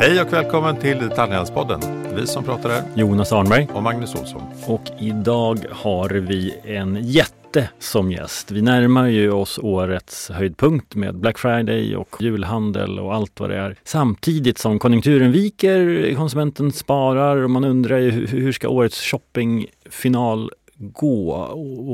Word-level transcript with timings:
Hej 0.00 0.20
och 0.20 0.32
välkommen 0.32 0.76
till 0.76 0.98
Detaljhandelspodden. 0.98 1.80
Vi 2.14 2.26
som 2.26 2.44
pratar 2.44 2.70
är 2.70 2.82
Jonas 2.94 3.32
Arnberg. 3.32 3.68
och 3.72 3.82
Magnus 3.82 4.14
Olsson. 4.14 4.42
Och 4.66 4.82
idag 4.98 5.58
har 5.70 6.08
vi 6.08 6.54
en 6.64 6.98
jätte 7.02 7.68
som 7.78 8.12
gäst. 8.12 8.50
Vi 8.50 8.62
närmar 8.62 9.06
ju 9.06 9.30
oss 9.30 9.58
årets 9.62 10.30
höjdpunkt 10.30 10.94
med 10.94 11.16
Black 11.16 11.38
Friday 11.38 11.96
och 11.96 12.16
julhandel 12.20 12.98
och 12.98 13.14
allt 13.14 13.40
vad 13.40 13.50
det 13.50 13.56
är. 13.56 13.76
Samtidigt 13.84 14.58
som 14.58 14.78
konjunkturen 14.78 15.32
viker, 15.32 16.14
konsumenten 16.14 16.72
sparar 16.72 17.36
och 17.36 17.50
man 17.50 17.64
undrar 17.64 17.98
ju 17.98 18.10
hur 18.26 18.52
ska 18.52 18.68
årets 18.68 19.00
shoppingfinal 19.02 20.50
gå 20.82 21.30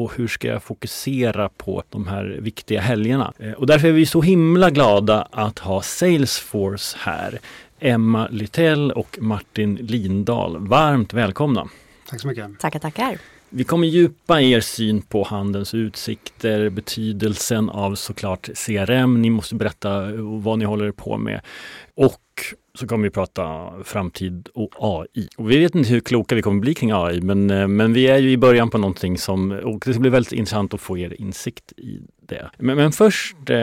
och 0.02 0.12
hur 0.16 0.28
ska 0.28 0.48
jag 0.48 0.62
fokusera 0.62 1.48
på 1.48 1.82
de 1.90 2.06
här 2.06 2.38
viktiga 2.40 2.80
helgerna? 2.80 3.32
Eh, 3.38 3.52
Och 3.52 3.66
därför 3.66 3.88
är 3.88 3.92
vi 3.92 4.06
så 4.06 4.22
himla 4.22 4.70
glada 4.70 5.28
att 5.30 5.58
ha 5.58 5.82
Salesforce 5.82 6.96
här. 7.00 7.38
Emma 7.80 8.28
Lytell 8.28 8.92
och 8.92 9.18
Martin 9.20 9.74
Lindahl. 9.74 10.68
Varmt 10.68 11.12
välkomna! 11.12 11.68
Tack 12.08 12.20
så 12.20 12.28
mycket. 12.28 12.58
Tackar, 12.58 12.78
tackar. 12.78 13.18
Vi 13.48 13.64
kommer 13.64 13.86
djupa 13.86 14.40
er 14.40 14.60
syn 14.60 15.02
på 15.02 15.24
handelns 15.24 15.74
utsikter, 15.74 16.70
betydelsen 16.70 17.70
av 17.70 17.94
såklart 17.94 18.48
CRM. 18.54 19.22
Ni 19.22 19.30
måste 19.30 19.54
berätta 19.54 20.12
vad 20.16 20.58
ni 20.58 20.64
håller 20.64 20.92
på 20.92 21.18
med. 21.18 21.40
Och 21.94 22.20
så 22.78 22.86
kommer 22.86 23.04
vi 23.04 23.10
prata 23.10 23.72
framtid 23.84 24.48
och 24.54 24.70
AI. 24.78 25.28
Och 25.36 25.50
vi 25.50 25.58
vet 25.58 25.74
inte 25.74 25.90
hur 25.90 26.00
kloka 26.00 26.34
vi 26.34 26.42
kommer 26.42 26.60
bli 26.60 26.74
kring 26.74 26.90
AI, 26.92 27.20
men, 27.20 27.50
eh, 27.50 27.68
men 27.68 27.92
vi 27.92 28.06
är 28.06 28.18
ju 28.18 28.30
i 28.30 28.36
början 28.36 28.70
på 28.70 28.78
någonting 28.78 29.18
som, 29.18 29.50
och 29.52 29.82
det 29.86 29.98
blir 29.98 30.10
väldigt 30.10 30.32
intressant 30.32 30.74
att 30.74 30.80
få 30.80 30.98
er 30.98 31.20
insikt 31.20 31.72
i 31.76 32.00
det. 32.28 32.50
Men, 32.58 32.76
men 32.76 32.92
först 32.92 33.50
eh, 33.50 33.58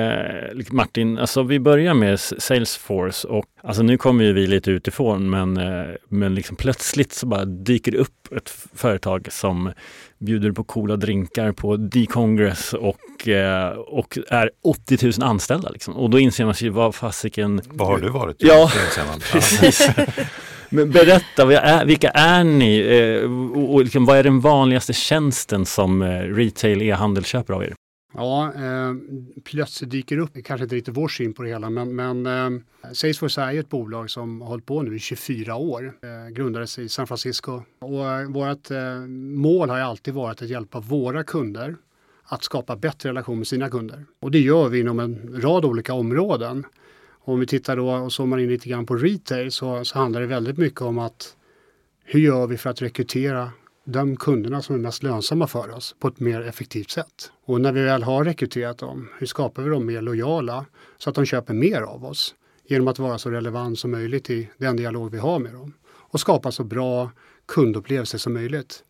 Martin, 0.71 1.17
alltså 1.17 1.43
vi 1.43 1.59
börjar 1.59 1.93
med 1.93 2.19
Salesforce 2.19 3.27
och 3.27 3.45
alltså 3.63 3.83
nu 3.83 3.97
kommer 3.97 4.23
ju 4.23 4.33
vi 4.33 4.47
lite 4.47 4.71
utifrån 4.71 5.29
men, 5.29 5.57
eh, 5.57 5.95
men 6.09 6.35
liksom 6.35 6.55
plötsligt 6.55 7.13
så 7.13 7.25
bara 7.25 7.45
dyker 7.45 7.91
det 7.91 7.97
upp 7.97 8.33
ett 8.37 8.49
företag 8.75 9.27
som 9.31 9.71
bjuder 10.17 10.51
på 10.51 10.63
coola 10.63 10.95
drinkar 10.95 11.51
på 11.51 11.77
D-Congress 11.77 12.73
och, 12.73 13.27
eh, 13.27 13.69
och 13.69 14.17
är 14.29 14.51
80 14.63 14.97
000 15.05 15.29
anställda. 15.29 15.69
Liksom. 15.69 15.93
Och 15.93 16.09
då 16.09 16.19
inser 16.19 16.45
man 16.45 16.55
sig 16.55 16.69
vad 16.69 16.95
fasiken... 16.95 17.61
Vad 17.69 17.87
har 17.87 17.97
du 17.97 18.09
varit? 18.09 18.35
Ja. 18.39 18.71
Precis. 19.31 19.89
Men 20.69 20.91
berätta, 20.91 21.53
är, 21.53 21.85
vilka 21.85 22.09
är 22.09 22.43
ni 22.43 22.79
eh, 22.79 23.57
och, 23.61 23.73
och 23.73 23.83
liksom, 23.83 24.05
vad 24.05 24.17
är 24.17 24.23
den 24.23 24.39
vanligaste 24.39 24.93
tjänsten 24.93 25.65
som 25.65 26.01
eh, 26.01 26.07
retail 26.07 26.81
e-handel 26.81 27.25
köper 27.25 27.53
av 27.53 27.63
er? 27.63 27.73
Ja, 28.15 28.53
eh, 28.53 28.93
plötsligt 29.43 29.89
dyker 29.89 30.17
upp, 30.17 30.31
kanske 30.43 30.63
inte 30.63 30.75
riktigt 30.75 30.97
vår 30.97 31.07
syn 31.07 31.33
på 31.33 31.43
det 31.43 31.49
hela, 31.49 31.69
men, 31.69 31.95
men 31.95 32.25
eh, 32.25 32.61
Salesforce 32.93 33.41
är 33.41 33.51
ju 33.51 33.59
ett 33.59 33.69
bolag 33.69 34.09
som 34.09 34.41
har 34.41 34.47
hållit 34.47 34.65
på 34.65 34.81
nu 34.81 34.95
i 34.95 34.99
24 34.99 35.55
år. 35.55 35.93
Eh, 36.01 36.33
grundades 36.33 36.79
i 36.79 36.89
San 36.89 37.07
Francisco 37.07 37.61
och 37.79 38.11
eh, 38.11 38.29
vårt 38.29 38.71
eh, 38.71 38.99
mål 39.35 39.69
har 39.69 39.77
ju 39.77 39.83
alltid 39.83 40.13
varit 40.13 40.41
att 40.41 40.49
hjälpa 40.49 40.79
våra 40.79 41.23
kunder 41.23 41.75
att 42.23 42.43
skapa 42.43 42.75
bättre 42.75 43.09
relation 43.09 43.37
med 43.37 43.47
sina 43.47 43.69
kunder. 43.69 44.05
Och 44.19 44.31
det 44.31 44.39
gör 44.39 44.69
vi 44.69 44.79
inom 44.79 44.99
en 44.99 45.41
rad 45.41 45.65
olika 45.65 45.93
områden. 45.93 46.65
Om 47.25 47.39
vi 47.39 47.47
tittar 47.47 47.77
då 47.77 47.91
och 47.91 48.13
zoomar 48.13 48.37
in 48.37 48.49
lite 48.49 48.69
grann 48.69 48.85
på 48.85 48.95
retail 48.95 49.51
så, 49.51 49.85
så 49.85 49.99
handlar 49.99 50.21
det 50.21 50.27
väldigt 50.27 50.57
mycket 50.57 50.81
om 50.81 50.99
att 50.99 51.35
hur 52.03 52.19
gör 52.19 52.47
vi 52.47 52.57
för 52.57 52.69
att 52.69 52.81
rekrytera 52.81 53.51
de 53.85 54.15
kunderna 54.15 54.61
som 54.61 54.75
är 54.75 54.79
mest 54.79 55.03
lönsamma 55.03 55.47
för 55.47 55.75
oss 55.75 55.95
på 55.99 56.07
ett 56.07 56.19
mer 56.19 56.41
effektivt 56.41 56.89
sätt. 56.89 57.31
Och 57.45 57.61
när 57.61 57.71
vi 57.71 57.81
väl 57.81 58.03
har 58.03 58.23
rekryterat 58.23 58.77
dem, 58.77 59.09
hur 59.19 59.27
skapar 59.27 59.63
vi 59.63 59.69
dem 59.69 59.85
mer 59.85 60.01
lojala 60.01 60.65
så 60.97 61.09
att 61.09 61.15
de 61.15 61.25
köper 61.25 61.53
mer 61.53 61.81
av 61.81 62.05
oss 62.05 62.35
genom 62.67 62.87
att 62.87 62.99
vara 62.99 63.17
så 63.17 63.29
relevant 63.29 63.79
som 63.79 63.91
möjligt 63.91 64.29
i 64.29 64.49
den 64.57 64.75
dialog 64.75 65.11
vi 65.11 65.17
har 65.17 65.39
med 65.39 65.53
dem 65.53 65.73
och 65.85 66.19
skapa 66.19 66.51
så 66.51 66.63
bra 66.63 67.11
kundupplevelser 67.45 68.17
som 68.17 68.33
möjligt. 68.33 68.83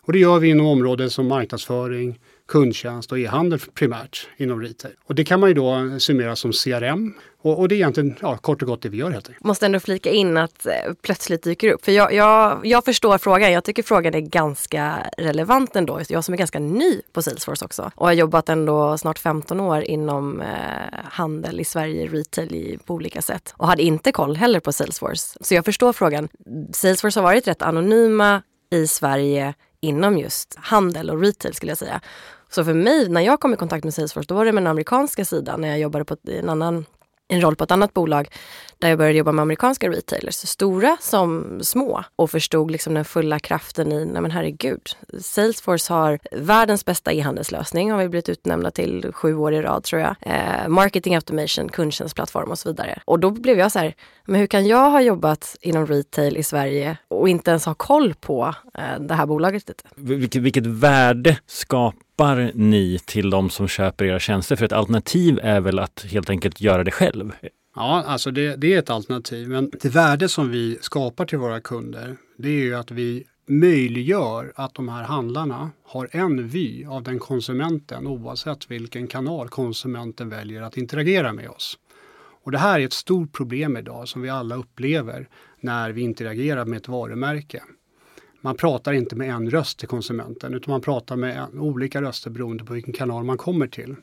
Och 0.00 0.12
det 0.12 0.18
gör 0.18 0.38
vi 0.38 0.48
inom 0.48 0.66
områden 0.66 1.10
som 1.10 1.28
marknadsföring, 1.28 2.20
kundtjänst 2.50 3.12
och 3.12 3.18
e-handel 3.18 3.58
primärt 3.74 4.28
inom 4.36 4.60
retail. 4.62 4.94
Och 5.04 5.14
det 5.14 5.24
kan 5.24 5.40
man 5.40 5.48
ju 5.48 5.54
då 5.54 5.98
summera 5.98 6.36
som 6.36 6.52
CRM 6.52 7.14
och, 7.42 7.58
och 7.58 7.68
det 7.68 7.74
är 7.74 7.76
egentligen 7.76 8.16
ja, 8.20 8.36
kort 8.36 8.62
och 8.62 8.68
gott 8.68 8.82
det 8.82 8.88
vi 8.88 8.96
gör 8.96 9.10
helt 9.10 9.28
enkelt. 9.28 9.44
Måste 9.44 9.66
ändå 9.66 9.80
flika 9.80 10.10
in 10.10 10.36
att 10.36 10.66
eh, 10.66 10.72
plötsligt 11.02 11.42
dyker 11.42 11.72
upp. 11.72 11.84
För 11.84 11.92
jag, 11.92 12.14
jag, 12.14 12.66
jag 12.66 12.84
förstår 12.84 13.18
frågan. 13.18 13.52
Jag 13.52 13.64
tycker 13.64 13.82
frågan 13.82 14.14
är 14.14 14.20
ganska 14.20 15.10
relevant 15.18 15.76
ändå. 15.76 16.00
Jag 16.08 16.24
som 16.24 16.34
är 16.34 16.38
ganska 16.38 16.58
ny 16.58 17.02
på 17.12 17.22
Salesforce 17.22 17.64
också. 17.64 17.90
Och 17.94 18.06
har 18.06 18.12
jobbat 18.12 18.48
ändå 18.48 18.98
snart 18.98 19.18
15 19.18 19.60
år 19.60 19.82
inom 19.82 20.40
eh, 20.40 20.48
handel 21.04 21.60
i 21.60 21.64
Sverige, 21.64 22.06
retail 22.06 22.54
i, 22.54 22.78
på 22.84 22.94
olika 22.94 23.22
sätt. 23.22 23.54
Och 23.56 23.66
hade 23.66 23.82
inte 23.82 24.12
koll 24.12 24.36
heller 24.36 24.60
på 24.60 24.72
Salesforce. 24.72 25.38
Så 25.40 25.54
jag 25.54 25.64
förstår 25.64 25.92
frågan. 25.92 26.28
Salesforce 26.72 27.20
har 27.20 27.24
varit 27.24 27.48
rätt 27.48 27.62
anonyma 27.62 28.42
i 28.70 28.86
Sverige 28.86 29.54
inom 29.80 30.18
just 30.18 30.54
handel 30.58 31.10
och 31.10 31.20
retail 31.20 31.54
skulle 31.54 31.70
jag 31.70 31.78
säga. 31.78 32.00
Så 32.50 32.64
för 32.64 32.74
mig, 32.74 33.08
när 33.08 33.20
jag 33.20 33.40
kom 33.40 33.54
i 33.54 33.56
kontakt 33.56 33.84
med 33.84 33.94
Salesforce, 33.94 34.28
då 34.28 34.34
var 34.34 34.44
det 34.44 34.52
med 34.52 34.62
den 34.62 34.70
amerikanska 34.70 35.24
sidan 35.24 35.60
när 35.60 35.68
jag 35.68 35.78
jobbade 35.78 36.04
på 36.04 36.16
en 36.26 36.48
annan 36.48 36.84
en 37.30 37.40
roll 37.40 37.56
på 37.56 37.64
ett 37.64 37.70
annat 37.70 37.94
bolag 37.94 38.28
där 38.78 38.88
jag 38.88 38.98
började 38.98 39.18
jobba 39.18 39.32
med 39.32 39.42
amerikanska 39.42 39.88
retailers, 39.88 40.34
stora 40.34 40.96
som 41.00 41.58
små 41.62 42.04
och 42.16 42.30
förstod 42.30 42.70
liksom 42.70 42.94
den 42.94 43.04
fulla 43.04 43.38
kraften 43.38 43.92
i, 43.92 44.04
nej 44.04 44.22
men 44.22 44.30
herregud, 44.30 44.90
Salesforce 45.20 45.92
har 45.92 46.18
världens 46.32 46.84
bästa 46.84 47.12
e-handelslösning 47.12 47.90
har 47.90 47.98
vi 47.98 48.08
blivit 48.08 48.28
utnämnda 48.28 48.70
till 48.70 49.10
sju 49.12 49.34
år 49.34 49.54
i 49.54 49.62
rad 49.62 49.84
tror 49.84 50.02
jag. 50.02 50.16
Eh, 50.20 50.68
marketing 50.68 51.14
automation, 51.14 51.68
kundtjänstplattform 51.68 52.50
och 52.50 52.58
så 52.58 52.68
vidare. 52.68 53.02
Och 53.04 53.20
då 53.20 53.30
blev 53.30 53.58
jag 53.58 53.72
så 53.72 53.78
här, 53.78 53.94
men 54.24 54.40
hur 54.40 54.46
kan 54.46 54.66
jag 54.66 54.90
ha 54.90 55.02
jobbat 55.02 55.56
inom 55.60 55.86
retail 55.86 56.36
i 56.36 56.42
Sverige 56.42 56.96
och 57.08 57.28
inte 57.28 57.50
ens 57.50 57.66
ha 57.66 57.74
koll 57.74 58.14
på 58.14 58.54
eh, 58.74 59.00
det 59.00 59.14
här 59.14 59.26
bolaget 59.26 59.68
lite? 59.68 59.84
Vilket, 59.94 60.42
vilket 60.42 60.66
värde 60.66 61.38
skapar 61.46 62.09
ni 62.54 62.98
till 63.04 63.30
de 63.30 63.50
som 63.50 63.68
köper 63.68 64.04
era 64.04 64.18
tjänster? 64.18 64.56
För 64.56 64.64
ett 64.64 64.72
alternativ 64.72 65.40
är 65.42 65.60
väl 65.60 65.78
att 65.78 66.06
helt 66.10 66.30
enkelt 66.30 66.60
göra 66.60 66.84
det 66.84 66.90
själv? 66.90 67.32
Ja, 67.76 68.04
alltså 68.06 68.30
det, 68.30 68.56
det 68.56 68.74
är 68.74 68.78
ett 68.78 68.90
alternativ. 68.90 69.48
Men 69.48 69.70
det 69.82 69.88
värde 69.88 70.28
som 70.28 70.50
vi 70.50 70.78
skapar 70.80 71.26
till 71.26 71.38
våra 71.38 71.60
kunder, 71.60 72.16
det 72.38 72.48
är 72.48 72.64
ju 72.64 72.74
att 72.74 72.90
vi 72.90 73.24
möjliggör 73.48 74.52
att 74.54 74.74
de 74.74 74.88
här 74.88 75.02
handlarna 75.02 75.70
har 75.84 76.08
en 76.12 76.48
vy 76.48 76.84
av 76.84 77.02
den 77.02 77.18
konsumenten 77.18 78.06
oavsett 78.06 78.70
vilken 78.70 79.06
kanal 79.06 79.48
konsumenten 79.48 80.28
väljer 80.28 80.62
att 80.62 80.76
interagera 80.76 81.32
med 81.32 81.48
oss. 81.48 81.78
Och 82.44 82.52
det 82.52 82.58
här 82.58 82.80
är 82.80 82.84
ett 82.84 82.92
stort 82.92 83.32
problem 83.32 83.76
idag 83.76 84.08
som 84.08 84.22
vi 84.22 84.28
alla 84.28 84.54
upplever 84.54 85.28
när 85.60 85.90
vi 85.90 86.00
interagerar 86.02 86.64
med 86.64 86.76
ett 86.76 86.88
varumärke. 86.88 87.62
Man 88.40 88.56
pratar 88.56 88.92
inte 88.92 89.16
med 89.16 89.30
en 89.30 89.50
röst 89.50 89.78
till 89.78 89.88
konsumenten 89.88 90.54
utan 90.54 90.72
man 90.72 90.80
pratar 90.80 91.16
med 91.16 91.46
olika 91.54 92.02
röster 92.02 92.30
beroende 92.30 92.64
på 92.64 92.72
vilken 92.72 92.92
kanal 92.92 93.24
man 93.24 93.36
kommer 93.36 93.66
till. 93.66 93.96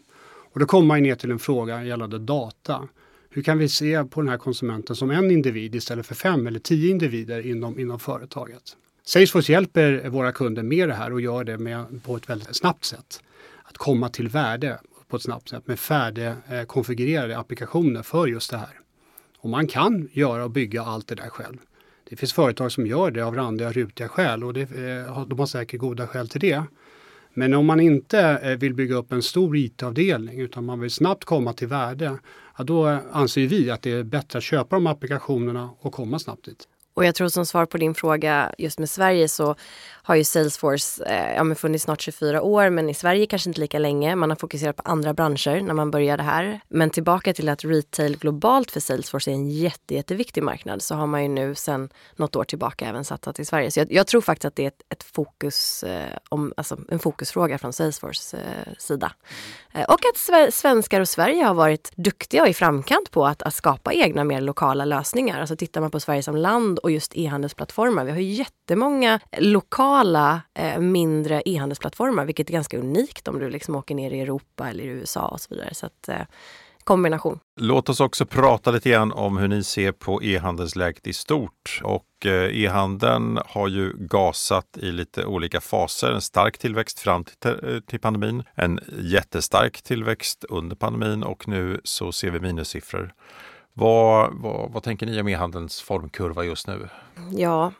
Och 0.53 0.59
då 0.59 0.66
kommer 0.66 0.88
man 0.88 1.03
ner 1.03 1.16
till 1.16 1.31
en 1.31 1.40
fråga 1.40 1.84
gällande 1.84 2.20
data. 2.20 2.88
Hur 3.30 3.44
kan 3.44 3.58
vi 3.58 3.70
se 3.70 4.03
på 4.03 4.22
den 4.22 4.30
här 4.30 4.38
konsumenten 4.38 4.96
som 4.96 5.12
en 5.12 5.31
individ 5.31 5.75
istället 5.75 6.06
för 6.06 6.16
fem 6.16 6.48
eller 6.48 6.59
tio 6.59 6.92
individer 6.92 7.46
inom, 7.46 7.80
inom 7.80 8.00
företaget? 8.00 8.64
Salesforce 9.03 9.52
hjälper 9.52 10.09
våra 10.09 10.31
kunder 10.31 10.64
med 10.64 10.90
det 10.90 10.94
här 10.94 11.14
och 11.14 11.22
gör 11.22 11.44
det 11.44 11.58
med, 11.58 12.04
på 12.04 12.16
ett 12.16 12.30
väldigt 12.30 12.56
snabbt 12.56 12.86
sätt. 12.86 13.22
Att 13.64 13.78
komma 13.78 14.09
till 14.09 14.30
värde 14.30 14.80
på 15.08 15.16
ett 15.16 15.24
snabbt 15.24 15.50
sätt 15.50 15.68
med 15.68 15.80
färdigkonfigurerade 15.80 17.34
eh, 17.34 17.40
applikationer 17.40 18.04
för 18.04 18.28
just 18.28 18.52
det 18.52 18.58
här. 18.58 18.80
Och 19.38 19.50
man 19.50 19.68
kan 19.68 20.09
göra 20.12 20.44
och 20.44 20.52
bygga 20.52 20.81
allt 20.81 21.08
det 21.08 21.16
där 21.16 21.30
själv. 21.30 21.58
Det 22.09 22.16
finns 22.16 22.34
företag 22.34 22.72
som 22.72 22.88
gör 22.88 23.12
det 23.12 23.22
av 23.22 23.35
randiga, 23.35 23.72
rutiga 23.72 24.07
skäl 24.07 24.44
och 24.44 24.53
det, 24.53 24.62
eh, 24.62 25.25
de 25.28 25.40
har 25.40 25.45
säkert 25.45 25.79
goda 25.79 26.07
skäl 26.07 26.29
till 26.29 26.41
det. 26.41 26.63
Men 27.34 27.53
om 27.53 27.66
man 27.66 27.79
inte 27.79 28.19
eh, 28.19 28.57
vill 28.57 28.73
bygga 28.73 28.95
upp 28.95 29.12
en 29.12 29.22
stor 29.22 29.57
IT-avdelning 29.57 30.39
utan 30.39 30.65
man 30.65 30.80
vill 30.80 30.92
snabbt 30.92 31.25
komma 31.25 31.54
till 31.54 31.68
värde, 31.68 32.18
ja, 32.57 32.63
då 32.63 32.88
eh, 32.88 32.98
anser 33.12 33.48
vi 33.48 33.71
att 33.71 33.81
det 33.81 33.92
är 33.92 34.04
bättre 34.04 34.38
att 34.38 34.44
köpa 34.44 34.75
de 34.75 34.88
applikationerna 34.88 35.69
och 35.80 35.94
komma 35.94 36.19
snabbt 36.19 36.45
dit. 36.45 36.68
Och 36.94 37.06
jag 37.06 37.15
tror 37.15 37.30
som 37.30 37.45
svar 37.45 37.65
på 37.65 37.77
din 37.77 37.94
fråga 37.94 38.53
just 38.57 38.80
med 38.80 38.89
Sverige 38.89 39.27
så 39.27 39.56
har 40.07 40.15
ju 40.15 40.24
Salesforce 40.24 41.04
eh, 41.06 41.36
ja, 41.36 41.44
men 41.44 41.56
funnits 41.56 41.83
snart 41.83 42.01
24 42.01 42.42
år 42.42 42.69
men 42.69 42.89
i 42.89 42.94
Sverige 42.94 43.25
kanske 43.25 43.50
inte 43.50 43.59
lika 43.59 43.80
länge. 43.80 44.15
Man 44.15 44.30
har 44.30 44.38
fokuserat 44.38 44.75
på 44.75 44.83
andra 44.86 45.13
branscher 45.13 45.62
när 45.62 45.74
man 45.74 45.92
började 45.92 46.24
här. 46.24 46.59
Men 46.68 46.89
tillbaka 46.89 47.33
till 47.33 47.50
att 47.50 47.63
retail 47.65 48.18
globalt 48.18 48.71
för 48.71 48.80
Salesforce 48.80 49.31
är 49.31 49.36
en 49.36 49.50
jätte, 49.50 49.95
jätteviktig 49.95 50.44
marknad 50.44 50.81
så 50.81 50.95
har 50.95 51.07
man 51.07 51.24
ju 51.24 51.30
nu 51.30 51.56
sedan 51.56 51.89
något 52.15 52.36
år 52.36 52.44
tillbaka 52.44 52.86
även 52.86 53.06
satsat 53.06 53.39
i 53.39 53.45
Sverige. 53.45 53.71
Så 53.71 53.80
jag, 53.80 53.92
jag 53.92 54.07
tror 54.07 54.21
faktiskt 54.21 54.45
att 54.45 54.56
det 54.56 54.63
är 54.63 54.68
ett, 54.68 54.81
ett 54.89 55.04
fokus, 55.04 55.83
eh, 55.83 56.18
om, 56.30 56.53
alltså 56.57 56.77
en 56.89 57.00
fokusfråga 57.00 57.57
från 57.57 57.74
Salesforce 57.74 58.38
eh, 58.38 58.74
sida. 58.77 59.12
Eh, 59.74 59.83
och 59.83 60.00
att 60.06 60.15
sve- 60.15 60.51
svenskar 60.51 61.01
och 61.01 61.10
Sverige 61.10 61.44
har 61.44 61.53
varit 61.53 61.92
duktiga 61.95 62.42
och 62.42 62.48
i 62.48 62.53
framkant 62.53 63.12
på 63.12 63.25
att, 63.25 63.42
att 63.42 63.53
skapa 63.53 63.94
egna 63.94 64.24
mer 64.24 64.42
lokala 64.42 64.86
lösningar. 64.86 65.39
Alltså 65.39 65.56
tittar 65.56 65.81
man 65.81 65.92
på 65.92 66.00
Sverige 66.00 66.24
som 66.24 66.36
land 66.36 66.80
och 66.80 66.92
just 66.92 67.12
e-handelsplattformar. 67.15 68.06
Vi 68.06 68.12
har 68.12 68.19
ju 68.19 68.33
jättemånga 68.33 69.19
lokala 69.38 69.97
eh, 70.54 70.80
mindre 70.80 71.42
e-handelsplattformar 71.46 72.26
vilket 72.26 72.50
är 72.50 72.54
ganska 72.54 72.78
unikt 72.78 73.28
om 73.28 73.40
du 73.40 73.50
liksom 73.50 73.76
åker 73.76 73.96
ner 73.96 74.12
i 74.12 74.20
Europa 74.20 74.70
eller 74.70 74.84
i 74.84 74.88
USA 74.88 75.28
och 75.28 75.42
så 75.42 75.48
vidare. 75.50 75.74
Så 75.74 75.86
att, 75.86 76.10
eh, 76.10 76.22
kombination. 76.88 77.40
Låt 77.60 77.90
oss 77.90 78.00
också 78.00 78.26
prata 78.26 78.72
lite 78.72 78.90
grann 78.90 79.12
om 79.12 79.38
hur 79.38 79.48
ni 79.48 79.64
ser 79.64 79.92
på 79.92 80.24
e-handelsläget 80.24 81.08
i 81.08 81.14
stort. 81.14 81.82
Och 81.84 82.26
eh, 82.26 82.64
e-handeln 82.64 83.40
har 83.46 83.68
ju 83.68 83.94
gasat 83.98 84.78
i 84.78 84.92
lite 84.92 85.26
olika 85.26 85.62
faser. 85.62 86.12
En 86.12 86.22
stark 86.22 86.58
tillväxt 86.58 87.00
fram 87.00 87.24
till, 87.24 87.52
eh, 87.64 87.80
till 87.80 88.00
pandemin, 88.00 88.44
en 88.56 88.80
jättestark 89.00 89.82
tillväxt 89.82 90.46
under 90.50 90.76
pandemin 90.76 91.24
och 91.24 91.48
nu 91.48 91.82
så 91.84 92.12
ser 92.12 92.32
vi 92.32 92.40
minussiffror. 92.40 93.14
Vad, 93.74 94.34
vad, 94.34 94.72
vad 94.72 94.84
tänker 94.84 95.06
ni 95.06 95.22
om 95.22 95.28
e-handelns 95.28 95.82
formkurva 95.82 96.44
just 96.44 96.68
nu? 96.68 96.90
Ja, 97.32 97.72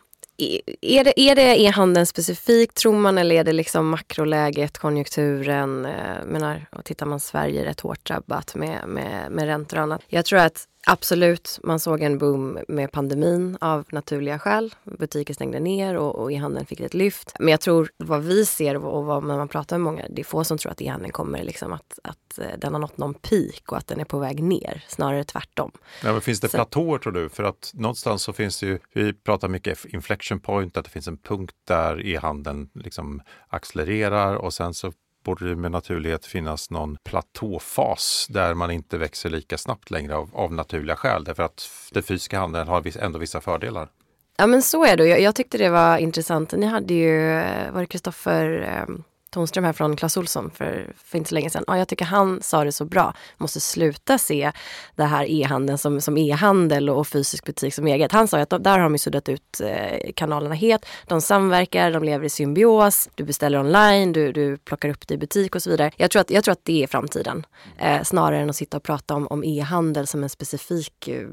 är 0.82 1.04
det, 1.04 1.20
är 1.20 1.36
det 1.36 1.62
e-handeln 1.62 2.06
specifikt 2.06 2.76
tror 2.76 2.94
man 2.94 3.18
eller 3.18 3.36
är 3.36 3.44
det 3.44 3.54
liksom 3.54 3.90
makroläget, 3.90 4.78
konjunkturen? 4.78 5.86
Eh, 5.86 6.26
menar, 6.26 6.66
och 6.72 6.86
tittar 6.86 7.06
man 7.06 7.20
Sverige 7.20 7.66
rätt 7.66 7.80
hårt 7.80 8.06
drabbat 8.06 8.56
med, 8.56 8.88
med, 8.88 9.32
med 9.32 9.46
räntor 9.46 9.78
och 9.78 9.84
annat. 9.84 10.02
Jag 10.08 10.26
tror 10.26 10.40
att 10.40 10.68
Absolut, 10.90 11.60
man 11.64 11.80
såg 11.80 12.02
en 12.02 12.18
boom 12.18 12.60
med 12.68 12.92
pandemin 12.92 13.58
av 13.62 13.86
naturliga 13.92 14.40
skäl. 14.40 14.76
Butiker 14.84 15.34
stängde 15.34 15.60
ner 15.60 15.98
och, 15.98 16.16
och 16.16 16.32
e-handeln 16.32 16.66
fick 16.66 16.80
ett 16.80 16.94
lyft. 16.94 17.36
Men 17.40 17.48
jag 17.48 17.62
tror 17.62 17.90
vad 17.98 18.24
vi 18.24 18.46
ser 18.46 18.86
och 18.86 19.06
vad 19.06 19.24
man 19.24 19.48
pratar 19.48 19.78
med 19.78 19.84
många, 19.84 20.06
det 20.10 20.22
är 20.22 20.24
få 20.24 20.44
som 20.44 20.58
tror 20.58 20.72
att 20.72 20.82
e-handeln 20.82 21.12
kommer 21.12 21.44
liksom 21.44 21.74
att, 21.74 22.00
att 22.04 22.40
eh, 22.40 22.46
den 22.58 22.74
har 22.74 22.80
nått 22.80 22.98
någon 22.98 23.14
peak 23.14 23.72
och 23.72 23.78
att 23.78 23.88
den 23.88 24.00
är 24.00 24.06
på 24.06 24.20
väg 24.20 24.44
ner. 24.44 24.84
Snarare 24.88 25.24
tvärtom. 25.24 25.72
Ja, 26.04 26.12
men 26.12 26.22
finns 26.22 26.40
det 26.40 26.50
så. 26.50 26.58
platåer 26.58 27.00
tror 27.00 27.14
du? 27.14 27.30
För 27.30 27.44
att 27.44 27.72
någonstans 27.74 28.24
så 28.24 28.34
finns 28.34 28.60
det 28.60 28.66
ju, 28.66 28.80
vi 28.94 29.14
pratar 29.14 29.48
mycket 29.48 29.86
inflection 29.86 30.40
point, 30.40 30.78
att 30.78 30.86
det 30.86 30.92
finns 30.92 31.08
en 31.08 31.18
punkt 31.18 31.56
där 31.68 32.06
e-handeln 32.06 32.70
liksom 32.74 33.22
accelererar 33.50 34.36
och 34.36 34.54
sen 34.54 34.74
så 34.74 34.92
borde 35.24 35.50
det 35.50 35.56
med 35.56 35.72
naturlighet 35.72 36.26
finnas 36.26 36.70
någon 36.70 36.98
platåfas 37.04 38.28
där 38.30 38.54
man 38.54 38.72
inte 38.72 38.98
växer 38.98 39.30
lika 39.30 39.58
snabbt 39.58 39.92
längre 39.92 40.16
av, 40.16 40.30
av 40.34 40.54
naturliga 40.54 40.96
skäl. 40.96 41.24
Därför 41.24 41.44
att 41.44 41.70
den 41.92 42.04
fysiska 42.04 42.40
handeln 42.40 42.68
har 42.68 42.98
ändå 42.98 43.20
vissa 43.20 43.42
fördelar. 43.42 43.90
Ja 44.38 44.48
men 44.48 44.62
så 44.62 44.86
är 44.86 44.98
det. 44.98 45.08
Jag, 45.08 45.22
jag 45.22 45.36
tyckte 45.36 45.58
det 45.58 45.70
var 45.70 45.98
intressant. 45.98 46.52
Ni 46.52 46.66
hade 46.66 46.94
ju, 46.94 47.42
var 47.72 47.80
det 47.80 47.86
Kristoffer 47.86 48.62
eh, 48.62 48.96
Tonström 49.30 49.64
här 49.64 49.74
från 49.74 49.96
Clas 49.96 50.18
Olsson 50.18 50.52
för, 50.52 50.94
för 51.06 51.18
inte 51.18 51.30
så 51.30 51.36
länge 51.36 51.50
sedan. 51.50 51.64
Ja, 51.68 51.78
jag 51.78 51.88
tycker 51.88 52.06
han 52.06 52.42
sa 52.42 52.64
det 52.64 52.72
så 52.72 52.86
bra. 52.86 53.14
Måste 53.38 53.60
sluta 53.60 54.18
se 54.18 54.52
det 54.96 55.04
här 55.04 55.26
e-handeln 55.30 55.78
som, 55.78 56.02
som 56.02 56.18
e-handel 56.18 56.90
och 56.90 57.08
fysisk 57.08 57.46
butik 57.46 57.74
som 57.74 57.88
eget. 57.88 58.12
Han 58.12 58.28
sa 58.28 58.40
att 58.40 58.50
de, 58.50 58.64
där 58.64 58.72
har 58.72 58.80
de 58.80 58.94
ju 58.94 58.98
suddat 58.98 59.30
ut 59.30 59.62
eh, 59.64 60.12
kanalerna 60.16 60.56
helt. 60.56 60.86
De 61.08 61.22
samverkar, 61.22 61.92
de 61.92 62.04
lever 62.04 62.26
i 62.26 62.30
symbios. 62.30 63.10
Du 63.16 63.24
beställer 63.24 63.60
online, 63.60 64.14
du, 64.14 64.32
du 64.32 64.58
plockar 64.58 64.90
upp 64.90 65.08
det 65.08 65.14
i 65.14 65.18
butik 65.18 65.56
och 65.56 65.64
så 65.64 65.70
vidare. 65.70 65.92
Jag 65.98 66.12
tror 66.12 66.22
att, 66.22 66.32
jag 66.32 66.44
tror 66.44 66.52
att 66.52 66.66
det 66.66 66.84
är 66.84 66.88
framtiden. 66.88 67.46
Eh, 67.78 68.04
snarare 68.04 68.40
än 68.40 68.50
att 68.50 68.56
sitta 68.56 68.78
och 68.78 68.84
prata 68.84 69.16
om, 69.16 69.28
om 69.28 69.44
e-handel 69.44 70.08
som 70.08 70.24
en 70.24 70.30
specifik 70.30 71.08
eh, 71.08 71.28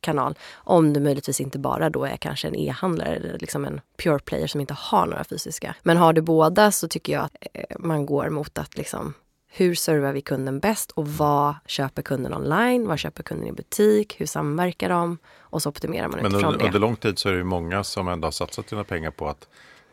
kanal. 0.00 0.38
Om 0.52 0.92
du 0.92 1.00
möjligtvis 1.00 1.40
inte 1.40 1.58
bara 1.58 1.90
då 1.90 2.04
är 2.04 2.16
kanske 2.16 2.48
en 2.48 2.54
e-handlare 2.56 3.16
eller 3.16 3.38
liksom 3.38 3.64
en 3.64 3.80
pure 4.02 4.18
player 4.18 4.46
som 4.46 4.60
inte 4.60 4.74
har 4.74 5.06
några 5.06 5.24
fysiska. 5.24 5.74
Men 5.82 5.96
har 5.96 6.12
du 6.12 6.20
båda 6.20 6.72
så 6.72 6.88
tycker 6.88 7.12
jag 7.12 7.22
att 7.22 7.36
man 7.78 8.06
går 8.06 8.28
mot 8.28 8.58
att 8.58 8.76
liksom 8.76 9.14
hur 9.52 9.74
servar 9.74 10.12
vi 10.12 10.20
kunden 10.20 10.60
bäst 10.60 10.90
och 10.90 11.08
vad 11.08 11.54
köper 11.66 12.02
kunden 12.02 12.34
online? 12.34 12.88
Vad 12.88 12.98
köper 12.98 13.22
kunden 13.22 13.48
i 13.48 13.52
butik? 13.52 14.20
Hur 14.20 14.26
samverkar 14.26 14.88
de? 14.88 15.18
Och 15.38 15.62
så 15.62 15.68
optimerar 15.68 16.08
man 16.08 16.16
Men 16.16 16.26
utifrån 16.26 16.44
under, 16.44 16.58
det. 16.58 16.66
under 16.66 16.78
lång 16.80 16.96
tid 16.96 17.18
så 17.18 17.28
är 17.28 17.32
det 17.32 17.44
många 17.44 17.84
som 17.84 18.08
ändå 18.08 18.26
har 18.26 18.32
satsat 18.32 18.68
sina 18.68 18.84
pengar 18.84 19.10
på 19.10 19.28
att 19.28 19.48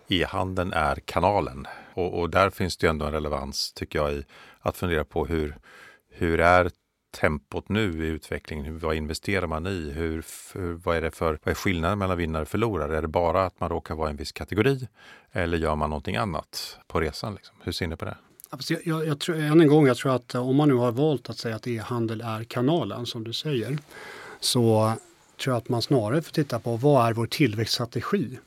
e-handeln 0.08 0.74
är 0.74 0.96
kanalen. 0.96 1.68
Och, 1.94 2.20
och, 2.20 2.30
där 2.30 2.50
finns 2.50 2.78
det 2.78 2.88
ändå 2.88 3.06
en 3.06 3.12
relevans 3.12 3.74
tycker 3.74 4.00
jag 4.00 4.14
i 4.14 4.26
att 4.60 4.78
fundera 4.78 5.04
på 5.04 5.26
hur, 5.26 5.58
hur 6.10 6.40
är 6.40 6.72
tempot 7.19 7.69
nu 7.69 8.06
i 8.06 8.08
utvecklingen? 8.08 8.80
Vad 8.80 8.96
investerar 8.96 9.48
man 9.48 9.68
i? 9.68 9.92
Hur, 9.92 10.25
hur, 10.54 10.74
vad, 10.74 10.98
är 10.98 11.02
det 11.02 11.12
för, 11.12 11.40
vad 11.44 11.52
är 11.52 11.56
skillnaden 11.56 12.00
mellan 12.00 12.18
vinnare 12.18 12.42
och 12.42 12.48
förlorare? 12.48 12.98
Är 12.98 13.02
det 13.02 13.08
bara 13.08 13.46
att 13.46 13.60
man 13.60 13.69
råkar 13.69 13.96
vara 13.96 14.10
i 14.10 14.12
en 14.12 14.18
viss 14.18 14.31
kategori 14.31 14.88
eller 15.31 15.58
gör 15.58 15.75
man 15.75 15.90
någonting 15.90 16.16
annat 16.16 16.80
på 16.88 17.00
resan? 17.00 17.36
Liksom? 17.36 17.56
Hur 17.64 17.72
ser 17.72 17.88
ni 17.88 17.96
på 17.96 18.06
det? 18.06 18.18
Jag, 18.69 18.80
jag, 18.84 19.08
jag 19.08 19.19
tror, 19.19 19.38
än 19.38 19.62
en 19.62 19.68
gång, 19.68 19.88
jag 19.88 19.98
tror 19.98 20.16
att 20.16 20.36
eh, 20.36 20.50
om 20.50 20.56
man 20.56 20.69
nu 20.69 20.75
har 20.75 20.92
valt 20.92 21.30
att 21.30 21.38
säga 21.38 21.56
att 21.56 21.68
e-handel 21.68 22.22
är 22.22 22.44
kanalen 22.44 23.06
som 23.06 23.24
du 23.24 23.34
säger 23.34 23.78
så 24.40 24.94
tror 25.44 25.54
jag 25.54 25.58
att 25.58 25.70
man 25.70 25.81
snarare 25.81 26.22
får 26.22 26.31
titta 26.31 26.60
på 26.60 26.75
vad 26.75 27.10
är 27.10 27.13
vår 27.13 27.28
tillväxtstrategi? 27.28 28.38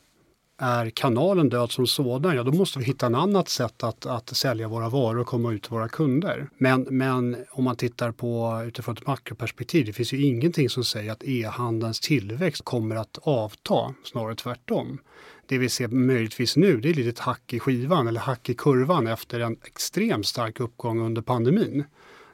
Är 0.63 0.91
kanalen 0.91 1.49
död 1.49 1.71
som 1.71 1.87
sådan, 1.87 2.37
ja 2.37 2.43
då 2.43 2.53
måste 2.53 2.79
vi 2.79 2.85
hitta 2.85 3.07
ett 3.07 3.15
annat 3.15 3.49
sätt 3.49 3.83
att, 3.83 4.07
att 4.07 4.37
sälja 4.37 4.69
våra 4.69 4.89
varor 4.89 5.19
och 5.19 5.27
komma 5.27 5.53
ut 5.53 5.63
till 5.63 5.71
våra 5.71 5.89
kunder. 5.89 6.49
Men, 6.59 6.87
men 6.91 7.37
om 7.51 7.65
man 7.65 7.77
tittar 7.77 8.13
på 8.13 8.63
utifrån 8.67 8.97
ett 8.97 9.07
makroperspektiv, 9.07 9.87
det 9.87 9.93
finns 9.93 10.13
ju 10.13 10.23
ingenting 10.23 10.71
som 10.71 10.85
säger 10.85 11.13
att 11.13 11.25
e-handelns 11.25 12.01
tillväxt 12.01 12.65
kommer 12.65 12.97
att 12.97 13.19
avta, 13.23 13.95
snarare 14.05 14.35
tvärtom. 14.35 14.99
Det 15.47 15.59
vi 15.59 15.69
ser 15.69 15.89
möjligtvis 15.89 16.57
nu, 16.57 16.81
det 16.81 16.89
är 16.89 16.91
ett 16.91 16.97
litet 16.97 17.19
hack 17.19 17.53
i 17.53 17.59
skivan 17.59 18.09
eller 18.09 18.21
hack 18.21 18.49
i 18.49 18.55
kurvan 18.55 19.07
efter 19.07 19.41
en 19.41 19.57
extremt 19.65 20.27
stark 20.27 20.61
uppgång 20.61 21.01
under 21.01 21.23
pandemin. 21.23 21.85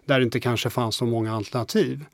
Där 0.04 0.18
det 0.18 0.24
inte 0.24 0.40
kanske 0.40 0.70
fanns 0.70 0.96
så 0.96 1.06
många 1.06 1.36
alternativ. 1.36 2.04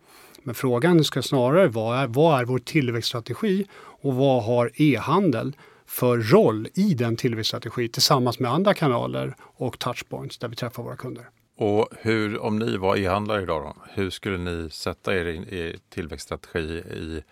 Men 0.42 0.54
frågan 0.54 1.04
ska 1.04 1.22
snarare 1.22 1.68
vara, 1.68 2.06
vad 2.06 2.40
är 2.40 2.44
vår 2.44 2.58
tillväxtstrategi 2.58 3.66
och 3.74 4.14
vad 4.14 4.44
har 4.44 4.70
e-handel 4.74 5.52
för 5.86 6.18
roll 6.18 6.68
i 6.74 6.94
den 6.94 7.16
tillväxtstrategi 7.16 7.88
tillsammans 7.88 8.38
med 8.38 8.50
andra 8.50 8.74
kanaler 8.74 9.34
och 9.40 9.78
touchpoints 9.78 10.38
där 10.38 10.48
vi 10.48 10.56
träffar 10.56 10.82
våra 10.82 10.96
kunder. 10.96 11.28
Och 11.56 11.88
hur, 12.00 12.38
om 12.38 12.58
ni 12.58 12.76
var 12.76 12.96
e-handlare 12.96 13.42
idag, 13.42 13.62
då, 13.62 13.76
hur 13.94 14.10
skulle 14.10 14.38
ni 14.38 14.70
sätta 14.70 15.16
er 15.16 15.26
i 15.26 15.78
tillväxtstrategi 15.88 16.58
i 16.78 17.22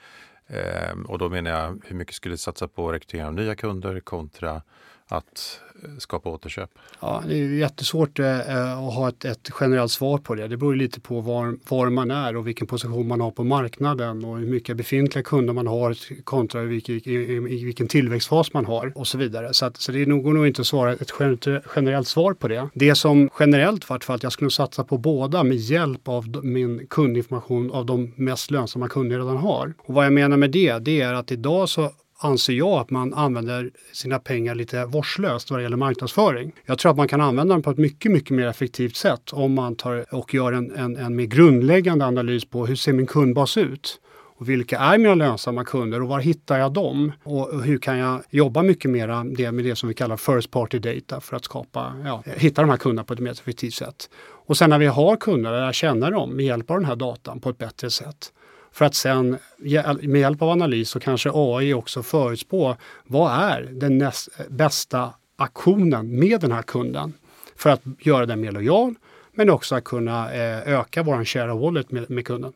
eh, 0.47 0.99
och 1.07 1.19
då 1.19 1.29
menar 1.29 1.51
jag 1.51 1.83
hur 1.85 1.97
mycket 1.97 2.15
skulle 2.15 2.33
ni 2.33 2.39
satsa 2.39 2.69
på 2.69 2.93
rekrytering 2.93 3.25
av 3.25 3.35
nya 3.35 3.55
kunder 3.55 4.01
kontra 4.01 4.63
att 5.11 5.61
eh, 5.83 5.91
skapa 5.99 6.31
återköp? 6.31 6.71
Ja, 7.01 7.23
det 7.27 7.35
är 7.35 7.49
jättesvårt 7.49 8.19
eh, 8.19 8.41
eh, 8.41 8.79
att 8.79 8.95
ha 8.95 9.09
ett, 9.09 9.25
ett, 9.25 9.51
generellt 9.61 9.93
svar 9.93 10.19
på 10.19 10.35
det. 10.35 10.49
Det 10.49 10.57
beror 10.57 10.77
lite 10.77 11.01
på 11.01 11.21
var, 11.21 11.57
var, 11.69 11.91
man 11.91 12.11
är 12.11 12.37
och 12.37 12.47
vilken 12.47 12.67
position 12.67 13.09
man 13.09 13.21
har 13.21 13.31
på 13.31 13.45
marknaden 13.45 14.25
och 14.25 14.39
hur 14.39 14.47
mycket 14.47 14.77
befintliga 14.77 15.23
kunder 15.23 15.53
man 15.53 15.67
har 15.67 15.97
kontra 16.25 16.63
vilken, 16.63 16.95
i, 16.95 17.01
i, 17.51 17.65
vilken 17.65 17.89
tillväxtfas 17.89 18.53
man 18.53 18.65
har 18.65 18.93
och 18.95 19.07
så 19.07 19.19
vidare. 19.19 19.55
Så, 19.55 19.67
att, 19.67 19.77
så 19.77 19.93
det 19.93 20.05
går 20.05 20.33
nog 20.33 20.47
inte 20.47 20.61
att 20.61 20.67
svara 20.67 20.93
ett 20.93 21.13
generellt 21.77 22.09
svar 22.09 22.35
på 22.35 22.49
det. 22.49 22.69
Det 22.75 22.95
som 22.95 23.31
generellt 23.39 23.91
vart 23.91 24.05
fall 24.05 24.17
att 24.17 24.23
jag 24.23 24.33
skulle 24.33 24.51
satsa 24.51 24.85
på 24.85 24.99
båda 24.99 25.45
med 25.45 25.57
hjälp 25.57 26.09
av 26.09 26.45
min 26.45 26.87
kundinformation 26.87 27.71
av 27.71 27.87
de 27.87 28.13
mest 28.17 28.51
lönsamma 28.51 28.89
kunder 28.89 29.17
jag 29.19 29.25
redan 29.25 29.37
har. 29.37 29.75
Och 29.79 29.95
vad 29.95 30.07
jag 30.07 30.13
menar 30.13 30.37
med 30.37 30.51
det, 30.51 30.79
det 30.79 31.01
är 31.01 31.15
att 31.15 31.33
idag 31.33 31.69
så 31.69 31.91
anser 32.21 32.53
jag 32.53 32.73
att 32.73 32.91
man 32.91 33.15
använder 33.15 33.71
sina 33.93 34.19
pengar 34.19 34.55
lite 34.55 34.85
vårdslöst 34.85 35.51
vad 35.51 35.59
det 35.59 35.63
gäller 35.63 35.77
marknadsföring. 35.77 36.53
Jag 36.67 36.79
tror 36.79 36.91
att 36.91 36.97
man 36.97 37.09
kan 37.09 37.21
använda 37.21 37.55
dem 37.55 37.63
på 37.63 37.71
ett 37.71 37.79
mycket, 37.79 38.13
mycket 38.13 38.31
mer 38.31 38.47
effektivt 38.47 38.97
sätt 38.97 39.33
om 39.33 39.55
man 39.55 39.77
tar 39.77 40.15
och 40.15 40.35
gör 40.35 40.53
en, 40.53 40.77
en, 40.77 40.97
en 40.97 41.17
mer 41.17 41.25
grundläggande 41.25 42.05
analys 42.07 42.45
på 42.45 42.67
hur 42.67 42.77
ser 42.77 42.93
min 42.93 43.07
kundbas 43.07 43.57
ut? 43.57 44.01
Och 44.41 44.49
vilka 44.49 44.79
är 44.79 44.99
mina 44.99 45.15
lönsamma 45.15 45.65
kunder 45.65 46.03
och 46.03 46.09
var 46.09 46.21
hittar 46.21 46.59
jag 46.59 46.73
dem? 46.73 47.13
Och 47.23 47.63
hur 47.63 47.79
kan 47.79 47.99
jag 47.99 48.23
jobba 48.31 48.63
mycket 48.63 48.91
mer 48.91 49.25
med 49.53 49.65
det 49.65 49.77
som 49.77 49.89
vi 49.89 49.95
kallar 49.95 50.17
first 50.17 50.51
party 50.51 50.79
data 50.79 51.21
för 51.21 51.37
att 51.37 51.45
skapa, 51.45 51.93
ja, 52.05 52.23
hitta 52.27 52.63
de 52.63 52.71
här 52.71 52.77
kunderna 52.77 53.05
på 53.05 53.13
ett 53.13 53.21
mer 53.21 53.31
effektivt 53.31 53.75
sätt. 53.75 54.11
Och 54.47 54.57
sen 54.57 54.71
när 54.71 54.79
vi 54.79 54.87
har 54.87 55.17
kunder, 55.17 55.51
lära 55.51 55.73
känna 55.73 56.11
dem 56.11 56.31
med 56.31 56.45
hjälp 56.45 56.71
av 56.71 56.77
den 56.77 56.85
här 56.85 56.97
datan 56.97 57.41
på 57.41 57.51
ett 57.51 57.59
bättre 57.59 57.91
sätt. 57.91 58.33
För 58.81 58.85
att 58.85 58.95
sen 58.95 59.39
med 60.03 60.21
hjälp 60.21 60.43
av 60.43 60.49
analys 60.49 60.97
och 60.97 61.03
kanske 61.03 61.31
AI 61.35 61.75
också 61.75 62.03
förutspå 62.03 62.77
vad 63.05 63.33
är 63.33 63.63
den 63.63 63.99
näst, 63.99 64.29
bästa 64.49 65.15
aktionen 65.37 66.19
med 66.19 66.41
den 66.41 66.53
här 66.53 66.63
kunden. 66.63 67.13
För 67.57 67.71
att 67.71 67.83
göra 67.99 68.27
den 68.27 68.41
mer 68.41 68.53
lojal 68.53 68.95
men 69.33 69.51
också 69.51 69.75
att 69.75 69.85
kunna 69.85 70.33
eh, 70.33 70.69
öka 70.69 71.03
vår 71.03 71.25
share 71.25 71.53
of 71.53 71.63
wallet 71.63 71.91
med, 71.91 72.11
med 72.11 72.27
kunden. 72.27 72.53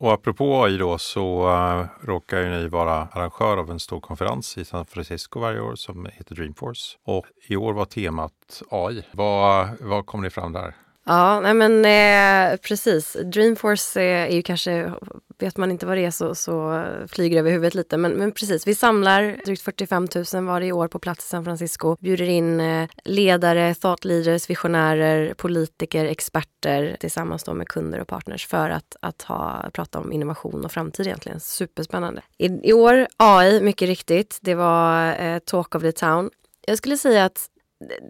Och 0.00 0.12
apropå 0.12 0.64
AI 0.64 0.76
då 0.76 0.98
så 0.98 1.48
uh, 1.48 1.86
råkar 2.06 2.40
ju 2.40 2.50
ni 2.50 2.68
vara 2.68 2.94
arrangör 2.94 3.56
av 3.56 3.70
en 3.70 3.80
stor 3.80 4.00
konferens 4.00 4.58
i 4.58 4.64
San 4.64 4.86
Francisco 4.86 5.40
varje 5.40 5.60
år 5.60 5.74
som 5.74 6.06
heter 6.12 6.34
Dreamforce. 6.34 6.98
Och 7.04 7.26
i 7.48 7.56
år 7.56 7.72
var 7.72 7.84
temat 7.84 8.62
AI. 8.70 9.02
Vad, 9.12 9.68
vad 9.80 10.06
kom 10.06 10.22
ni 10.22 10.30
fram 10.30 10.52
där? 10.52 10.74
Ja, 11.08 11.40
nej 11.40 11.54
men 11.54 11.84
eh, 11.84 12.56
precis. 12.56 13.16
Dreamforce 13.24 14.00
eh, 14.00 14.32
är, 14.32 14.36
ju 14.36 14.42
kanske, 14.42 14.92
vet 15.38 15.56
man 15.56 15.70
inte 15.70 15.86
vad 15.86 15.96
det 15.96 16.04
är 16.04 16.10
så, 16.10 16.34
så 16.34 16.84
flyger 17.08 17.36
det 17.36 17.40
över 17.40 17.50
huvudet 17.50 17.74
lite. 17.74 17.96
Men, 17.96 18.12
men 18.12 18.32
precis, 18.32 18.66
vi 18.66 18.74
samlar 18.74 19.40
drygt 19.44 19.62
45 19.62 20.08
000 20.34 20.44
var 20.44 20.60
i 20.60 20.72
år 20.72 20.88
på 20.88 20.98
plats 20.98 21.24
i 21.24 21.28
San 21.28 21.44
Francisco. 21.44 21.96
Bjuder 22.00 22.28
in 22.28 22.60
eh, 22.60 22.88
ledare, 23.04 23.74
thought 23.74 24.04
leaders, 24.04 24.50
visionärer, 24.50 25.34
politiker, 25.34 26.04
experter 26.04 26.96
tillsammans 27.00 27.44
då 27.44 27.54
med 27.54 27.68
kunder 27.68 28.00
och 28.00 28.08
partners 28.08 28.46
för 28.46 28.70
att, 28.70 28.96
att 29.00 29.22
ha, 29.22 29.70
prata 29.72 29.98
om 29.98 30.12
innovation 30.12 30.64
och 30.64 30.72
framtid 30.72 31.06
egentligen. 31.06 31.40
Superspännande. 31.40 32.22
I, 32.38 32.68
i 32.70 32.72
år 32.72 33.06
AI, 33.16 33.60
mycket 33.60 33.88
riktigt. 33.88 34.38
Det 34.40 34.54
var 34.54 35.20
eh, 35.20 35.38
Talk 35.38 35.74
of 35.74 35.82
the 35.82 35.92
Town. 35.92 36.30
Jag 36.66 36.78
skulle 36.78 36.96
säga 36.96 37.24
att 37.24 37.48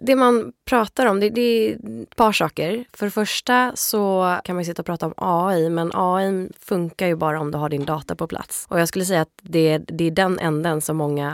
det 0.01 0.15
man 0.15 0.51
pratar 0.65 1.05
om, 1.05 1.19
det, 1.19 1.29
det, 1.29 1.41
är 1.41 1.73
ett 2.03 2.15
par 2.15 2.31
saker. 2.31 2.85
För 2.93 3.05
det 3.05 3.11
första 3.11 3.71
så 3.75 4.35
kan 4.43 4.55
man 4.55 4.65
sitta 4.65 4.81
och 4.81 4.85
prata 4.85 5.05
om 5.05 5.13
AI, 5.17 5.69
men 5.69 5.91
AI 5.93 6.49
funkar 6.59 7.07
ju 7.07 7.15
bara 7.15 7.39
om 7.39 7.51
du 7.51 7.57
har 7.57 7.69
din 7.69 7.85
data 7.85 8.15
på 8.15 8.27
plats. 8.27 8.65
Och 8.69 8.79
jag 8.79 8.87
skulle 8.87 9.05
säga 9.05 9.21
att 9.21 9.39
det, 9.41 9.77
det 9.77 10.03
är 10.03 10.11
den 10.11 10.39
änden 10.39 10.81
som 10.81 10.97
många 10.97 11.33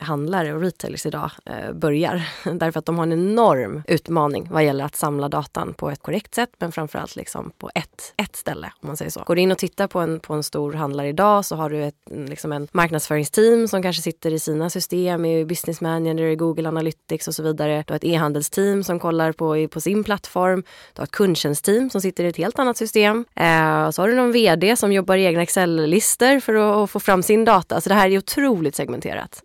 handlare 0.00 0.54
och 0.54 0.60
retailers 0.60 1.06
idag 1.06 1.30
eh, 1.44 1.72
börjar. 1.72 2.28
Därför 2.54 2.78
att 2.78 2.86
de 2.86 2.98
har 2.98 3.02
en 3.02 3.12
enorm 3.12 3.82
utmaning 3.86 4.48
vad 4.50 4.64
gäller 4.64 4.84
att 4.84 4.96
samla 4.96 5.28
datan 5.28 5.74
på 5.74 5.90
ett 5.90 6.02
korrekt 6.02 6.34
sätt, 6.34 6.50
men 6.58 6.72
framförallt 6.72 7.16
liksom 7.16 7.52
på 7.58 7.70
ett, 7.74 8.14
ett 8.16 8.36
ställe, 8.36 8.72
om 8.80 8.86
man 8.86 8.96
säger 8.96 9.10
så. 9.10 9.22
Går 9.26 9.34
du 9.34 9.42
in 9.42 9.52
och 9.52 9.58
tittar 9.58 9.86
på 9.86 10.00
en, 10.00 10.20
på 10.20 10.34
en 10.34 10.42
stor 10.42 10.72
handlare 10.72 11.08
idag 11.08 11.44
så 11.44 11.56
har 11.56 11.70
du 11.70 11.84
ett, 11.84 11.94
liksom 12.10 12.52
en 12.52 12.68
marknadsföringsteam 12.72 13.68
som 13.68 13.82
kanske 13.82 14.02
sitter 14.02 14.30
i 14.30 14.38
sina 14.38 14.70
system, 14.70 15.24
i 15.24 15.44
Business 15.44 15.80
Manager, 15.80 16.24
i 16.24 16.36
Google 16.36 16.68
Analytics 16.68 17.28
och 17.28 17.34
så 17.34 17.42
vidare 17.42 17.73
du 17.86 17.92
har 17.92 17.96
ett 17.96 18.04
e-handelsteam 18.04 18.84
som 18.84 19.00
kollar 19.00 19.32
på, 19.32 19.68
på 19.68 19.80
sin 19.80 20.04
plattform. 20.04 20.62
Du 20.92 21.00
har 21.00 21.04
ett 21.04 21.10
kundtjänstteam 21.10 21.90
som 21.90 22.00
sitter 22.00 22.24
i 22.24 22.28
ett 22.28 22.36
helt 22.36 22.58
annat 22.58 22.76
system. 22.76 23.24
Eh, 23.34 23.90
så 23.90 24.02
har 24.02 24.08
du 24.08 24.14
någon 24.14 24.32
vd 24.32 24.76
som 24.76 24.92
jobbar 24.92 25.16
i 25.16 25.24
egna 25.24 25.42
Excel-listor 25.42 26.40
för 26.40 26.54
att, 26.54 26.76
att, 26.76 26.90
få 26.90 27.00
fram 27.00 27.22
sin 27.22 27.44
data. 27.44 27.80
Så 27.80 27.88
det 27.88 27.94
här 27.94 28.10
är 28.10 28.18
otroligt 28.18 28.74
segmenterat. 28.74 29.42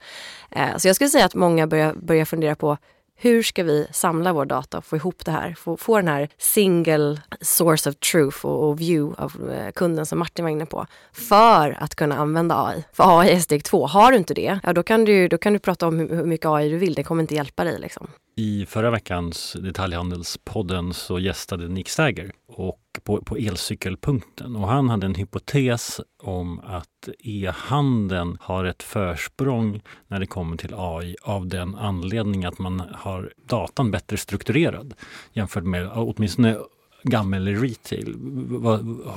Eh, 0.51 0.77
så 0.77 0.87
jag 0.87 0.95
skulle 0.95 1.09
säga 1.09 1.25
att 1.25 1.35
många 1.35 1.67
börjar, 1.67 1.93
börjar 1.93 2.25
fundera 2.25 2.55
på 2.55 2.77
hur 3.21 3.43
ska 3.43 3.63
vi 3.63 3.87
samla 3.91 4.33
vår 4.33 4.45
data 4.45 4.77
och 4.77 4.85
få 4.85 4.95
ihop 4.95 5.25
det 5.25 5.31
här? 5.31 5.53
Få, 5.53 5.77
få 5.77 5.97
den 5.97 6.07
här 6.07 6.29
single 6.37 7.21
source 7.41 7.89
of 7.89 7.95
truth 7.95 8.45
och, 8.45 8.69
och 8.69 8.81
view 8.81 9.21
av 9.23 9.51
eh, 9.51 9.71
kunden 9.71 10.05
som 10.05 10.19
Martin 10.19 10.45
var 10.45 10.51
inne 10.51 10.65
på. 10.65 10.85
För 11.11 11.77
att 11.83 11.95
kunna 11.95 12.15
använda 12.17 12.65
AI. 12.65 12.83
För 12.93 13.19
AI 13.19 13.29
är 13.29 13.39
steg 13.39 13.63
två. 13.63 13.85
Har 13.87 14.11
du 14.11 14.17
inte 14.17 14.33
det, 14.33 14.59
ja 14.63 14.73
då 14.73 14.83
kan 14.83 15.05
du, 15.05 15.27
då 15.27 15.37
kan 15.37 15.53
du 15.53 15.59
prata 15.59 15.87
om 15.87 15.99
hur, 15.99 16.09
hur 16.09 16.25
mycket 16.25 16.45
AI 16.45 16.69
du 16.69 16.77
vill. 16.77 16.93
Det 16.93 17.03
kommer 17.03 17.21
inte 17.21 17.35
hjälpa 17.35 17.63
dig. 17.63 17.79
Liksom. 17.79 18.07
I 18.35 18.65
förra 18.65 18.91
veckans 18.91 19.55
Detaljhandelspodden 19.59 20.93
så 20.93 21.19
gästade 21.19 21.67
Nick 21.67 21.89
Stagger 21.89 22.31
och 22.47 22.79
på, 22.99 23.21
på 23.21 23.37
elcykelpunkten 23.37 24.55
och 24.55 24.67
han 24.67 24.89
hade 24.89 25.05
en 25.05 25.15
hypotes 25.15 26.01
om 26.23 26.59
att 26.59 27.09
e-handeln 27.19 28.37
har 28.41 28.65
ett 28.65 28.83
försprång 28.83 29.81
när 30.07 30.19
det 30.19 30.25
kommer 30.25 30.57
till 30.57 30.73
AI 30.77 31.15
av 31.21 31.47
den 31.47 31.75
anledning 31.75 32.45
att 32.45 32.59
man 32.59 32.83
har 32.93 33.33
datan 33.45 33.91
bättre 33.91 34.17
strukturerad 34.17 34.93
jämfört 35.33 35.63
med 35.63 35.89
åtminstone 35.93 36.57
gammel 37.03 37.47
retail. 37.47 38.15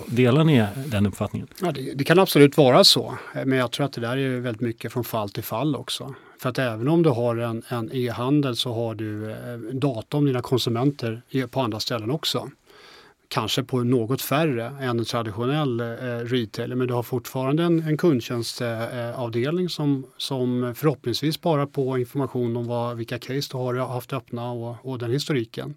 Delar 0.06 0.44
ni 0.44 0.66
den 0.86 1.06
uppfattningen? 1.06 1.48
Ja, 1.60 1.72
det, 1.72 1.94
det, 1.94 2.04
kan 2.04 2.18
absolut 2.18 2.56
vara 2.56 2.84
så. 2.84 3.14
Men 3.34 3.58
jag 3.58 3.70
tror 3.70 3.86
att 3.86 3.92
det 3.92 4.00
där 4.00 4.16
är 4.16 4.40
väldigt 4.40 4.60
mycket 4.60 4.92
från 4.92 5.04
fall 5.04 5.30
till 5.30 5.42
fall 5.42 5.76
också. 5.76 6.14
För 6.38 6.48
att 6.48 6.58
även 6.58 6.88
om 6.88 7.02
du 7.02 7.10
har 7.10 7.36
en, 7.36 7.62
en 7.68 7.90
e-handel 7.92 8.56
så 8.56 8.72
har 8.72 8.94
du 8.94 9.30
eh, 9.30 9.36
data 9.72 10.16
om 10.16 10.24
dina 10.24 10.42
konsumenter 10.42 11.22
på 11.50 11.60
andra 11.60 11.80
ställen 11.80 12.10
också. 12.10 12.50
Kanske 13.32 13.62
på 13.62 13.84
något 13.84 14.22
färre 14.22 14.66
än 14.66 14.98
en 14.98 15.04
traditionell 15.04 15.80
eh, 15.80 15.86
retailer 16.24 16.76
men 16.76 16.86
du 16.86 16.94
har 16.94 17.02
fortfarande 17.02 17.62
en, 17.62 17.82
en 17.82 17.96
kundtjänstavdelning 17.96 19.64
eh, 19.64 19.68
eh, 19.68 19.68
som, 19.68 20.06
som 20.16 20.74
förhoppningsvis 20.76 21.34
sparar 21.34 21.66
på 21.66 21.98
information 21.98 22.56
om 22.56 22.66
vad, 22.66 22.96
vilka 22.96 23.18
case 23.18 23.48
du 23.52 23.58
har 23.58 23.74
haft 23.74 24.12
öppna 24.12 24.50
och, 24.50 24.76
och 24.82 24.98
den 24.98 25.10
historiken. 25.10 25.74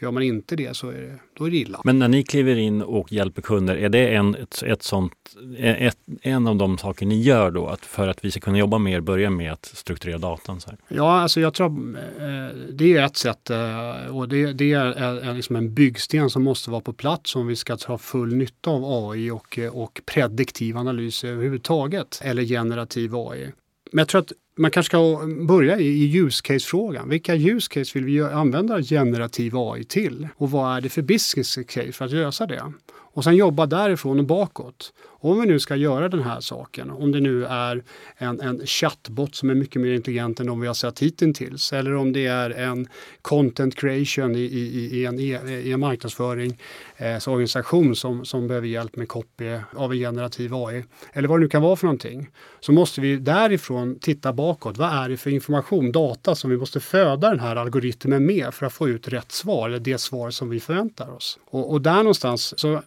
Gör 0.00 0.10
man 0.10 0.22
inte 0.22 0.56
det 0.56 0.76
så 0.76 0.88
är 0.88 1.00
det, 1.00 1.18
då 1.34 1.44
är 1.44 1.50
det 1.50 1.56
illa. 1.56 1.80
Men 1.84 1.98
när 1.98 2.08
ni 2.08 2.22
kliver 2.22 2.56
in 2.56 2.82
och 2.82 3.12
hjälper 3.12 3.42
kunder, 3.42 3.76
är 3.76 3.88
det 3.88 4.08
en, 4.08 4.34
ett, 4.34 4.62
ett 4.62 4.82
sånt, 4.82 5.12
ett, 5.58 5.98
en 6.22 6.46
av 6.46 6.56
de 6.56 6.78
saker 6.78 7.06
ni 7.06 7.22
gör 7.22 7.50
då 7.50 7.66
att 7.66 7.86
för 7.86 8.08
att 8.08 8.24
vi 8.24 8.30
ska 8.30 8.40
kunna 8.40 8.58
jobba 8.58 8.78
mer, 8.78 9.00
börja 9.00 9.30
med 9.30 9.52
att 9.52 9.66
strukturera 9.66 10.18
datan? 10.18 10.60
Så 10.60 10.70
här? 10.70 10.78
Ja, 10.88 11.20
alltså 11.20 11.40
jag 11.40 11.54
tror 11.54 11.66
eh, 11.66 12.56
det 12.72 12.96
är 12.96 13.04
ett 13.04 13.16
sätt 13.16 13.50
eh, 13.50 14.16
och 14.16 14.28
det, 14.28 14.52
det 14.52 14.72
är 14.72 15.34
liksom 15.34 15.56
en 15.56 15.74
byggsten 15.74 16.30
som 16.30 16.44
måste 16.44 16.70
vara 16.70 16.80
på 16.80 16.92
plats 16.92 17.36
om 17.36 17.46
vi 17.46 17.56
ska 17.56 17.76
ta 17.76 17.98
full 17.98 18.36
nytta 18.36 18.70
av 18.70 19.10
AI 19.10 19.30
och, 19.30 19.58
och 19.72 20.00
prediktiv 20.06 20.76
analys 20.76 21.24
överhuvudtaget 21.24 22.20
eller 22.24 22.42
generativ 22.42 23.16
AI. 23.16 23.52
Men 23.92 23.98
jag 23.98 24.08
tror 24.08 24.20
att 24.20 24.32
man 24.60 24.70
kanske 24.70 24.90
ska 24.90 25.18
börja 25.48 25.78
i 25.78 26.16
use 26.18 26.42
case-frågan. 26.42 27.08
Vilka 27.08 27.34
use 27.34 27.68
case 27.70 27.90
vill 27.94 28.04
vi 28.04 28.20
använda 28.22 28.82
generativ 28.82 29.52
AI 29.56 29.84
till? 29.84 30.28
Och 30.36 30.50
vad 30.50 30.76
är 30.76 30.80
det 30.80 30.88
för 30.88 31.02
business 31.02 31.58
case 31.68 31.92
för 31.92 32.04
att 32.04 32.10
lösa 32.10 32.46
det? 32.46 32.72
Och 33.12 33.24
sen 33.24 33.36
jobba 33.36 33.66
därifrån 33.66 34.18
och 34.18 34.24
bakåt. 34.24 34.92
Om 35.22 35.40
vi 35.40 35.46
nu 35.46 35.58
ska 35.58 35.76
göra 35.76 36.08
den 36.08 36.22
här 36.22 36.40
saken, 36.40 36.90
om 36.90 37.12
det 37.12 37.20
nu 37.20 37.44
är 37.44 37.82
en, 38.16 38.40
en 38.40 38.66
chatbot 38.66 39.34
som 39.34 39.50
är 39.50 39.54
mycket 39.54 39.82
mer 39.82 39.92
intelligent 39.92 40.40
än 40.40 40.46
de 40.46 40.60
vi 40.60 40.66
har 40.66 40.74
sett 40.74 41.02
hittills 41.02 41.72
eller 41.72 41.94
om 41.94 42.12
det 42.12 42.26
är 42.26 42.50
en 42.50 42.88
content 43.22 43.76
creation 43.76 44.34
i, 44.34 44.38
i, 44.38 44.98
i 44.98 45.06
en, 45.06 45.20
i 45.20 45.30
en 45.30 45.66
e, 45.66 45.76
marknadsföringsorganisation 45.76 47.88
eh, 47.88 47.92
som, 47.92 48.24
som 48.24 48.48
behöver 48.48 48.68
hjälp 48.68 48.96
med 48.96 49.08
copy 49.08 49.58
av 49.76 49.92
en 49.92 49.98
generativ 49.98 50.54
AI 50.54 50.84
eller 51.12 51.28
vad 51.28 51.38
det 51.38 51.42
nu 51.42 51.48
kan 51.48 51.62
vara 51.62 51.76
för 51.76 51.86
någonting. 51.86 52.28
Så 52.60 52.72
måste 52.72 53.00
vi 53.00 53.16
därifrån 53.16 53.98
titta 53.98 54.32
bakåt. 54.32 54.78
Vad 54.78 54.92
är 54.92 55.08
det 55.08 55.16
för 55.16 55.30
information, 55.30 55.92
data 55.92 56.34
som 56.34 56.50
vi 56.50 56.56
måste 56.56 56.80
föda 56.80 57.30
den 57.30 57.40
här 57.40 57.56
algoritmen 57.56 58.26
med 58.26 58.54
för 58.54 58.66
att 58.66 58.72
få 58.72 58.88
ut 58.88 59.08
rätt 59.08 59.32
svar 59.32 59.68
eller 59.68 59.78
det 59.78 59.98
svar 59.98 60.30
som 60.30 60.48
vi 60.48 60.60
förväntar 60.60 61.10
oss. 61.10 61.38
Och, 61.44 61.72
och 61.72 61.82
där 61.82 61.96
någonstans 61.96 62.60
så 62.60 62.82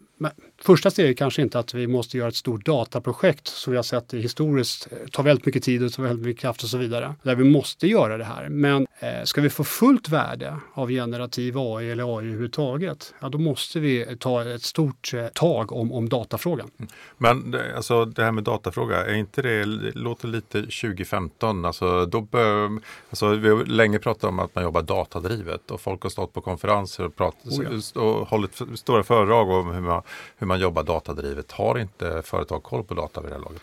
första 0.62 0.92
steget 0.92 1.18
kanske 1.18 1.42
inte 1.42 1.60
att 1.60 1.74
vi 1.74 1.88
måste 1.88 2.18
göra 2.18 2.23
ett 2.28 2.36
stort 2.36 2.66
dataprojekt 2.66 3.48
som 3.48 3.72
vi 3.72 3.78
har 3.78 3.84
sett 3.84 4.14
historiskt 4.14 4.88
eh, 4.92 4.98
tar 5.12 5.24
väldigt 5.24 5.46
mycket 5.46 5.64
tid 5.64 5.84
och 5.84 5.94
tar 5.94 6.04
väldigt 6.04 6.26
mycket 6.26 6.42
kraft 6.42 6.64
och 6.64 6.70
så 6.70 6.78
vidare. 6.78 7.16
Där 7.24 7.36
vi 7.36 7.44
måste 7.44 7.88
göra 7.88 8.18
det 8.18 8.24
här. 8.24 8.50
Men 8.50 8.88
eh, 9.00 9.24
ska 9.24 9.42
vi 9.42 9.50
få 9.50 9.64
fullt 9.64 10.10
värde 10.10 10.58
av 10.74 10.90
generativ 10.90 11.58
AI 11.58 11.92
eller 11.92 12.18
AI 12.18 12.26
överhuvudtaget, 12.26 13.14
ja 13.20 13.30
då 13.30 13.38
måste 13.38 13.80
vi 13.80 14.18
ta 14.20 14.44
ett 14.44 14.64
stort 14.64 15.14
eh, 15.14 15.28
tag 15.28 15.72
om, 15.72 15.94
om 15.94 16.10
datafrågan. 16.10 16.72
Mm. 16.78 16.92
Men 17.18 17.56
alltså 17.76 18.06
det 18.06 18.24
här 18.24 18.32
med 18.32 18.44
datafråga, 18.44 19.06
är 19.06 19.14
inte 19.14 19.42
det, 19.42 19.66
det 19.66 19.96
låter 19.96 20.28
lite 20.28 20.62
2015, 20.62 21.66
alltså 21.66 22.06
då 22.06 22.22
bör, 22.22 22.80
alltså 23.10 23.30
vi 23.30 23.50
har 23.50 23.66
länge 23.66 24.00
pratat 24.00 24.24
om 24.24 24.40
att 24.40 24.56
man 24.56 24.64
jobbar 24.64 24.82
datadrivet 24.82 25.72
och 25.72 25.82
folk 25.82 26.04
har 26.04 26.10
stått 26.10 26.34
på 26.34 26.42
konferenser 26.42 27.06
och, 27.06 27.16
pratat, 27.16 27.52
oh 27.52 27.82
ja. 27.94 28.02
och 28.02 28.28
hållit 28.28 28.62
stora 28.76 29.04
föredrag 29.04 29.50
om 29.50 29.72
hur 29.74 29.82
man 29.82 30.02
hur 30.38 30.48
man 30.48 30.60
jobbar 30.60 30.84
datadrivet. 30.84 31.52
Har 31.52 31.80
inte 31.80 32.13
företag 32.22 32.64
koll 32.64 32.84
på 32.84 32.94
data 32.94 33.22
vid 33.22 33.32
det 33.32 33.36
här 33.36 33.42
laget? 33.42 33.62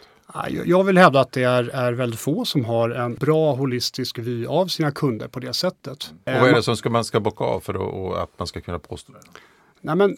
Jag 0.66 0.84
vill 0.84 0.98
hävda 0.98 1.20
att 1.20 1.32
det 1.32 1.42
är, 1.42 1.68
är 1.68 1.92
väldigt 1.92 2.20
få 2.20 2.44
som 2.44 2.64
har 2.64 2.90
en 2.90 3.14
bra 3.14 3.54
holistisk 3.54 4.18
vy 4.18 4.46
av 4.46 4.66
sina 4.66 4.90
kunder 4.90 5.28
på 5.28 5.40
det 5.40 5.52
sättet. 5.52 6.12
Och 6.24 6.32
vad 6.32 6.48
är 6.48 6.54
det 6.54 6.62
som 6.62 6.76
ska, 6.76 6.90
man 6.90 7.04
ska 7.04 7.20
bocka 7.20 7.44
av 7.44 7.60
för 7.60 7.74
att, 7.74 8.22
att 8.22 8.38
man 8.38 8.46
ska 8.46 8.60
kunna 8.60 8.78
påstå 8.78 9.12
det? 9.12 9.18
Nej, 9.80 9.96
men, 9.96 10.16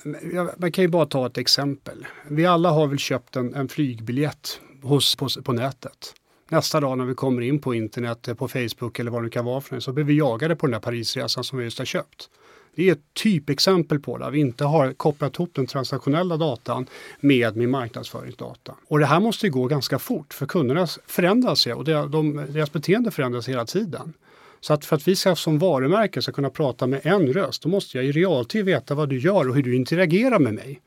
man 0.57 0.73
kan 0.73 0.85
ju 0.85 0.89
bara 0.89 1.07
ta 1.07 1.27
ett 1.27 1.39
exempel. 1.39 2.07
Vi 2.29 2.47
alla 2.47 2.71
har 2.71 2.87
väl 2.87 2.99
köpt 2.99 3.37
en, 3.37 3.55
en 3.55 3.69
flygbiljett 3.69 4.61
hos, 4.83 5.17
på, 5.17 5.29
på 5.45 5.53
nätet. 5.53 6.15
Nästa 6.53 6.81
dag 6.81 6.99
när 6.99 7.05
vi 7.05 7.15
kommer 7.15 7.43
in 7.43 7.59
på 7.59 7.75
internet, 7.75 8.29
eh, 8.29 8.35
på 8.35 8.49
Facebook 8.49 8.99
eller 8.99 9.11
vad 9.11 9.23
det 9.23 9.31
kan 9.31 9.45
vara 9.45 9.61
för 9.61 9.81
så 9.81 9.93
blir 9.93 10.05
vi 10.05 10.19
jagade 10.19 10.57
på 10.57 10.67
den 10.67 10.73
där 10.73 10.81
Parisresan 10.81 11.45
som 11.45 11.59
vi 11.59 11.65
just 11.65 11.79
har 11.79 11.85
köpt. 11.85 12.31
Det 12.75 12.89
är 12.89 12.93
ett 12.93 13.15
typexempel 13.23 14.01
på 14.01 14.19
där 14.19 14.31
vi 14.31 14.41
inte 14.41 14.65
har 14.65 14.93
kopplat 14.93 15.35
ihop 15.35 15.51
den 15.55 15.67
transaktionella 15.67 16.37
datan 16.37 16.87
med 17.21 17.57
min 17.57 17.71
marknadsföringsdata. 17.71 18.75
Och 18.89 18.99
det 18.99 19.07
här 19.07 19.21
måste 19.21 19.49
gå 19.49 19.67
ganska 19.67 19.99
fort 19.99 20.35
för 20.35 20.47
kunderna 20.47 20.87
förändras 21.07 21.61
sig 21.61 21.75
och 21.75 21.85
deras 21.85 22.73
beteende 22.73 23.11
förändras 23.11 23.49
hela 23.49 23.67
tiden. 23.67 24.13
Så 24.61 24.75
att 24.75 24.85
för 24.85 24.97
att 24.97 25.09
vi 25.09 25.17
ska 25.17 25.37
som 25.37 25.59
varumärke 25.59 26.23
ska 26.23 26.33
kunna 26.33 26.51
prata 26.51 26.87
med 26.87 27.07
en 27.07 27.33
röst, 27.33 27.63
då 27.63 27.69
måste 27.69 27.99
jag 27.99 28.07
i 28.07 28.13
realtid 28.13 28.65
veta 28.65 28.95
vad 28.95 29.09
du 29.09 29.19
gör 29.19 29.49
och 29.49 29.55
hur 29.55 29.63
du 29.63 29.77
interagerar 29.77 30.39
med 30.39 30.55
mig. 30.55 30.81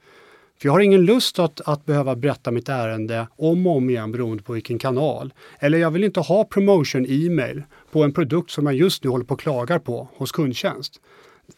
För 0.59 0.67
jag 0.67 0.74
har 0.74 0.79
ingen 0.79 1.05
lust 1.05 1.39
att, 1.39 1.62
att 1.65 1.85
behöva 1.85 2.15
berätta 2.15 2.51
mitt 2.51 2.69
ärende 2.69 3.27
om 3.35 3.67
och 3.67 3.75
om 3.75 3.89
igen 3.89 4.12
beroende 4.12 4.43
på 4.43 4.53
vilken 4.53 4.79
kanal. 4.79 5.33
Eller 5.59 5.77
jag 5.77 5.91
vill 5.91 6.03
inte 6.03 6.19
ha 6.19 6.43
promotion 6.43 7.05
e-mail 7.09 7.63
på 7.91 8.03
en 8.03 8.13
produkt 8.13 8.51
som 8.51 8.65
jag 8.65 8.75
just 8.75 9.03
nu 9.03 9.09
håller 9.09 9.25
på 9.25 9.33
och 9.33 9.39
klagar 9.39 9.79
på 9.79 10.09
hos 10.15 10.31
kundtjänst. 10.31 11.01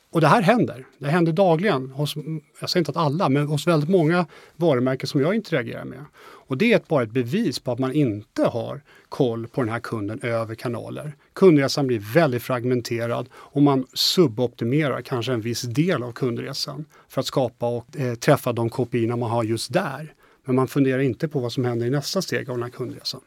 Och 0.09 0.21
det 0.21 0.27
här 0.27 0.41
händer. 0.41 0.85
Det 0.97 1.07
händer 1.07 1.31
dagligen 1.31 1.89
hos, 1.89 2.15
jag 2.59 2.69
säger 2.69 2.81
inte 2.81 2.91
att 2.91 2.97
alla, 2.97 3.29
men 3.29 3.47
hos 3.47 3.67
väldigt 3.67 3.89
många 3.89 4.25
varumärken 4.55 5.07
som 5.07 5.21
jag 5.21 5.35
interagerar 5.35 5.85
med. 5.85 6.05
Och 6.19 6.57
det 6.57 6.73
är 6.73 6.81
bara 6.87 7.03
ett 7.03 7.11
bevis 7.11 7.59
på 7.59 7.71
att 7.71 7.79
man 7.79 7.93
inte 7.93 8.43
har 8.43 8.81
koll 9.09 9.47
på 9.47 9.61
den 9.61 9.69
här 9.69 9.79
kunden 9.79 10.19
över 10.23 10.55
kanaler. 10.55 11.15
Kundresan 11.33 11.87
blir 11.87 11.99
väldigt 12.13 12.43
fragmenterad 12.43 13.29
och 13.33 13.61
man 13.61 13.85
suboptimerar 13.93 15.01
kanske 15.01 15.33
en 15.33 15.41
viss 15.41 15.61
del 15.61 16.03
av 16.03 16.11
kundresan 16.11 16.85
för 17.07 17.21
att 17.21 17.27
skapa 17.27 17.67
och 17.67 17.97
eh, 17.97 18.15
träffa 18.15 18.53
de 18.53 18.69
kopiorna 18.69 19.15
man 19.15 19.29
har 19.29 19.43
just 19.43 19.73
där. 19.73 20.13
Men 20.45 20.55
man 20.55 20.67
funderar 20.67 20.99
inte 20.99 21.27
på 21.27 21.39
vad 21.39 21.51
som 21.51 21.65
händer 21.65 21.85
i 21.85 21.89
nästa 21.89 22.21
steg 22.21 22.49
av 22.49 22.55
den 22.55 22.63
här 22.63 22.69
kundresan. 22.69 23.21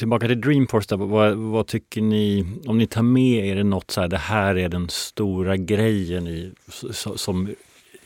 Tillbaka 0.00 0.26
till 0.26 0.40
Dreamforce, 0.40 0.86
där, 0.88 0.96
vad, 0.96 1.36
vad, 1.36 1.66
tycker 1.66 2.02
ni, 2.02 2.46
om 2.66 2.78
ni 2.78 2.86
tar 2.86 3.02
med 3.02 3.46
er 3.46 3.64
något 3.64 3.90
så 3.90 4.00
här, 4.00 4.08
det 4.08 4.16
här 4.16 4.58
är 4.58 4.68
den 4.68 4.88
stora 4.88 5.56
grejen 5.56 6.28
i, 6.28 6.52
som 7.16 7.54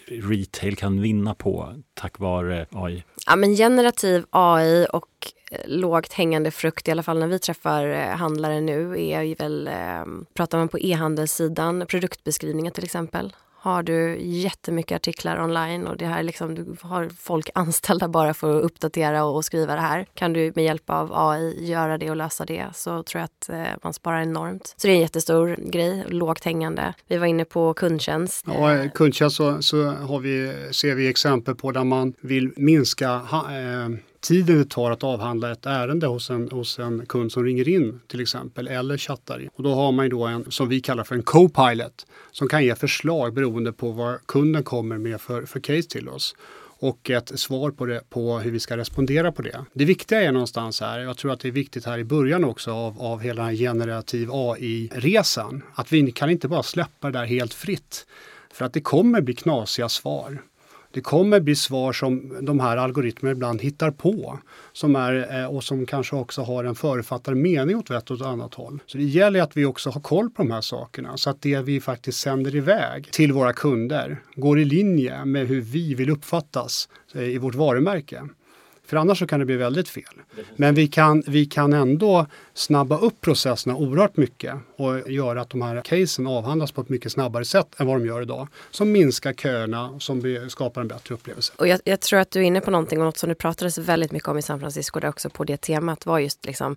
retail 0.09 0.77
kan 0.77 1.01
vinna 1.01 1.35
på 1.35 1.75
tack 1.95 2.19
vare 2.19 2.67
AI? 2.71 3.05
Ja, 3.27 3.37
men 3.37 3.55
generativ 3.55 4.25
AI 4.31 4.87
och 4.93 5.33
eh, 5.51 5.59
lågt 5.67 6.13
hängande 6.13 6.51
frukt, 6.51 6.89
i 6.89 6.91
alla 6.91 7.03
fall 7.03 7.19
när 7.19 7.27
vi 7.27 7.39
träffar 7.39 7.87
eh, 7.87 8.09
handlare 8.09 8.61
nu, 8.61 9.07
är 9.11 9.23
ju 9.23 9.35
väl, 9.35 9.67
eh, 9.67 10.05
pratar 10.35 10.59
man 10.59 10.69
på 10.69 10.79
e-handelssidan, 10.79 11.87
produktbeskrivningar 11.89 12.71
till 12.71 12.85
exempel 12.85 13.33
har 13.65 13.83
du 13.83 14.19
jättemycket 14.21 14.97
artiklar 14.97 15.45
online 15.45 15.87
och 15.87 15.97
det 15.97 16.07
här 16.07 16.23
liksom, 16.23 16.55
du 16.55 16.77
har 16.81 17.09
folk 17.19 17.51
anställda 17.55 18.09
bara 18.09 18.35
för 18.35 18.59
att 18.59 18.65
uppdatera 18.65 19.25
och, 19.25 19.45
skriva 19.45 19.75
det 19.75 19.81
här. 19.81 20.07
Kan 20.15 20.33
du 20.33 20.53
med 20.55 20.65
hjälp 20.65 20.91
av 20.91 21.11
AI 21.15 21.67
göra 21.71 21.99
det 21.99 22.11
och 22.11 22.17
lösa 22.17 22.45
det 22.45 22.67
så 22.75 23.03
tror 23.03 23.21
jag 23.21 23.25
att 23.25 23.49
eh, 23.49 23.79
man 23.83 23.93
sparar 23.93 24.23
enormt. 24.23 24.75
Så 24.77 24.87
det 24.87 24.93
är 24.93 24.95
en 24.95 25.01
jättestor 25.01 25.57
grej, 25.59 26.05
lågt 26.09 26.45
hängande. 26.45 26.95
Vi 27.09 27.17
var 27.17 27.27
inne 27.27 27.45
på 27.45 27.75
kundtjänst. 27.75 28.45
Ja, 28.47 28.75
eh, 28.75 28.91
kundtjänst 28.91 29.37
så, 29.37 29.63
så 29.63 29.85
har 29.91 30.19
vi, 30.19 30.53
ser 30.71 30.95
vi 30.95 31.09
exempel 31.09 31.55
på 31.55 31.73
där 31.73 31.85
man 31.85 32.15
vill 32.21 32.53
minska 32.57 33.09
ha, 33.09 33.39
eh, 33.39 33.89
tiden 34.25 34.59
det 34.59 34.71
tar 34.71 34.91
att 34.91 35.05
avhandla 35.05 35.53
ett 35.53 35.67
ärende 35.67 36.07
hos 36.07 36.31
en, 36.31 36.49
hos 36.51 36.79
en 36.79 37.07
kund 37.07 37.33
som 37.33 37.45
ringer 37.45 37.69
in 37.69 38.01
till 38.07 38.21
exempel 38.21 38.69
eller 38.69 38.99
chattar 38.99 39.41
in. 39.41 39.49
Och 39.55 39.63
då 39.63 39.75
har 39.75 39.93
man 39.93 40.05
ju 40.05 40.11
då 40.11 40.27
en 40.27 40.51
som 40.51 40.69
vi 40.69 40.81
kallar 40.81 41.05
för 41.05 41.15
en 41.15 41.23
co-pilot 41.23 42.07
som 42.33 42.49
kan 42.49 42.65
ge 42.65 42.75
förslag 42.75 43.35
beroende 43.35 43.73
på 43.73 43.91
vad 43.91 44.27
kunden 44.27 44.63
kommer 44.63 44.99
med 44.99 45.21
för, 45.21 45.43
för 45.47 45.61
case 45.61 45.89
till 45.89 46.09
oss 46.09 46.35
och 46.79 47.11
ett 47.11 47.39
svar 47.41 47.71
på, 47.71 47.87
det, 47.87 48.11
på 48.11 48.39
hur 48.39 48.51
vi 48.51 48.61
ska 48.61 48.77
respondera 48.77 49.33
på 49.33 49.43
det. 49.43 49.65
Det 49.73 49.85
viktiga 49.85 50.23
är 50.23 50.33
någonstans 50.33 50.81
här, 50.81 51.01
jag 51.01 51.17
tror 51.17 51.33
att 51.33 51.41
det 51.41 51.49
är 51.49 51.53
viktigt 51.53 51.85
här 51.85 51.99
i 51.99 52.05
början 52.05 52.45
också 52.45 52.73
av, 52.73 53.03
av 53.03 53.21
hela 53.21 53.43
den 53.43 53.51
här 53.51 53.57
generativ 53.57 54.29
AI-resan, 54.33 55.63
att 55.75 55.93
vi 55.93 56.13
kan 56.13 56.31
inte 56.31 56.49
bara 56.49 56.63
släppa 56.63 57.11
det 57.11 57.19
där 57.19 57.27
helt 57.27 57.55
fritt. 57.55 58.07
För 58.53 58.65
att 58.65 58.73
det 58.73 58.81
kommer 58.81 59.21
bli 59.21 59.35
knasiga 59.35 59.89
svar. 59.89 60.43
Det 60.95 61.01
kommer 61.01 61.41
bli 61.41 61.57
svar 61.57 61.93
som 61.93 62.37
de 62.41 62.61
här 62.61 62.77
algoritmerna 62.77 63.33
ibland 63.33 63.63
hittar 63.63 63.91
på 63.91 64.39
som 64.73 64.97
är, 64.97 65.41
eh, 65.41 65.47
och 65.47 65.65
som 65.65 65.87
kanske 65.87 66.17
också 66.17 66.43
har 66.43 66.65
en 66.65 66.75
förutfattad 66.75 67.37
mening 67.37 67.77
åt 67.77 67.91
ett 67.91 68.11
och 68.11 68.21
annat 68.21 68.55
håll. 68.55 68.83
Så 68.87 68.99
det 68.99 69.05
gäller 69.05 69.43
att 69.43 69.57
vi 69.57 69.65
också 69.65 69.91
har 69.91 70.01
koll 70.01 70.31
på 70.31 70.43
de 70.43 70.51
här 70.51 70.61
sakerna 70.61 71.17
så 71.17 71.31
att 71.31 71.43
det 71.43 71.59
vi 71.59 71.81
faktiskt 71.81 72.19
sänder 72.19 72.57
iväg 72.57 73.11
till 73.11 73.33
våra 73.33 73.53
kunder 73.53 74.23
går 74.35 74.61
i 74.61 74.65
linje 74.65 75.25
med 75.25 75.49
hur 75.49 75.61
vi 75.61 75.95
vill 75.95 76.11
uppfattas 76.11 76.89
eh, 77.15 77.23
i 77.23 77.39
vårt 77.39 77.55
varumärke. 77.55 78.23
För 78.87 78.97
annars 78.97 79.19
så 79.19 79.27
kan 79.27 79.41
det 79.41 79.47
bli 79.47 79.57
väldigt 79.57 79.89
fel. 79.89 80.05
Men 80.57 80.75
vi 80.75 80.89
kan, 80.89 81.23
vi 81.27 81.47
kan 81.47 81.73
ändå 81.73 82.27
snabba 82.55 82.99
upp 82.99 83.21
processerna 83.21 83.77
oerhört 83.77 84.17
mycket 84.17 84.55
och 84.77 85.11
göra 85.11 85.41
att 85.41 85.51
de 85.51 85.63
här 85.63 85.81
casen 85.81 86.27
avhandlas 86.27 86.73
på 86.73 86.81
ett 86.81 86.89
mycket 86.89 87.13
snabbare 87.13 87.45
sätt 87.45 87.81
än 87.81 87.87
vad 87.87 87.97
de 87.97 88.07
gör 88.07 88.23
idag. 88.23 88.49
Som 88.71 88.93
minskar 88.93 89.33
köerna, 89.33 90.01
som 90.01 90.47
skapar 90.49 90.81
en 90.81 90.89
bättre 90.89 91.15
upplevelse. 91.15 91.53
Och 91.57 91.69
jag, 91.69 91.81
jag, 91.85 92.01
tror 92.01 92.19
att 92.19 92.31
du 92.31 92.41
är 92.41 92.45
inne 92.45 92.61
på 92.61 92.71
någonting 92.71 92.99
och 92.99 93.05
något 93.05 93.19
som 93.19 93.29
det 93.29 93.35
pratades 93.35 93.79
väldigt 93.79 94.13
mycket 94.13 94.29
om 94.29 94.39
i 94.39 94.43
San 94.43 94.61
Francisco 94.61 95.01
där 95.01 95.09
också 95.09 95.31
på 95.31 95.45
det 95.45 95.57
temat 95.57 96.07
var 96.07 96.19
just 96.19 96.47
liksom 96.47 96.77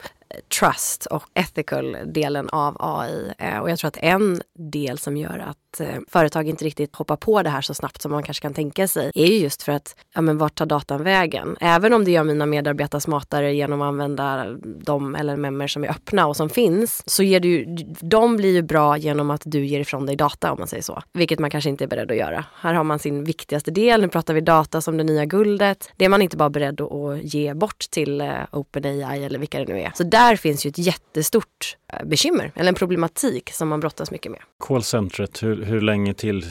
trust 0.60 1.06
och 1.06 1.24
ethical-delen 1.34 2.50
av 2.50 2.78
AI. 2.80 3.34
Eh, 3.38 3.60
och 3.60 3.70
jag 3.70 3.80
tror 3.80 3.88
att 3.88 3.98
en 3.98 4.42
del 4.60 4.98
som 4.98 5.18
gör 5.18 5.46
att 5.50 5.80
eh, 5.80 6.00
företag 6.08 6.48
inte 6.48 6.66
riktigt 6.66 6.96
hoppar 6.96 7.16
på 7.16 7.44
det 7.44 7.50
här 7.50 7.62
så 7.62 7.74
snabbt 7.74 8.02
som 8.02 8.12
man 8.12 8.24
kanske 8.24 8.42
kan 8.42 8.54
tänka 8.54 8.88
sig 8.88 9.12
är 9.16 9.26
ju 9.26 9.38
just 9.38 9.64
för 9.64 9.72
att, 9.72 9.96
ja 10.14 10.22
men 10.22 10.38
vart 10.38 10.56
tar 10.56 10.66
datan 10.66 11.04
vägen? 11.04 11.58
Även 11.60 11.94
om 11.94 12.06
det 12.06 12.12
gör 12.12 12.24
mina 12.24 12.46
medarbetare 12.46 13.02
smartare 13.02 13.54
genom 13.54 13.82
att 13.82 13.88
använda 13.88 14.46
de 14.64 15.16
eller 15.16 15.68
som 15.68 15.84
är 15.84 15.90
öppna 15.90 16.28
och 16.28 16.36
som 16.36 16.50
finns, 16.50 17.10
så 17.10 17.24
ger 17.24 17.40
du 17.40 17.66
de 18.02 18.38
blir 18.38 18.54
ju 18.54 18.62
bra 18.62 18.98
genom 18.98 19.30
att 19.30 19.42
du 19.46 19.66
ger 19.66 19.80
ifrån 19.80 20.06
dig 20.06 20.16
data 20.16 20.52
om 20.52 20.60
man 20.60 20.68
säger 20.68 20.84
så. 20.84 21.02
Vilket 21.14 21.40
man 21.40 21.50
kanske 21.50 21.70
inte 21.70 21.84
är 21.84 21.88
beredd 21.88 22.12
att 22.12 22.18
göra. 22.18 22.46
Här 22.62 22.74
har 22.74 22.84
man 22.84 23.00
sin 23.00 23.24
viktigaste 23.24 23.72
del, 23.72 24.02
nu 24.02 24.08
pratar 24.08 24.34
vi 24.34 24.42
data 24.42 24.82
som 24.82 24.98
det 24.98 25.04
nya 25.04 25.26
guldet. 25.26 25.92
Det 25.96 26.06
är 26.06 26.10
man 26.10 26.22
inte 26.22 26.38
bara 26.38 26.50
beredd 26.50 26.82
att 26.82 27.24
ge 27.24 27.54
bort 27.54 27.80
till 27.90 28.22
eh, 28.22 28.32
OpenAI 28.52 29.24
eller 29.24 29.40
vilka 29.40 29.60
det 29.60 29.74
nu 29.74 29.82
är. 29.82 29.92
Så 29.96 30.04
där 30.18 30.36
finns 30.36 30.66
ju 30.66 30.70
ett 30.70 30.78
jättestort 30.78 31.78
uh, 31.94 32.08
bekymmer, 32.08 32.52
eller 32.56 32.70
en 32.70 32.76
problematik 32.76 33.50
som 33.54 33.68
man 33.68 33.80
brottas 33.80 34.12
mycket 34.12 34.32
med. 34.32 34.42
Callcentret, 34.60 35.44
hur, 35.44 35.64
hur 35.64 35.82
länge 35.82 36.14
till 36.14 36.46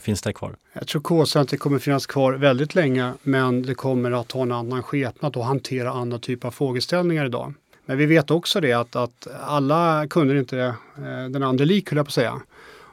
finns 0.00 0.22
det 0.22 0.32
kvar? 0.32 0.56
Jag 0.72 0.86
tror 0.86 1.02
callcentret 1.02 1.60
kommer 1.60 1.78
finnas 1.78 2.06
kvar 2.06 2.32
väldigt 2.32 2.74
länge 2.74 3.12
men 3.22 3.62
det 3.62 3.74
kommer 3.74 4.12
att 4.12 4.32
ha 4.32 4.42
en 4.42 4.52
annan 4.52 4.82
skepnad 4.82 5.36
och 5.36 5.44
hantera 5.44 5.90
andra 5.90 6.18
typer 6.18 6.48
av 6.48 6.52
frågeställningar 6.52 7.26
idag. 7.26 7.54
Men 7.86 7.98
vi 7.98 8.06
vet 8.06 8.30
också 8.30 8.60
det 8.60 8.72
att, 8.72 8.96
att 8.96 9.26
alla 9.46 10.06
kunder 10.10 10.34
är 10.34 10.38
inte 10.38 10.58
eh, 10.58 11.28
den 11.30 11.42
andra 11.42 11.64
lik, 11.64 11.92
jag 11.92 11.96
på 11.96 12.00
att 12.00 12.12
säga. 12.12 12.40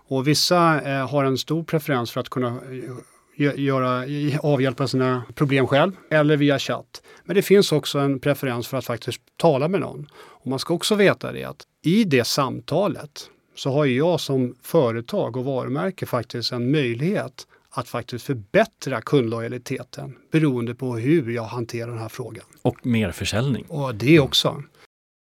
Och 0.08 0.28
vissa 0.28 0.82
eh, 0.82 1.10
har 1.10 1.26
en 1.26 1.38
stor 1.38 1.64
preferens 1.64 2.12
för 2.12 2.20
att 2.22 2.30
kunna 2.30 2.48
eh, 2.48 2.56
göra, 3.36 4.04
avhjälpa 4.40 4.88
sina 4.88 5.24
problem 5.36 5.68
själv 5.68 5.92
eller 6.10 6.38
via 6.38 6.60
chatt. 6.60 7.02
Men 7.24 7.36
det 7.36 7.42
finns 7.42 7.72
också 7.72 8.00
en 8.00 8.20
preferens 8.20 8.68
för 8.68 8.78
att 8.78 8.86
faktiskt 8.86 9.22
tala 9.38 9.68
med 9.68 9.80
någon. 9.80 10.08
Och 10.16 10.48
man 10.48 10.60
ska 10.60 10.74
också 10.74 10.96
veta 10.96 11.32
det 11.32 11.44
att 11.44 11.64
i 11.82 12.04
det 12.04 12.24
samtalet 12.24 13.30
så 13.56 13.72
har 13.72 13.86
jag 13.86 14.20
som 14.20 14.56
företag 14.62 15.38
och 15.38 15.46
varumärke 15.46 16.06
faktiskt 16.06 16.52
en 16.52 16.72
möjlighet 16.72 17.48
att 17.70 17.90
faktiskt 17.90 18.26
förbättra 18.26 19.02
kundlojaliteten 19.02 20.16
beroende 20.32 20.76
på 20.76 20.98
hur 20.98 21.32
jag 21.32 21.44
hanterar 21.44 21.88
den 21.88 22.00
här 22.00 22.10
frågan. 22.10 22.46
Och 22.62 22.86
mer 22.86 23.12
försäljning. 23.12 23.66
Och 23.68 23.96
det 23.96 24.20
också. 24.20 24.64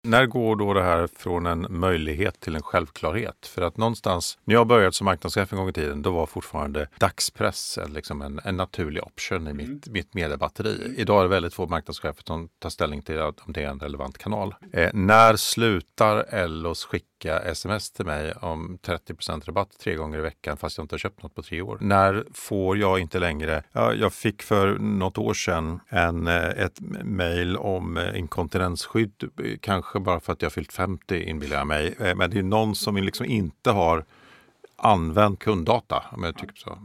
När 0.05 0.25
går 0.25 0.55
då 0.55 0.73
det 0.73 0.83
här 0.83 1.07
från 1.07 1.45
en 1.45 1.67
möjlighet 1.69 2.39
till 2.39 2.55
en 2.55 2.61
självklarhet? 2.61 3.45
För 3.45 3.61
att 3.61 3.77
någonstans, 3.77 4.37
när 4.43 4.55
jag 4.55 4.67
började 4.67 4.91
som 4.91 5.05
marknadschef 5.05 5.53
en 5.53 5.59
gång 5.59 5.69
i 5.69 5.73
tiden, 5.73 6.01
då 6.01 6.11
var 6.11 6.25
fortfarande 6.25 6.87
dagspress 6.99 7.79
liksom 7.87 8.21
en, 8.21 8.39
en 8.43 8.57
naturlig 8.57 9.03
option 9.03 9.47
i 9.47 9.53
mitt, 9.53 9.67
mm. 9.67 9.81
mitt 9.85 10.13
mediebatteri. 10.13 10.93
Idag 10.97 11.19
är 11.19 11.23
det 11.23 11.29
väldigt 11.29 11.53
få 11.53 11.67
marknadschefer 11.67 12.23
som 12.27 12.49
tar 12.59 12.69
ställning 12.69 13.01
till 13.01 13.19
om 13.19 13.33
det 13.45 13.63
är 13.63 13.69
en 13.69 13.79
relevant 13.79 14.17
kanal. 14.17 14.55
Eh, 14.73 14.89
när 14.93 15.35
slutar 15.35 16.25
Ellos 16.29 16.85
skicka 16.85 17.12
skicka 17.23 17.39
sms 17.39 17.91
till 17.91 18.05
mig 18.05 18.33
om 18.33 18.77
30% 18.81 19.45
rabatt 19.45 19.79
tre 19.79 19.95
gånger 19.95 20.17
i 20.17 20.21
veckan 20.21 20.57
fast 20.57 20.77
jag 20.77 20.83
inte 20.83 20.93
har 20.93 20.99
köpt 20.99 21.23
något 21.23 21.35
på 21.35 21.43
tre 21.43 21.61
år. 21.61 21.77
När 21.81 22.25
får 22.33 22.77
jag 22.77 22.99
inte 22.99 23.19
längre? 23.19 23.63
Ja, 23.71 23.93
jag 23.93 24.13
fick 24.13 24.41
för 24.41 24.77
något 24.79 25.17
år 25.17 25.33
sedan 25.33 25.79
en, 25.89 26.27
eh, 26.27 26.49
ett 26.49 26.79
mejl 27.03 27.57
om 27.57 27.97
eh, 27.97 28.19
inkontinensskydd, 28.19 29.23
kanske 29.61 29.99
bara 29.99 30.19
för 30.19 30.33
att 30.33 30.41
jag 30.41 30.53
fyllt 30.53 30.73
50 30.73 31.23
inbillar 31.23 31.57
jag 31.57 31.67
mig. 31.67 31.95
Eh, 31.99 32.15
men 32.15 32.29
det 32.29 32.39
är 32.39 32.43
någon 32.43 32.75
som 32.75 32.97
liksom 32.97 33.25
inte 33.25 33.71
har 33.71 34.05
använt 34.77 35.39
kunddata, 35.39 36.03
om 36.11 36.23
jag 36.23 36.37
tycker 36.37 36.55
så. 36.55 36.77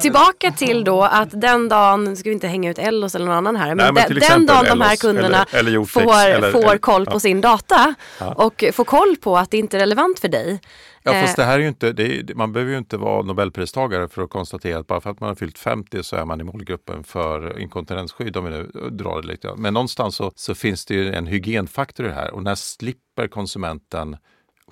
Tillbaka 0.00 0.50
till 0.50 0.84
då 0.84 1.02
att 1.02 1.40
den 1.40 1.68
dagen, 1.68 2.04
nu 2.04 2.16
ska 2.16 2.28
vi 2.28 2.34
inte 2.34 2.48
hänga 2.48 2.70
ut 2.70 2.78
Ellos 2.78 3.14
eller 3.14 3.26
någon 3.26 3.34
annan 3.34 3.56
här, 3.56 3.74
men, 3.74 3.76
Nej, 3.76 3.92
men 4.08 4.18
den, 4.18 4.28
den 4.28 4.46
dagen 4.46 4.64
de 4.78 4.80
här 4.80 4.96
kunderna 4.96 5.46
eller, 5.52 5.70
eller 5.70 5.84
får, 5.84 6.00
eller, 6.00 6.52
får 6.52 6.78
koll 6.78 7.06
på 7.06 7.12
ja. 7.14 7.20
sin 7.20 7.40
data 7.40 7.94
ja. 8.20 8.32
och 8.32 8.64
får 8.72 8.84
koll 8.84 9.16
på 9.16 9.38
att 9.38 9.50
det 9.50 9.58
inte 9.58 9.76
är 9.76 9.80
relevant 9.80 10.18
för 10.18 10.28
dig. 10.28 10.60
Ja 11.02 11.12
fast 11.12 11.38
eh, 11.38 11.42
det 11.42 11.50
här 11.50 11.58
är 11.58 11.62
ju 11.62 11.68
inte, 11.68 11.88
är, 11.88 12.34
man 12.34 12.52
behöver 12.52 12.72
ju 12.72 12.78
inte 12.78 12.96
vara 12.96 13.22
nobelpristagare 13.22 14.08
för 14.08 14.22
att 14.22 14.30
konstatera 14.30 14.78
att 14.78 14.86
bara 14.86 15.00
för 15.00 15.10
att 15.10 15.20
man 15.20 15.28
har 15.28 15.34
fyllt 15.34 15.58
50 15.58 16.02
så 16.02 16.16
är 16.16 16.24
man 16.24 16.40
i 16.40 16.44
målgruppen 16.44 17.04
för 17.04 17.58
inkontinensskydd 17.58 18.36
om 18.36 18.44
vi 18.44 18.50
nu 18.50 18.70
drar 18.90 19.22
det 19.22 19.28
lite. 19.28 19.54
Men 19.56 19.74
någonstans 19.74 20.16
så, 20.16 20.32
så 20.34 20.54
finns 20.54 20.86
det 20.86 20.94
ju 20.94 21.14
en 21.14 21.26
hygienfaktor 21.26 22.06
i 22.06 22.08
det 22.08 22.14
här 22.14 22.34
och 22.34 22.42
när 22.42 22.54
slipper 22.54 23.28
konsumenten 23.28 24.16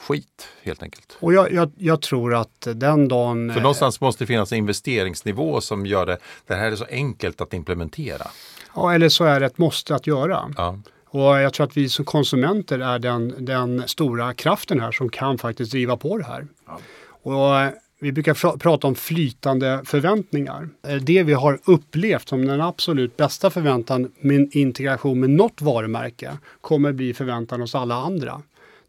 skit 0.00 0.48
helt 0.62 0.82
enkelt. 0.82 1.16
Och 1.20 1.34
jag, 1.34 1.52
jag, 1.52 1.72
jag, 1.76 2.02
tror 2.02 2.34
att 2.34 2.68
den 2.74 3.08
dagen... 3.08 3.52
För 3.54 3.60
någonstans 3.60 4.00
måste 4.00 4.24
det 4.24 4.26
finnas 4.26 4.52
en 4.52 4.58
investeringsnivå 4.58 5.60
som 5.60 5.86
gör 5.86 6.06
det, 6.06 6.18
det 6.46 6.54
här 6.54 6.72
är 6.72 6.76
så 6.76 6.86
enkelt 6.90 7.40
att 7.40 7.54
implementera. 7.54 8.26
Ja, 8.74 8.94
eller 8.94 9.08
så 9.08 9.24
är 9.24 9.40
det 9.40 9.46
ett 9.46 9.58
måste 9.58 9.94
att 9.94 10.06
göra. 10.06 10.52
Ja. 10.56 10.78
Och 11.06 11.40
jag 11.40 11.52
tror 11.52 11.66
att 11.66 11.76
vi 11.76 11.88
som 11.88 12.04
konsumenter 12.04 12.78
är 12.78 12.98
den, 12.98 13.44
den 13.44 13.88
stora 13.88 14.34
kraften 14.34 14.80
här 14.80 14.92
som 14.92 15.08
kan 15.08 15.38
faktiskt 15.38 15.70
driva 15.70 15.96
på 15.96 16.18
det 16.18 16.24
här. 16.24 16.46
Ja. 16.66 16.78
Och 17.22 17.60
eh, 17.60 17.70
vi 18.00 18.12
brukar 18.12 18.56
prata 18.56 18.86
om 18.86 18.94
flytande 18.94 19.82
förväntningar. 19.84 20.68
Det 21.02 21.22
vi 21.22 21.32
har 21.32 21.58
upplevt 21.64 22.28
som 22.28 22.46
den 22.46 22.60
absolut 22.60 23.16
bästa 23.16 23.50
förväntan 23.50 24.12
med 24.20 24.48
integration 24.52 25.20
med 25.20 25.30
något 25.30 25.62
varumärke 25.62 26.38
kommer 26.60 26.92
bli 26.92 27.14
förväntan 27.14 27.60
hos 27.60 27.74
alla 27.74 27.94
andra. 27.94 28.42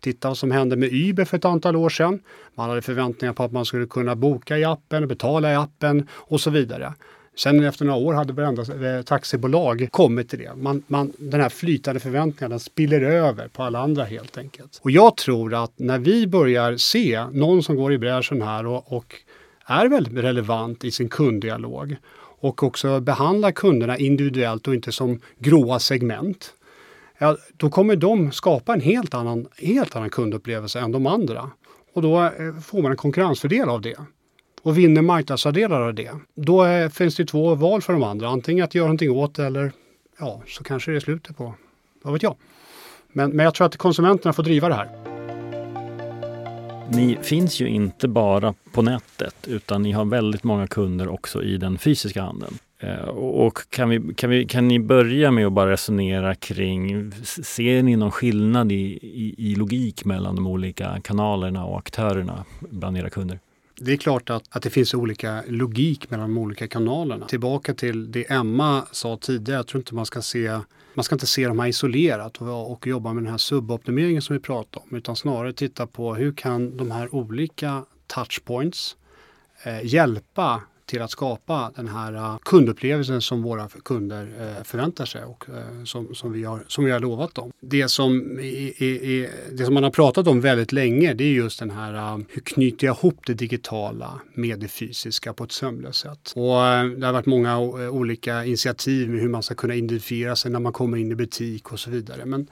Titta 0.05 0.27
vad 0.27 0.37
som 0.37 0.51
hände 0.51 0.75
med 0.75 0.89
Uber 0.93 1.25
för 1.25 1.37
ett 1.37 1.45
antal 1.45 1.75
år 1.75 1.89
sedan. 1.89 2.19
Man 2.55 2.69
hade 2.69 2.81
förväntningar 2.81 3.33
på 3.33 3.43
att 3.43 3.51
man 3.51 3.65
skulle 3.65 3.85
kunna 3.85 4.15
boka 4.15 4.57
i 4.57 4.63
appen, 4.63 5.07
betala 5.07 5.51
i 5.51 5.55
appen 5.55 6.07
och 6.11 6.41
så 6.41 6.49
vidare. 6.49 6.93
Sen 7.37 7.63
efter 7.63 7.85
några 7.85 7.99
år 7.99 8.13
hade 8.13 8.33
varenda 8.33 8.95
eh, 8.97 9.01
taxibolag 9.01 9.87
kommit 9.91 10.29
till 10.29 10.39
det. 10.39 10.55
Man, 10.55 10.83
man, 10.87 11.13
den 11.17 11.41
här 11.41 11.49
flytande 11.49 11.99
förväntningarna 11.99 12.53
den 12.53 12.59
spiller 12.59 13.01
över 13.01 13.47
på 13.47 13.63
alla 13.63 13.79
andra 13.79 14.03
helt 14.03 14.37
enkelt. 14.37 14.79
Och 14.81 14.91
jag 14.91 15.17
tror 15.17 15.53
att 15.63 15.73
när 15.75 15.99
vi 15.99 16.27
börjar 16.27 16.77
se 16.77 17.25
någon 17.31 17.63
som 17.63 17.75
går 17.75 17.93
i 17.93 17.97
bräschen 17.97 18.41
här 18.41 18.65
och, 18.65 18.93
och 18.93 19.15
är 19.65 19.89
väldigt 19.89 20.23
relevant 20.23 20.83
i 20.83 20.91
sin 20.91 21.09
kunddialog 21.09 21.95
och 22.39 22.63
också 22.63 22.99
behandlar 22.99 23.51
kunderna 23.51 23.97
individuellt 23.97 24.67
och 24.67 24.75
inte 24.75 24.91
som 24.91 25.19
gråa 25.39 25.79
segment 25.79 26.53
ja, 27.17 27.37
då 27.57 27.69
kommer 27.69 27.95
de 27.95 28.31
skapa 28.31 28.73
en 28.73 28.81
helt 28.81 29.13
annan, 29.13 29.47
helt 29.57 29.95
annan 29.95 30.09
kundupplevelse 30.09 30.79
än 30.79 30.91
de 30.91 31.07
andra. 31.07 31.51
Och 31.93 32.01
då 32.01 32.23
eh, 32.23 32.59
får 32.61 32.81
man 32.81 32.91
en 32.91 32.97
konkurrensfördel 32.97 33.69
av 33.69 33.81
det. 33.81 33.95
och 34.61 34.77
vinner 34.77 35.01
marknadsandelar 35.01 35.81
av 35.81 35.93
det, 35.93 36.11
då 36.35 36.63
är, 36.63 36.89
finns 36.89 37.15
det 37.15 37.25
två 37.25 37.55
val 37.55 37.81
för 37.81 37.93
de 37.93 38.03
andra. 38.03 38.27
Antingen 38.27 38.63
att 38.63 38.75
göra 38.75 38.85
någonting 38.85 39.11
åt 39.11 39.35
det 39.35 39.45
eller 39.45 39.71
ja, 40.19 40.41
så 40.47 40.63
kanske 40.63 40.91
det 40.91 40.97
är 40.97 40.99
slutet 40.99 41.37
på, 41.37 41.53
vad 42.01 42.13
vet 42.13 42.23
jag. 42.23 42.35
Men, 43.07 43.31
men 43.31 43.43
jag 43.43 43.53
tror 43.53 43.67
att 43.67 43.77
konsumenterna 43.77 44.33
får 44.33 44.43
driva 44.43 44.69
det 44.69 44.75
här. 44.75 44.89
Ni 46.89 47.17
finns 47.21 47.59
ju 47.59 47.67
inte 47.67 48.07
bara 48.07 48.53
på 48.71 48.81
nätet 48.81 49.35
utan 49.47 49.81
ni 49.81 49.91
har 49.91 50.05
väldigt 50.05 50.43
många 50.43 50.67
kunder 50.67 51.07
också 51.07 51.43
i 51.43 51.57
den 51.57 51.77
fysiska 51.77 52.21
handeln. 52.21 52.57
Eh, 52.85 53.07
och 53.09 53.69
kan, 53.69 53.89
vi, 53.89 54.13
kan, 54.13 54.29
vi, 54.29 54.45
kan 54.45 54.67
ni 54.67 54.79
börja 54.79 55.31
med 55.31 55.47
att 55.47 55.53
bara 55.53 55.71
resonera 55.71 56.35
kring, 56.35 57.11
ser 57.25 57.83
ni 57.83 57.95
någon 57.95 58.11
skillnad 58.11 58.71
i, 58.71 58.99
i, 59.01 59.35
i 59.37 59.55
logik 59.55 60.05
mellan 60.05 60.35
de 60.35 60.47
olika 60.47 61.01
kanalerna 61.03 61.65
och 61.65 61.77
aktörerna 61.77 62.45
bland 62.59 62.97
era 62.97 63.09
kunder? 63.09 63.39
Det 63.79 63.91
är 63.91 63.97
klart 63.97 64.29
att, 64.29 64.43
att 64.49 64.63
det 64.63 64.69
finns 64.69 64.93
olika 64.93 65.43
logik 65.47 66.09
mellan 66.09 66.29
de 66.29 66.37
olika 66.37 66.67
kanalerna. 66.67 67.25
Tillbaka 67.25 67.73
till 67.73 68.11
det 68.11 68.31
Emma 68.31 68.85
sa 68.91 69.17
tidigare, 69.17 69.59
jag 69.59 69.67
tror 69.67 69.79
inte 69.79 69.95
man 69.95 70.05
ska 70.05 70.21
se 70.21 70.59
man 70.93 71.03
ska 71.03 71.15
inte 71.15 71.27
se 71.27 71.47
de 71.47 71.59
här 71.59 71.67
isolerat 71.67 72.37
och, 72.37 72.71
och 72.71 72.87
jobba 72.87 73.13
med 73.13 73.23
den 73.23 73.31
här 73.31 73.37
suboptimeringen 73.37 74.21
som 74.21 74.35
vi 74.35 74.39
pratar 74.39 74.81
om 74.81 74.97
utan 74.97 75.15
snarare 75.15 75.53
titta 75.53 75.87
på 75.87 76.15
hur 76.15 76.33
kan 76.33 76.77
de 76.77 76.91
här 76.91 77.15
olika 77.15 77.85
touchpoints 78.07 78.97
eh, 79.63 79.85
hjälpa 79.85 80.61
till 80.85 81.01
att 81.01 81.11
skapa 81.11 81.71
den 81.75 81.87
här 81.87 82.13
eh, 82.13 82.37
kundupplevelsen 82.37 83.21
som 83.21 83.41
våra 83.41 83.69
kunder 83.85 84.27
eh, 84.39 84.63
förväntar 84.63 85.05
sig 85.05 85.23
och 85.23 85.45
eh, 85.49 85.83
som, 85.83 86.15
som, 86.15 86.31
vi 86.31 86.43
har, 86.43 86.63
som 86.67 86.85
vi 86.85 86.91
har 86.91 86.99
lovat 86.99 87.35
dem. 87.35 87.51
Det 87.61 87.89
som, 87.89 88.39
är, 88.39 88.83
är, 88.83 89.29
det 89.51 89.65
som 89.65 89.73
man 89.73 89.83
har 89.83 89.91
pratat 89.91 90.27
om 90.27 90.41
väldigt 90.41 90.71
länge 90.71 91.13
det 91.13 91.23
är 91.23 91.33
just 91.33 91.59
den 91.59 91.71
här 91.71 92.17
hur 92.29 92.41
knyter 92.41 92.87
jag 92.87 92.97
ihop 92.97 93.19
det 93.25 93.33
digitala 93.33 94.21
med 94.33 94.59
det 94.59 94.67
fysiska 94.67 95.33
på 95.33 95.43
ett 95.43 95.51
sömlöst 95.51 95.99
sätt. 96.01 96.33
Och 96.35 96.43
det 96.99 97.05
har 97.05 97.13
varit 97.13 97.25
många 97.25 97.59
olika 97.89 98.45
initiativ 98.45 99.09
med 99.09 99.21
hur 99.21 99.29
man 99.29 99.43
ska 99.43 99.55
kunna 99.55 99.75
identifiera 99.75 100.35
sig 100.35 100.51
när 100.51 100.59
man 100.59 100.73
kommer 100.73 100.97
in 100.97 101.11
i 101.11 101.15
butik 101.15 101.71
och 101.71 101.79
så 101.79 101.89
vidare. 101.89 102.25
Men 102.25 102.47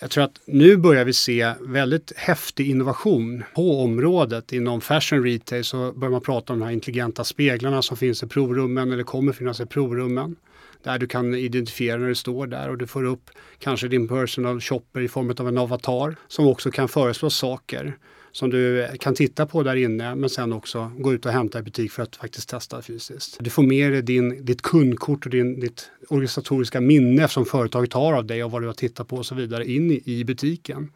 jag 0.00 0.10
tror 0.10 0.24
att 0.24 0.40
nu 0.44 0.76
börjar 0.76 1.04
vi 1.04 1.12
se 1.12 1.52
väldigt 1.60 2.12
häftig 2.16 2.70
innovation 2.70 3.44
på 3.54 3.82
området. 3.82 4.52
Inom 4.52 4.80
fashion 4.80 5.22
retail 5.22 5.64
så 5.64 5.92
börjar 5.92 6.12
man 6.12 6.20
prata 6.20 6.52
om 6.52 6.58
de 6.58 6.64
här 6.64 6.72
intelligenta 6.72 7.24
speglarna 7.24 7.82
som 7.82 7.96
finns 7.96 8.22
i 8.22 8.26
provrummen 8.26 8.92
eller 8.92 9.02
kommer 9.04 9.32
finnas 9.32 9.60
i 9.60 9.66
provrummen. 9.66 10.36
Där 10.82 10.98
du 10.98 11.06
kan 11.06 11.34
identifiera 11.34 11.98
när 11.98 12.08
du 12.08 12.14
står 12.14 12.46
där 12.46 12.68
och 12.68 12.78
du 12.78 12.86
får 12.86 13.04
upp 13.04 13.30
kanske 13.58 13.88
din 13.88 14.08
personal 14.08 14.60
shopper 14.60 15.00
i 15.00 15.08
form 15.08 15.34
av 15.38 15.48
en 15.48 15.58
avatar 15.58 16.16
som 16.28 16.46
också 16.46 16.70
kan 16.70 16.88
föreslå 16.88 17.30
saker 17.30 17.96
som 18.32 18.50
du 18.50 18.88
kan 19.00 19.14
titta 19.14 19.46
på 19.46 19.62
där 19.62 19.76
inne 19.76 20.14
men 20.14 20.30
sen 20.30 20.52
också 20.52 20.92
gå 20.98 21.12
ut 21.12 21.26
och 21.26 21.32
hämta 21.32 21.58
i 21.58 21.62
butik 21.62 21.92
för 21.92 22.02
att 22.02 22.16
faktiskt 22.16 22.48
testa 22.48 22.82
fysiskt. 22.82 23.36
Du 23.40 23.50
får 23.50 23.62
med 23.62 23.92
dig 23.92 24.02
din, 24.02 24.44
ditt 24.44 24.62
kundkort 24.62 25.24
och 25.24 25.30
din, 25.30 25.60
ditt 25.60 25.90
organisatoriska 26.08 26.80
minne 26.80 27.28
som 27.28 27.46
företaget 27.46 27.92
har 27.92 28.12
av 28.12 28.26
dig 28.26 28.44
och 28.44 28.50
vad 28.50 28.62
du 28.62 28.66
har 28.66 28.74
tittat 28.74 29.08
på 29.08 29.16
och 29.16 29.26
så 29.26 29.34
vidare 29.34 29.70
in 29.70 29.90
i, 29.90 30.02
i 30.04 30.24
butiken. 30.24 30.92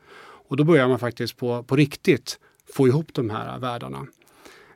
Och 0.49 0.57
då 0.57 0.65
börjar 0.65 0.89
man 0.89 0.99
faktiskt 0.99 1.37
på, 1.37 1.63
på 1.63 1.77
riktigt 1.77 2.39
få 2.73 2.89
ihop 2.89 3.07
de 3.13 3.31
här 3.31 3.59
världarna. 3.59 4.07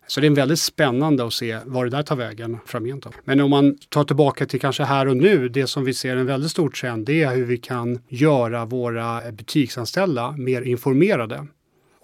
Så 0.09 0.21
det 0.21 0.27
är 0.27 0.31
väldigt 0.31 0.59
spännande 0.59 1.27
att 1.27 1.33
se 1.33 1.59
var 1.65 1.85
det 1.85 1.91
där 1.91 2.03
tar 2.03 2.17
vägen 2.17 2.59
framgent. 2.67 3.07
Men 3.25 3.41
om 3.41 3.51
man 3.51 3.79
tar 3.89 4.05
tillbaka 4.05 4.47
till 4.47 4.61
kanske 4.61 4.85
här 4.85 5.09
och 5.09 5.17
nu, 5.17 5.49
det 5.49 5.67
som 5.67 5.85
vi 5.85 5.95
ser 5.95 6.17
en 6.17 6.27
väldigt 6.27 6.51
stor 6.51 6.69
trend, 6.69 7.07
det 7.07 7.23
är 7.23 7.37
hur 7.37 7.45
vi 7.45 7.59
kan 7.59 7.99
göra 8.09 8.65
våra 8.65 9.33
butiksanställda 9.33 10.33
mer 10.33 10.63
informerade 10.63 11.47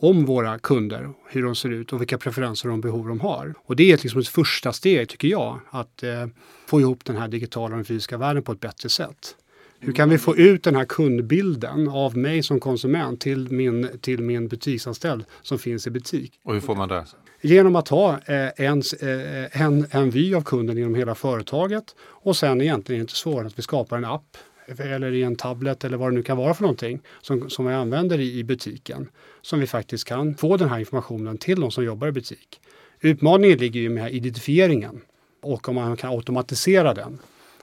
om 0.02 0.24
våra 0.24 0.58
kunder, 0.58 1.10
hur 1.28 1.42
de 1.42 1.54
ser 1.54 1.70
ut 1.70 1.92
och 1.92 2.00
vilka 2.00 2.18
preferenser 2.18 2.70
och 2.70 2.78
behov 2.78 3.08
de 3.08 3.20
har. 3.20 3.54
Och 3.64 3.76
det 3.76 3.92
är 3.92 3.98
liksom 4.02 4.20
ett 4.20 4.28
första 4.28 4.72
steg 4.72 5.08
tycker 5.08 5.28
jag, 5.28 5.60
att 5.70 6.02
eh, 6.02 6.26
få 6.66 6.80
ihop 6.80 7.04
den 7.04 7.16
här 7.16 7.28
digitala 7.28 7.76
och 7.76 7.86
fysiska 7.86 8.18
världen 8.18 8.42
på 8.42 8.52
ett 8.52 8.60
bättre 8.60 8.88
sätt. 8.88 9.36
Hur 9.78 9.92
kan 9.92 10.10
vi 10.10 10.18
få 10.18 10.36
ut 10.36 10.64
den 10.64 10.76
här 10.76 10.84
kundbilden 10.84 11.88
av 11.88 12.16
mig 12.16 12.42
som 12.42 12.60
konsument 12.60 13.20
till 13.20 13.52
min, 13.52 13.88
till 14.00 14.22
min 14.22 14.48
butiksanställd 14.48 15.24
som 15.42 15.58
finns 15.58 15.86
i 15.86 15.90
butik? 15.90 16.32
Och 16.44 16.54
hur 16.54 16.60
får 16.60 16.74
man 16.74 16.88
det? 16.88 17.06
Genom 17.40 17.76
att 17.76 17.88
ha 17.88 18.12
eh, 18.12 18.50
en, 18.56 18.82
eh, 19.00 19.62
en, 19.62 19.86
en 19.90 20.10
vy 20.10 20.34
av 20.34 20.42
kunden 20.42 20.78
inom 20.78 20.94
hela 20.94 21.14
företaget 21.14 21.84
och 22.00 22.36
sen 22.36 22.60
egentligen 22.60 23.00
inte 23.00 23.14
svårare 23.14 23.46
att 23.46 23.58
vi 23.58 23.62
skapar 23.62 23.96
en 23.96 24.04
app 24.04 24.36
eller 24.66 25.12
i 25.12 25.22
en 25.22 25.36
tablet 25.36 25.84
eller 25.84 25.96
vad 25.96 26.10
det 26.10 26.14
nu 26.14 26.22
kan 26.22 26.36
vara 26.36 26.54
för 26.54 26.62
någonting 26.62 27.00
som, 27.20 27.50
som 27.50 27.66
vi 27.66 27.74
använder 27.74 28.20
i, 28.20 28.38
i 28.38 28.44
butiken. 28.44 29.08
Som 29.42 29.60
vi 29.60 29.66
faktiskt 29.66 30.04
kan 30.04 30.34
få 30.34 30.56
den 30.56 30.68
här 30.68 30.78
informationen 30.78 31.38
till 31.38 31.60
de 31.60 31.70
som 31.70 31.84
jobbar 31.84 32.08
i 32.08 32.12
butik. 32.12 32.60
Utmaningen 33.00 33.58
ligger 33.58 33.80
ju 33.80 33.88
med 33.88 34.14
identifieringen 34.14 35.00
och 35.42 35.68
om 35.68 35.74
man 35.74 35.96
kan 35.96 36.10
automatisera 36.10 36.94
den. 36.94 37.18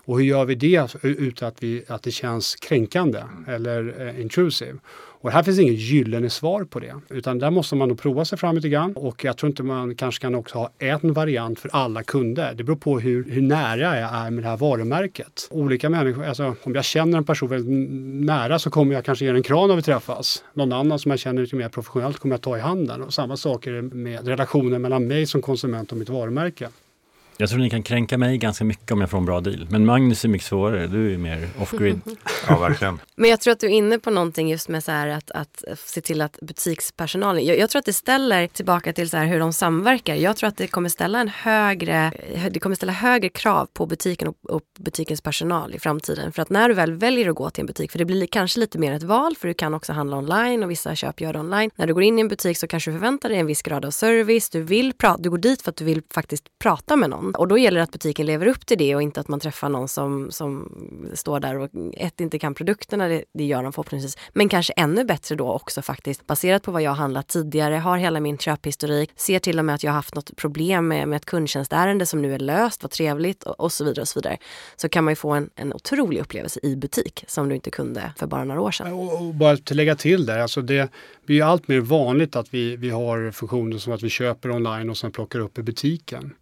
Och 0.10 0.18
hur 0.20 0.26
gör 0.26 0.46
vi 0.46 0.56
det 0.56 0.96
utan 1.04 1.48
att, 1.48 1.64
vi, 1.64 1.84
att 1.88 2.04
det 2.04 2.12
känns 2.12 2.56
kränkande 2.56 3.24
eller 3.48 4.08
eh, 4.08 4.22
intrusive? 4.22 4.78
Och 5.22 5.32
här 5.32 5.44
finns 5.44 5.60
inget 5.60 5.80
gyllene 5.80 6.30
svar 6.30 6.64
på 6.64 6.80
det, 6.80 6.96
utan 7.10 7.40
där 7.40 7.52
måste 7.52 7.76
man 7.76 7.88
nog 7.88 8.00
prova 8.00 8.26
sig 8.26 8.38
fram 8.38 8.56
lite 8.56 8.70
grann. 8.70 8.94
Och 8.94 9.24
jag 9.24 9.38
tror 9.38 9.50
inte 9.50 9.64
man 9.64 9.96
kanske 9.96 10.22
kan 10.22 10.36
också 10.36 10.58
ha 10.58 10.70
en 10.80 11.14
variant 11.14 11.60
för 11.60 11.70
alla 11.74 12.04
kunder. 12.04 12.54
Det 12.54 12.64
beror 12.64 12.78
på 12.78 13.00
hur, 13.00 13.32
hur 13.32 13.42
nära 13.42 14.00
jag 14.00 14.10
är 14.14 14.32
med 14.32 14.44
det 14.44 14.50
här 14.50 14.58
varumärket. 14.58 15.48
Olika 15.52 15.90
människor, 15.90 16.26
alltså 16.26 16.56
om 16.64 16.76
jag 16.76 16.86
känner 16.86 17.18
en 17.18 17.26
person 17.26 17.50
väldigt 17.50 17.90
nära 18.26 18.60
så 18.60 18.70
kommer 18.70 18.96
jag 18.96 19.06
kanske 19.06 19.26
ge 19.26 19.32
en 19.32 19.44
kran 19.44 19.70
när 19.70 19.76
vi 19.76 19.82
träffas. 19.82 20.44
Någon 20.54 20.74
annan 20.74 21.00
som 21.00 21.12
jag 21.12 21.20
känner 21.20 21.42
lite 21.42 21.56
mer 21.56 21.70
professionellt 21.70 22.20
kommer 22.20 22.34
jag 22.34 22.42
ta 22.42 22.58
i 22.58 22.62
handen. 22.62 23.02
Och 23.02 23.14
samma 23.14 23.38
sak 23.38 23.68
är 23.68 23.72
det 23.72 23.82
med 23.82 24.28
relationen 24.28 24.82
mellan 24.82 25.08
mig 25.08 25.26
som 25.26 25.42
konsument 25.42 25.92
och 25.92 25.98
mitt 25.98 26.10
varumärke. 26.10 26.70
Jag 27.42 27.50
tror 27.50 27.60
ni 27.60 27.70
kan 27.70 27.84
kränka 27.84 28.18
mig 28.18 28.38
ganska 28.38 28.64
mycket 28.64 28.92
om 28.92 29.02
jag 29.02 29.10
får 29.10 29.18
en 29.18 29.26
bra 29.26 29.42
deal. 29.42 29.68
Men 29.70 29.86
Magnus 29.86 30.26
är 30.26 30.30
mycket 30.30 30.48
svårare, 30.48 30.88
du 30.88 31.14
är 31.14 31.18
mer 31.18 31.50
off-grid. 31.60 32.02
ja, 32.48 32.60
verkligen. 32.60 33.00
Men 33.16 33.30
jag 33.30 33.42
tror 33.42 33.52
att 33.52 33.60
du 33.60 33.68
är 33.68 33.72
inne 33.72 34.00
på 34.00 34.12
någonting 34.12 34.50
just 34.50 34.70
med 34.70 34.84
så 34.84 34.92
här 34.92 35.08
att, 35.08 35.32
att 35.32 35.64
se 35.86 36.02
till 36.02 36.22
att 36.22 36.40
butikspersonalen, 36.42 37.46
jag, 37.46 37.58
jag, 37.58 37.70
tror 37.70 37.80
att 37.80 37.86
det 37.86 37.94
ställer 37.94 38.48
tillbaka 38.48 38.94
till 38.94 39.10
så 39.10 39.18
här 39.18 39.26
hur 39.26 39.40
de 39.40 39.54
samverkar. 39.54 40.16
Jag 40.16 40.38
tror 40.38 40.48
att 40.48 40.58
det 40.58 40.68
kommer 40.68 40.90
ställa 40.90 41.20
en 41.20 41.28
högre, 41.28 42.12
det 42.52 42.60
kommer 42.60 42.76
ställa 42.76 42.92
högre 42.92 43.30
krav 43.30 43.68
på 43.74 43.86
butiken 43.86 44.28
och, 44.28 44.36
och 44.50 44.62
butikens 44.80 45.22
personal 45.22 45.76
i 45.76 45.80
framtiden. 45.80 46.32
För 46.32 46.42
att 46.42 46.50
när 46.50 46.70
du 46.70 46.76
väl 46.76 46.94
väljer 46.94 47.30
att 47.30 47.36
gå 47.36 47.50
till 47.50 47.62
en 47.62 47.68
butik, 47.68 47.92
för 47.92 48.00
det 48.00 48.06
blir 48.06 48.28
kanske 48.28 48.60
lite 48.60 48.80
mer 48.80 48.94
ett 48.94 49.04
val, 49.04 49.36
för 49.36 49.48
du 49.48 49.54
kan 49.54 49.74
också 49.74 49.94
handla 49.94 50.18
online 50.18 50.64
och 50.64 50.72
vissa 50.72 50.96
köp 50.96 51.22
gör 51.22 51.34
det 51.34 51.40
online. 51.40 51.72
När 51.76 51.88
du 51.88 51.94
går 51.94 52.04
in 52.04 52.18
i 52.18 52.22
en 52.22 52.28
butik 52.28 52.58
så 52.58 52.68
kanske 52.68 52.92
du 52.92 52.98
förväntar 52.98 53.30
dig 53.30 53.38
en 53.38 53.46
viss 53.46 53.62
grad 53.62 53.86
av 53.86 53.92
service. 53.92 54.50
Du 54.50 54.62
vill 54.62 54.94
prata, 54.94 55.22
du 55.22 55.30
går 55.30 55.38
dit 55.38 55.62
för 55.62 55.70
att 55.70 55.78
du 55.78 55.86
vill 55.86 56.02
faktiskt 56.14 56.44
prata 56.64 56.96
med 56.96 57.10
någon. 57.10 57.29
Och 57.38 57.48
då 57.48 57.58
gäller 57.58 57.78
det 57.78 57.84
att 57.84 57.92
butiken 57.92 58.26
lever 58.26 58.48
upp 58.48 58.66
till 58.66 58.78
det 58.78 58.96
och 58.96 59.02
inte 59.02 59.20
att 59.20 59.28
man 59.28 59.40
träffar 59.40 59.70
någon 59.70 59.88
som, 59.88 60.32
som 60.32 60.72
står 61.14 61.40
där 61.40 61.60
och 61.60 61.70
ett 61.94 62.22
inte 62.22 62.40
kan 62.40 62.56
produkterna, 62.56 63.08
det, 63.08 63.24
det 63.34 63.44
gör 63.44 63.64
de 63.64 63.74
förhoppningsvis. 63.74 64.18
Men 64.34 64.50
kanske 64.50 64.74
ännu 64.74 65.04
bättre 65.04 65.36
då 65.36 65.52
också 65.52 65.82
faktiskt 65.82 66.28
baserat 66.28 66.64
på 66.64 66.72
vad 66.72 66.82
jag 66.82 66.92
har 66.92 66.96
handlat 66.96 67.28
tidigare, 67.28 67.76
har 67.76 67.98
hela 67.98 68.20
min 68.20 68.38
köphistorik, 68.38 69.12
ser 69.16 69.40
till 69.40 69.60
och 69.60 69.66
med 69.66 69.76
att 69.76 69.84
jag 69.84 69.92
har 69.92 69.96
haft 69.96 70.16
något 70.16 70.36
problem 70.36 70.88
med, 70.88 71.08
med 71.08 71.18
ett 71.18 71.26
kundtjänstärende 71.26 72.06
som 72.06 72.22
nu 72.22 72.34
är 72.34 72.40
löst, 72.40 72.84
vad 72.84 72.92
trevligt 72.92 73.44
och, 73.44 73.60
och 73.60 73.72
så 73.72 73.84
vidare 73.84 74.02
och 74.02 74.08
så 74.08 74.20
vidare. 74.20 74.38
Så 74.76 74.90
kan 74.90 75.04
man 75.04 75.12
ju 75.12 75.16
få 75.16 75.32
en, 75.32 75.50
en 75.56 75.74
otrolig 75.74 76.22
upplevelse 76.22 76.60
i 76.64 76.76
butik 76.76 77.24
som 77.28 77.50
du 77.50 77.56
inte 77.56 77.72
kunde 77.72 78.14
för 78.18 78.28
bara 78.28 78.44
några 78.44 78.62
år 78.62 78.72
sedan. 78.72 78.94
Och, 78.94 79.22
och 79.22 79.36
bara 79.36 79.52
att 79.52 79.72
lägga 79.72 79.96
till 79.96 80.26
där, 80.26 80.40
alltså 80.40 80.62
det 80.62 80.92
blir 81.26 81.36
ju 81.36 81.42
allt 81.42 81.68
mer 81.68 81.80
vanligt 81.80 82.36
att 82.36 82.54
vi, 82.54 82.76
vi 82.76 82.90
har 82.90 83.32
funktioner 83.32 83.78
som 83.78 83.94
att 83.94 84.04
vi 84.04 84.10
köper 84.10 84.52
online 84.52 84.90
och 84.90 84.98
sen 84.98 85.12
plockar 85.12 85.40
upp 85.40 85.58
i 85.58 85.64
butiken. 85.64 86.34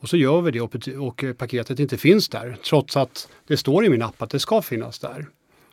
Och 0.00 0.08
så 0.08 0.16
gör 0.16 0.40
vi 0.40 0.50
det 0.50 0.60
och, 0.60 0.88
och 0.98 1.24
eh, 1.24 1.32
paketet 1.32 1.78
inte 1.78 1.96
finns 1.96 2.28
där 2.28 2.56
trots 2.64 2.96
att 2.96 3.28
det 3.46 3.56
står 3.56 3.84
i 3.84 3.88
min 3.88 4.02
app 4.02 4.22
att 4.22 4.30
det 4.30 4.38
ska 4.38 4.62
finnas 4.62 4.98
där. 4.98 5.26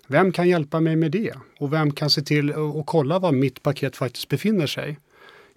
Vem 0.07 0.31
kan 0.31 0.49
hjälpa 0.49 0.79
mig 0.79 0.95
med 0.95 1.11
det? 1.11 1.33
Och 1.59 1.73
vem 1.73 1.91
kan 1.91 2.09
se 2.09 2.21
till 2.21 2.51
och 2.51 2.85
kolla 2.85 3.19
var 3.19 3.31
mitt 3.31 3.63
paket 3.63 3.95
faktiskt 3.95 4.29
befinner 4.29 4.67
sig? 4.67 4.99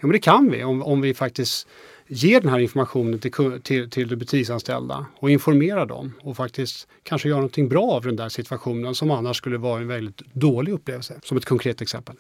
Ja, 0.01 0.07
men 0.07 0.13
det 0.13 0.19
kan 0.19 0.51
vi 0.51 0.65
om, 0.65 0.83
om 0.83 1.01
vi 1.01 1.15
faktiskt 1.15 1.69
ger 2.07 2.41
den 2.41 2.51
här 2.51 2.59
informationen 2.59 3.19
till, 3.19 3.61
till, 3.63 3.91
till 3.91 4.09
de 4.09 4.17
butiksanställda 4.17 5.07
och 5.17 5.31
informerar 5.31 5.87
dem 5.87 6.13
och 6.23 6.37
faktiskt 6.37 6.89
kanske 7.03 7.29
gör 7.29 7.37
någonting 7.37 7.69
bra 7.69 7.91
av 7.91 8.03
den 8.03 8.17
där 8.17 8.29
situationen 8.29 8.95
som 8.95 9.11
annars 9.11 9.37
skulle 9.37 9.59
vara 9.59 9.81
en 9.81 9.89
väldigt 9.89 10.23
dålig 10.33 10.73
upplevelse. 10.73 11.21
Som 11.23 11.37
ett 11.37 11.45
konkret 11.45 11.81
exempel. 11.81 12.17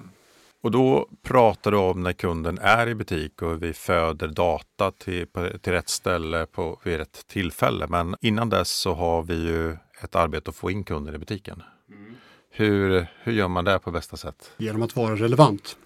Och 0.62 0.70
då 0.70 1.08
pratar 1.22 1.70
du 1.70 1.76
om 1.76 2.02
när 2.02 2.12
kunden 2.12 2.58
är 2.58 2.88
i 2.88 2.94
butik 2.94 3.42
och 3.42 3.62
vi 3.62 3.72
föder 3.72 4.28
data 4.28 4.90
till, 4.90 5.26
till 5.60 5.72
rätt 5.72 5.88
ställe 5.88 6.46
på, 6.46 6.80
vid 6.82 6.96
rätt 6.96 7.26
tillfälle. 7.26 7.86
Men 7.88 8.16
innan 8.20 8.50
dess 8.50 8.70
så 8.70 8.94
har 8.94 9.22
vi 9.22 9.34
ju 9.34 9.76
ett 10.02 10.14
arbete 10.14 10.50
att 10.50 10.56
få 10.56 10.70
in 10.70 10.84
kunden 10.84 11.14
i 11.14 11.18
butiken. 11.18 11.62
Mm. 11.88 12.14
Hur, 12.50 13.06
hur 13.22 13.32
gör 13.32 13.48
man 13.48 13.64
det 13.64 13.78
på 13.78 13.90
bästa 13.90 14.16
sätt? 14.16 14.50
Genom 14.56 14.82
att 14.82 14.96
vara 14.96 15.16
relevant. 15.16 15.76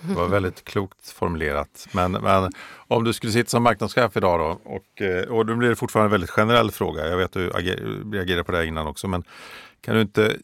Det 0.00 0.14
var 0.14 0.28
väldigt 0.28 0.64
klokt 0.64 1.10
formulerat. 1.10 1.88
Men, 1.92 2.12
men 2.12 2.52
om 2.76 3.04
du 3.04 3.12
skulle 3.12 3.32
sitta 3.32 3.48
som 3.48 3.62
marknadschef 3.62 4.16
idag 4.16 4.40
då 4.40 4.70
och, 4.70 5.02
eh, 5.02 5.28
och 5.28 5.46
då 5.46 5.54
blir 5.54 5.68
det 5.68 5.76
fortfarande 5.76 6.06
en 6.06 6.10
väldigt 6.10 6.30
generell 6.30 6.70
fråga. 6.70 7.08
Jag 7.08 7.16
vet 7.16 7.24
att 7.24 7.32
du 7.32 7.48
reagerade 8.12 8.44
på 8.44 8.52
det 8.52 8.66
innan 8.66 8.86
också. 8.86 9.08
Men 9.08 9.24
kan, 9.80 9.94
du 9.94 10.00
inte, 10.00 10.36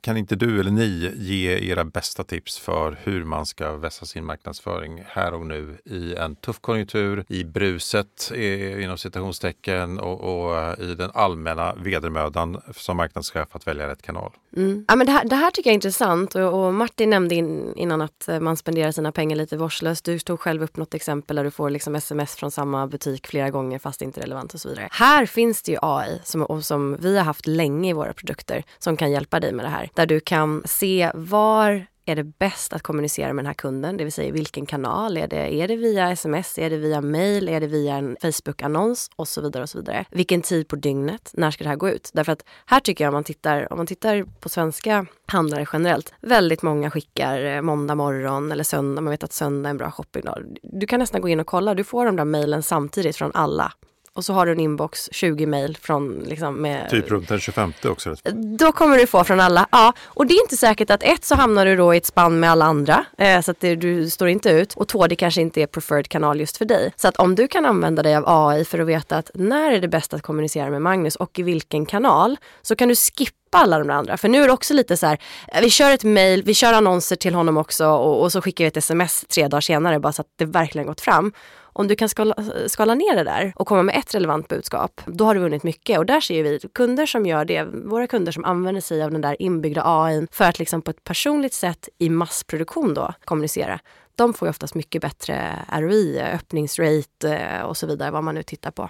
kan 0.00 0.16
inte 0.16 0.36
du 0.36 0.60
eller 0.60 0.70
ni 0.70 1.12
ge 1.16 1.70
era 1.70 1.84
bästa 1.84 2.24
tips 2.24 2.58
för 2.58 2.98
hur 3.02 3.24
man 3.24 3.46
ska 3.46 3.76
vässa 3.76 4.06
sin 4.06 4.24
marknadsföring 4.24 5.02
här 5.06 5.34
och 5.34 5.46
nu 5.46 5.78
i 5.84 6.14
en 6.14 6.36
tuff 6.36 6.60
konjunktur, 6.60 7.24
i 7.28 7.44
bruset 7.44 8.32
inom 8.78 8.98
citationstecken 8.98 9.98
och, 9.98 10.20
och 10.20 10.78
i 10.78 10.94
den 10.94 11.10
allmänna 11.14 11.74
vedermödan 11.74 12.60
som 12.76 12.96
marknadschef 12.96 13.48
att 13.52 13.66
välja 13.66 13.88
rätt 13.88 14.02
kanal? 14.02 14.32
Mm. 14.56 14.84
Ja, 14.88 14.96
men 14.96 15.06
det, 15.06 15.12
här, 15.12 15.24
det 15.24 15.36
här 15.36 15.50
tycker 15.50 15.70
jag 15.70 15.72
är 15.72 15.74
intressant 15.74 16.34
och, 16.34 16.64
och 16.64 16.74
Martin 16.74 17.10
nämnde 17.10 17.34
in, 17.34 17.72
innan 17.76 18.00
att 18.00 18.28
eh, 18.28 18.40
man 18.40 18.56
spenderar 18.56 18.92
sina 18.92 19.12
pengar 19.12 19.36
lite 19.36 19.56
vårdslöst. 19.56 20.04
Du 20.04 20.18
tog 20.18 20.40
själv 20.40 20.62
upp 20.62 20.76
något 20.76 20.94
exempel 20.94 21.36
där 21.36 21.44
du 21.44 21.50
får 21.50 21.70
liksom 21.70 21.94
sms 21.94 22.34
från 22.34 22.50
samma 22.50 22.86
butik 22.86 23.26
flera 23.26 23.50
gånger 23.50 23.78
fast 23.78 23.98
det 23.98 24.04
inte 24.04 24.20
är 24.20 24.22
relevant 24.22 24.54
och 24.54 24.60
så 24.60 24.68
vidare. 24.68 24.88
Här 24.90 25.26
finns 25.26 25.62
det 25.62 25.72
ju 25.72 25.78
AI 25.82 26.20
som, 26.24 26.62
som 26.62 26.96
vi 27.00 27.16
har 27.16 27.24
haft 27.24 27.46
länge 27.46 27.90
i 27.90 27.92
våra 27.92 28.12
produkter 28.12 28.61
som 28.78 28.96
kan 28.96 29.10
hjälpa 29.10 29.40
dig 29.40 29.52
med 29.52 29.64
det 29.64 29.70
här. 29.70 29.90
Där 29.94 30.06
du 30.06 30.20
kan 30.20 30.62
se 30.64 31.10
var 31.14 31.86
är 32.04 32.16
det 32.16 32.24
bäst 32.24 32.72
att 32.72 32.82
kommunicera 32.82 33.32
med 33.32 33.44
den 33.44 33.46
här 33.46 33.54
kunden? 33.54 33.96
Det 33.96 34.04
vill 34.04 34.12
säga 34.12 34.32
vilken 34.32 34.66
kanal? 34.66 35.16
Är 35.16 35.26
det, 35.26 35.54
är 35.54 35.68
det 35.68 35.76
via 35.76 36.10
sms? 36.10 36.58
Är 36.58 36.70
det 36.70 36.76
via 36.76 37.00
mail? 37.00 37.48
Är 37.48 37.60
det 37.60 37.66
via 37.66 37.94
en 37.94 38.16
Facebook-annons? 38.22 39.10
Och 39.16 39.28
så 39.28 39.40
vidare 39.40 39.62
och 39.62 39.68
så 39.68 39.78
vidare. 39.78 40.04
Vilken 40.10 40.42
tid 40.42 40.68
på 40.68 40.76
dygnet? 40.76 41.30
När 41.34 41.50
ska 41.50 41.64
det 41.64 41.70
här 41.70 41.76
gå 41.76 41.88
ut? 41.88 42.10
Därför 42.14 42.32
att 42.32 42.44
här 42.66 42.80
tycker 42.80 43.04
jag 43.04 43.10
om 43.10 43.14
man 43.14 43.24
tittar, 43.24 43.72
om 43.72 43.76
man 43.76 43.86
tittar 43.86 44.24
på 44.40 44.48
svenska 44.48 45.06
handlare 45.26 45.66
generellt. 45.72 46.14
Väldigt 46.20 46.62
många 46.62 46.90
skickar 46.90 47.44
eh, 47.44 47.62
måndag 47.62 47.94
morgon 47.94 48.52
eller 48.52 48.64
söndag. 48.64 49.00
Man 49.02 49.10
vet 49.10 49.24
att 49.24 49.32
söndag 49.32 49.68
är 49.68 49.70
en 49.70 49.76
bra 49.76 49.90
shoppingdag. 49.90 50.56
Du 50.62 50.86
kan 50.86 51.00
nästan 51.00 51.20
gå 51.20 51.28
in 51.28 51.40
och 51.40 51.46
kolla. 51.46 51.74
Du 51.74 51.84
får 51.84 52.06
de 52.06 52.16
där 52.16 52.24
mejlen 52.24 52.62
samtidigt 52.62 53.16
från 53.16 53.30
alla 53.34 53.72
och 54.14 54.24
så 54.24 54.32
har 54.32 54.46
du 54.46 54.52
en 54.52 54.60
inbox, 54.60 55.08
20 55.12 55.46
mejl 55.46 55.76
från 55.76 56.18
liksom 56.26 56.54
med... 56.54 56.90
Typ 56.90 57.10
runt 57.10 57.28
den 57.28 57.40
25 57.40 57.72
också? 57.84 58.16
Då 58.58 58.72
kommer 58.72 58.98
du 58.98 59.06
få 59.06 59.24
från 59.24 59.40
alla. 59.40 59.66
Ja, 59.70 59.92
och 60.04 60.26
det 60.26 60.34
är 60.34 60.42
inte 60.42 60.56
säkert 60.56 60.90
att 60.90 61.02
ett 61.02 61.24
så 61.24 61.34
hamnar 61.34 61.66
du 61.66 61.76
då 61.76 61.94
i 61.94 61.96
ett 61.96 62.06
spann 62.06 62.40
med 62.40 62.50
alla 62.50 62.64
andra 62.64 63.04
eh, 63.18 63.40
så 63.40 63.50
att 63.50 63.60
det, 63.60 63.74
du 63.74 64.10
står 64.10 64.28
inte 64.28 64.50
ut. 64.50 64.74
Och 64.74 64.88
två, 64.88 65.06
det 65.06 65.16
kanske 65.16 65.40
inte 65.40 65.62
är 65.62 65.66
preferred 65.66 66.08
kanal 66.08 66.40
just 66.40 66.56
för 66.56 66.64
dig. 66.64 66.92
Så 66.96 67.08
att 67.08 67.16
om 67.16 67.34
du 67.34 67.48
kan 67.48 67.66
använda 67.66 68.02
dig 68.02 68.16
av 68.16 68.24
AI 68.26 68.64
för 68.64 68.78
att 68.78 68.86
veta 68.86 69.16
att 69.16 69.30
när 69.34 69.72
är 69.72 69.80
det 69.80 69.88
bäst 69.88 70.14
att 70.14 70.22
kommunicera 70.22 70.70
med 70.70 70.82
Magnus 70.82 71.16
och 71.16 71.38
i 71.38 71.42
vilken 71.42 71.86
kanal 71.86 72.36
så 72.62 72.76
kan 72.76 72.88
du 72.88 72.94
skippa 72.94 73.58
alla 73.58 73.78
de 73.78 73.90
andra. 73.90 74.16
För 74.16 74.28
nu 74.28 74.42
är 74.42 74.46
det 74.46 74.52
också 74.52 74.74
lite 74.74 74.96
så 74.96 75.06
här, 75.06 75.18
eh, 75.52 75.60
vi 75.60 75.70
kör 75.70 75.90
ett 75.90 76.04
mail, 76.04 76.42
vi 76.42 76.54
kör 76.54 76.72
annonser 76.72 77.16
till 77.16 77.34
honom 77.34 77.56
också 77.56 77.86
och, 77.86 78.22
och 78.22 78.32
så 78.32 78.42
skickar 78.42 78.64
vi 78.64 78.68
ett 78.68 78.76
sms 78.76 79.24
tre 79.28 79.48
dagar 79.48 79.60
senare 79.60 80.00
bara 80.00 80.12
så 80.12 80.22
att 80.22 80.28
det 80.38 80.44
verkligen 80.44 80.86
gått 80.86 81.00
fram. 81.00 81.32
Om 81.72 81.88
du 81.88 81.96
kan 81.96 82.08
skala, 82.08 82.34
skala 82.66 82.94
ner 82.94 83.16
det 83.16 83.24
där 83.24 83.52
och 83.56 83.66
komma 83.66 83.82
med 83.82 83.96
ett 83.96 84.14
relevant 84.14 84.48
budskap, 84.48 85.00
då 85.06 85.24
har 85.24 85.34
du 85.34 85.40
vunnit 85.40 85.62
mycket. 85.62 85.98
Och 85.98 86.06
där 86.06 86.20
ser 86.20 86.42
vi 86.42 86.60
kunder 86.74 87.06
som 87.06 87.26
gör 87.26 87.44
det, 87.44 87.64
våra 87.64 88.06
kunder 88.06 88.32
som 88.32 88.44
använder 88.44 88.80
sig 88.80 89.02
av 89.02 89.10
den 89.10 89.20
där 89.20 89.42
inbyggda 89.42 89.82
AI 89.84 90.26
för 90.32 90.44
att 90.44 90.58
liksom 90.58 90.82
på 90.82 90.90
ett 90.90 91.04
personligt 91.04 91.54
sätt 91.54 91.88
i 91.98 92.08
massproduktion 92.08 92.94
då 92.94 93.14
kommunicera. 93.24 93.80
De 94.16 94.34
får 94.34 94.46
ju 94.46 94.50
oftast 94.50 94.74
mycket 94.74 95.02
bättre 95.02 95.58
ROI, 95.72 96.20
öppningsrate 96.20 97.36
eh, 97.36 97.62
och 97.62 97.76
så 97.76 97.86
vidare, 97.86 98.10
vad 98.10 98.24
man 98.24 98.34
nu 98.34 98.42
tittar 98.42 98.70
på. 98.70 98.88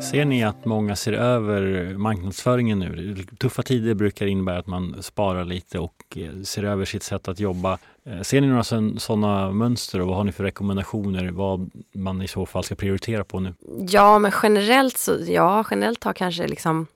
Ser 0.00 0.24
ni 0.24 0.44
att 0.44 0.64
många 0.64 0.96
ser 0.96 1.12
över 1.12 1.94
marknadsföringen 1.94 2.78
nu? 2.78 3.16
Tuffa 3.38 3.62
tider 3.62 3.94
brukar 3.94 4.26
innebära 4.26 4.58
att 4.58 4.66
man 4.66 5.02
sparar 5.02 5.44
lite 5.44 5.78
och 5.78 6.16
eh, 6.16 6.42
ser 6.42 6.64
över 6.64 6.84
sitt 6.84 7.02
sätt 7.02 7.28
att 7.28 7.40
jobba. 7.40 7.78
Eh, 8.04 8.20
ser 8.20 8.40
ni 8.40 8.46
några 8.46 8.64
sådana 8.98 9.52
mönster 9.52 10.00
och 10.00 10.06
vad 10.06 10.16
har 10.16 10.24
ni 10.24 10.32
för 10.32 10.44
rekommendationer 10.44 11.30
vad 11.30 11.70
man 11.94 12.22
i 12.22 12.28
så 12.28 12.46
fall 12.46 12.64
ska 12.64 12.74
prioritera 12.74 13.24
på 13.24 13.40
nu? 13.40 13.54
Ja, 13.88 14.18
men 14.18 14.32
generellt 14.42 14.98
så, 14.98 15.16
ja, 15.26 15.64
generellt 15.70 16.04
har 16.04 16.12
kanske 16.12 16.46
liksom 16.48 16.86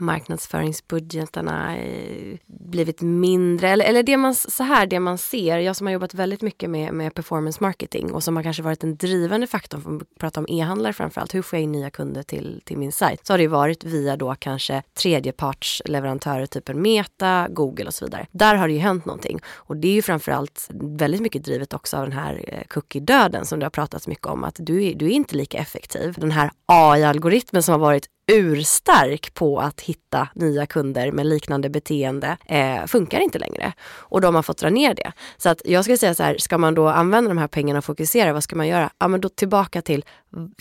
marknadsföringsbudgetarna 0.00 1.76
eh, 1.78 2.38
blivit 2.46 3.00
mindre. 3.00 3.68
Eller, 3.68 3.84
eller 3.84 4.02
det, 4.02 4.16
man, 4.16 4.34
så 4.34 4.62
här, 4.62 4.86
det 4.86 5.00
man 5.00 5.18
ser, 5.18 5.58
jag 5.58 5.76
som 5.76 5.86
har 5.86 5.92
jobbat 5.92 6.14
väldigt 6.14 6.42
mycket 6.42 6.70
med, 6.70 6.94
med 6.94 7.14
performance 7.14 7.58
marketing 7.60 8.12
och 8.12 8.24
som 8.24 8.36
har 8.36 8.42
kanske 8.42 8.62
varit 8.62 8.84
en 8.84 8.96
drivande 8.96 9.46
faktor, 9.46 9.78
för 9.78 9.96
att 9.96 10.18
prata 10.18 10.40
om 10.40 10.46
e-handlare 10.48 10.92
framförallt, 10.92 11.34
hur 11.34 11.42
får 11.42 11.56
jag 11.56 11.64
in 11.64 11.72
nya 11.72 11.90
kunder 11.90 12.22
till, 12.22 12.62
till 12.64 12.78
min 12.78 12.92
sajt? 12.92 13.26
Så 13.26 13.32
har 13.32 13.38
det 13.38 13.48
varit 13.48 13.84
via 13.84 14.16
då 14.16 14.34
kanske 14.34 14.82
tredjepartsleverantörer, 14.94 16.46
typ 16.46 16.68
en 16.68 16.82
Meta, 16.82 17.46
Google 17.50 17.86
och 17.86 17.94
så 17.94 18.04
vidare. 18.04 18.26
Där 18.30 18.54
har 18.54 18.68
det 18.68 18.74
ju 18.74 18.80
hänt 18.80 19.04
någonting. 19.04 19.40
Och 19.46 19.76
det 19.76 19.88
är 19.88 19.92
ju 19.92 20.02
framförallt 20.02 20.68
väldigt 20.80 21.20
mycket 21.20 21.44
drivet 21.44 21.74
också 21.74 21.96
av 21.96 22.02
den 22.02 22.18
här 22.18 22.44
eh, 22.48 22.62
cookie-döden 22.68 23.44
som 23.44 23.58
det 23.58 23.64
har 23.64 23.70
pratats 23.70 24.08
mycket 24.08 24.26
om, 24.26 24.44
att 24.44 24.56
du 24.58 24.80
du 24.94 25.06
är 25.06 25.10
inte 25.10 25.36
lika 25.36 25.58
effektiv. 25.58 26.14
Den 26.18 26.30
här 26.30 26.50
AI-algoritmen 26.66 27.62
som 27.62 27.72
har 27.72 27.78
varit 27.78 28.06
urstark 28.30 29.34
på 29.34 29.60
att 29.60 29.80
hitta 29.80 30.28
nya 30.34 30.66
kunder 30.66 31.12
med 31.12 31.26
liknande 31.26 31.70
beteende 31.70 32.36
eh, 32.46 32.86
funkar 32.86 33.20
inte 33.20 33.38
längre. 33.38 33.72
Och 33.88 34.20
de 34.20 34.34
har 34.34 34.42
fått 34.42 34.58
dra 34.58 34.70
ner 34.70 34.94
det. 34.94 35.12
Så 35.36 35.48
att 35.48 35.62
jag 35.64 35.84
skulle 35.84 35.96
säga 35.96 36.14
så 36.14 36.22
här, 36.22 36.36
ska 36.38 36.58
man 36.58 36.74
då 36.74 36.88
använda 36.88 37.28
de 37.28 37.38
här 37.38 37.48
pengarna 37.48 37.78
och 37.78 37.84
fokusera, 37.84 38.32
vad 38.32 38.44
ska 38.44 38.56
man 38.56 38.68
göra? 38.68 38.90
Ja, 38.98 39.08
men 39.08 39.20
då 39.20 39.28
tillbaka 39.28 39.82
till 39.82 40.04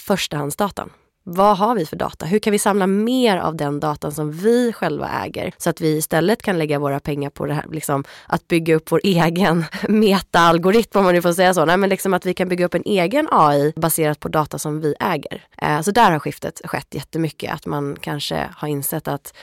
förstahandsdatan. 0.01 0.89
Vad 1.31 1.57
har 1.57 1.75
vi 1.75 1.85
för 1.85 1.95
data? 1.95 2.25
Hur 2.25 2.39
kan 2.39 2.51
vi 2.51 2.59
samla 2.59 2.87
mer 2.87 3.37
av 3.37 3.55
den 3.55 3.79
datan 3.79 4.11
som 4.11 4.31
vi 4.31 4.73
själva 4.73 5.09
äger 5.09 5.53
så 5.57 5.69
att 5.69 5.81
vi 5.81 5.97
istället 5.97 6.41
kan 6.41 6.57
lägga 6.57 6.79
våra 6.79 6.99
pengar 6.99 7.29
på 7.29 7.45
det 7.45 7.53
här, 7.53 7.65
liksom, 7.71 8.03
att 8.27 8.47
bygga 8.47 8.75
upp 8.75 8.91
vår 8.91 9.01
egen 9.03 9.65
meta-algoritm 9.87 10.97
om 10.97 11.03
man 11.03 11.13
nu 11.13 11.21
får 11.21 11.33
säga 11.33 11.53
så. 11.53 11.65
Nej, 11.65 11.77
men 11.77 11.89
liksom 11.89 12.13
att 12.13 12.25
vi 12.25 12.33
kan 12.33 12.49
bygga 12.49 12.65
upp 12.65 12.73
en 12.73 12.83
egen 12.85 13.27
AI 13.31 13.73
baserat 13.75 14.19
på 14.19 14.29
data 14.29 14.59
som 14.59 14.81
vi 14.81 14.95
äger. 14.99 15.45
Eh, 15.61 15.81
så 15.81 15.91
där 15.91 16.11
har 16.11 16.19
skiftet 16.19 16.61
skett 16.63 16.87
jättemycket, 16.91 17.53
att 17.53 17.65
man 17.65 17.97
kanske 18.01 18.49
har 18.55 18.67
insett 18.67 19.07
att 19.07 19.33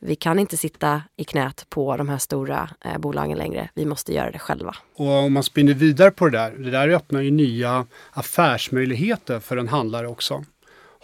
vi 0.00 0.16
kan 0.16 0.38
inte 0.38 0.56
sitta 0.56 1.02
i 1.16 1.24
knät 1.24 1.66
på 1.68 1.96
de 1.96 2.08
här 2.08 2.18
stora 2.18 2.70
eh, 2.84 2.98
bolagen 2.98 3.38
längre. 3.38 3.68
Vi 3.74 3.84
måste 3.84 4.14
göra 4.14 4.30
det 4.30 4.38
själva. 4.38 4.74
Och 4.96 5.08
om 5.08 5.32
man 5.32 5.42
spinner 5.42 5.74
vidare 5.74 6.10
på 6.10 6.28
det 6.28 6.38
där, 6.38 6.50
det 6.50 6.70
där 6.70 6.88
öppnar 6.88 7.20
ju 7.20 7.30
nya 7.30 7.86
affärsmöjligheter 8.12 9.40
för 9.40 9.56
en 9.56 9.68
handlare 9.68 10.08
också. 10.08 10.44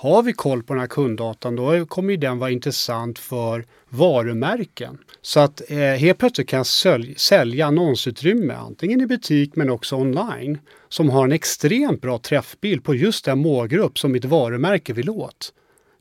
Har 0.01 0.23
vi 0.23 0.33
koll 0.33 0.63
på 0.63 0.73
den 0.73 0.81
här 0.81 0.87
kunddatan 0.87 1.57
då 1.57 1.87
kommer 1.87 2.17
den 2.17 2.39
vara 2.39 2.51
intressant 2.51 3.19
för 3.19 3.65
varumärken. 3.89 4.99
Så 5.23 5.41
att 5.41 5.71
eh, 5.71 5.79
helt 5.79 6.19
plötsligt 6.19 6.49
kan 6.49 6.57
jag 6.57 6.67
sälja 7.17 7.67
annonsutrymme 7.67 8.55
antingen 8.55 9.01
i 9.01 9.07
butik 9.07 9.57
men 9.57 9.71
också 9.71 9.97
online 9.97 10.59
som 10.89 11.11
har 11.11 11.25
en 11.25 11.33
extremt 11.33 12.01
bra 12.01 12.19
träffbild 12.19 12.85
på 12.85 12.95
just 12.95 13.25
den 13.25 13.39
målgrupp 13.39 13.99
som 13.99 14.13
mitt 14.13 14.25
varumärke 14.25 14.93
vill 14.93 15.11
åt. 15.11 15.53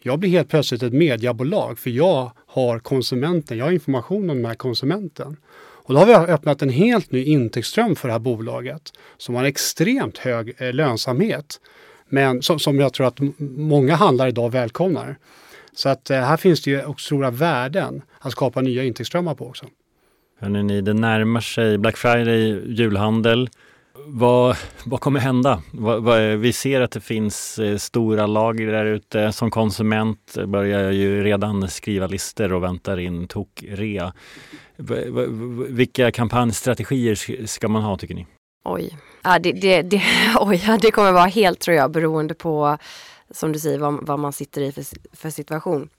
Jag 0.01 0.19
blir 0.19 0.29
helt 0.29 0.49
plötsligt 0.49 0.83
ett 0.83 0.93
mediebolag 0.93 1.79
för 1.79 1.89
jag 1.89 2.31
har 2.47 2.79
konsumenten, 2.79 3.57
jag 3.57 3.65
har 3.65 3.71
information 3.71 4.29
om 4.29 4.37
den 4.37 4.45
här 4.45 4.55
konsumenten. 4.55 5.37
Och 5.89 5.93
då 5.93 5.99
har 5.99 6.05
vi 6.05 6.13
öppnat 6.13 6.61
en 6.61 6.69
helt 6.69 7.11
ny 7.11 7.23
intäktsström 7.23 7.95
för 7.95 8.07
det 8.07 8.11
här 8.11 8.19
bolaget 8.19 8.93
som 9.17 9.35
har 9.35 9.43
extremt 9.43 10.17
hög 10.17 10.55
eh, 10.57 10.73
lönsamhet 10.73 11.59
men 12.09 12.41
som, 12.41 12.59
som 12.59 12.79
jag 12.79 12.93
tror 12.93 13.07
att 13.07 13.19
många 13.39 13.95
handlare 13.95 14.29
idag 14.29 14.51
välkomnar. 14.51 15.17
Så 15.73 15.89
att 15.89 16.09
eh, 16.09 16.19
här 16.19 16.37
finns 16.37 16.61
det 16.61 16.71
ju 16.71 16.85
också 16.85 17.05
stora 17.05 17.31
värden 17.31 18.01
att 18.19 18.31
skapa 18.31 18.61
nya 18.61 18.83
intäktsströmmar 18.83 19.35
på 19.35 19.47
också. 19.47 19.65
Hörrni, 20.39 20.63
ni, 20.63 20.81
det 20.81 20.93
närmar 20.93 21.41
sig 21.41 21.77
Black 21.77 21.97
Friday, 21.97 22.71
julhandel. 22.73 23.49
Vad, 24.05 24.57
vad 24.85 24.99
kommer 24.99 25.19
hända? 25.19 25.61
Vad, 25.71 26.03
vad, 26.03 26.21
vi 26.21 26.53
ser 26.53 26.81
att 26.81 26.91
det 26.91 27.01
finns 27.01 27.59
eh, 27.59 27.77
stora 27.77 28.27
lager 28.27 28.71
där 28.71 28.85
ute. 28.85 29.31
Som 29.31 29.51
konsument 29.51 30.37
börjar 30.47 30.79
jag 30.79 30.93
ju 30.93 31.23
redan 31.23 31.67
skriva 31.67 32.07
listor 32.07 32.53
och 32.53 32.63
väntar 32.63 32.99
in 32.99 33.27
tokrea. 33.27 34.13
Vilka 35.69 36.11
kampanjstrategier 36.11 37.45
ska 37.45 37.67
man 37.67 37.83
ha 37.83 37.97
tycker 37.97 38.15
ni? 38.15 38.25
Oj, 38.63 38.97
ja, 39.23 39.39
det, 39.39 39.51
det, 39.51 39.81
det, 39.81 40.01
oj, 40.39 40.77
det 40.81 40.91
kommer 40.91 41.11
vara 41.11 41.25
helt 41.25 41.59
tror 41.59 41.77
jag 41.77 41.91
beroende 41.91 42.33
på 42.33 42.77
som 43.31 43.51
du 43.51 43.59
säger 43.59 43.79
vad, 43.79 44.07
vad 44.07 44.19
man 44.19 44.33
sitter 44.33 44.61
i 44.61 44.71
för, 44.71 44.85
för 45.13 45.29
situation. 45.29 45.89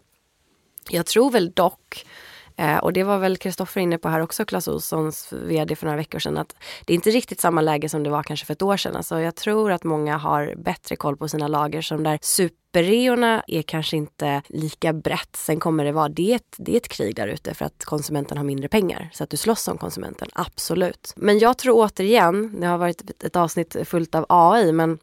Jag 0.91 1.07
tror 1.07 1.31
väl 1.31 1.51
dock 1.51 2.07
Eh, 2.57 2.77
och 2.77 2.93
det 2.93 3.03
var 3.03 3.19
väl 3.19 3.37
Kristoffer 3.37 3.81
inne 3.81 3.99
på 3.99 4.09
här 4.09 4.21
också, 4.21 4.45
Clas 4.45 4.69
Ohlsons 4.69 5.33
vd 5.33 5.77
för 5.77 5.87
några 5.87 5.97
veckor 5.97 6.19
sedan, 6.19 6.39
att 6.39 6.57
det 6.85 6.93
är 6.93 6.95
inte 6.95 7.11
riktigt 7.11 7.41
samma 7.41 7.61
läge 7.61 7.89
som 7.89 8.03
det 8.03 8.11
var 8.11 8.23
kanske 8.23 8.47
för 8.47 8.53
ett 8.53 8.63
år 8.63 8.77
sedan. 8.77 8.97
Alltså 8.97 9.21
jag 9.21 9.37
tror 9.37 9.73
att 9.73 9.85
många 9.85 10.17
har 10.17 10.55
bättre 10.57 10.97
koll 10.97 11.17
på 11.17 11.29
sina 11.29 11.49
lager, 11.49 11.83
så 11.83 11.95
de 11.95 12.05
där 12.05 12.19
superreorna 12.23 13.43
är 13.47 13.63
kanske 13.63 13.97
inte 13.97 14.43
lika 14.49 14.93
brett. 14.93 15.37
Sen 15.37 15.61
kommer 15.61 15.85
det 15.85 15.93
vara, 15.93 16.09
det 16.09 16.33
är 16.33 16.37
ett, 16.37 16.55
det 16.59 16.73
är 16.73 16.77
ett 16.77 16.89
krig 16.89 17.17
där 17.17 17.29
ute 17.29 17.55
för 17.55 17.65
att 17.65 17.85
konsumenten 17.85 18.37
har 18.37 18.45
mindre 18.45 18.69
pengar. 18.69 19.11
Så 19.13 19.25
att 19.25 19.31
du 19.31 19.37
slåss 19.37 19.69
om 19.69 19.79
konsumenten, 19.79 20.29
absolut. 20.33 21.13
Men 21.17 21.39
jag 21.39 21.59
tror 21.59 21.75
återigen, 21.85 22.61
det 22.61 22.67
har 22.67 22.79
varit 22.79 23.23
ett 23.25 23.37
avsnitt 23.37 23.77
fullt 23.85 24.15
av 24.15 24.27
AI, 24.29 24.73
men 24.73 24.99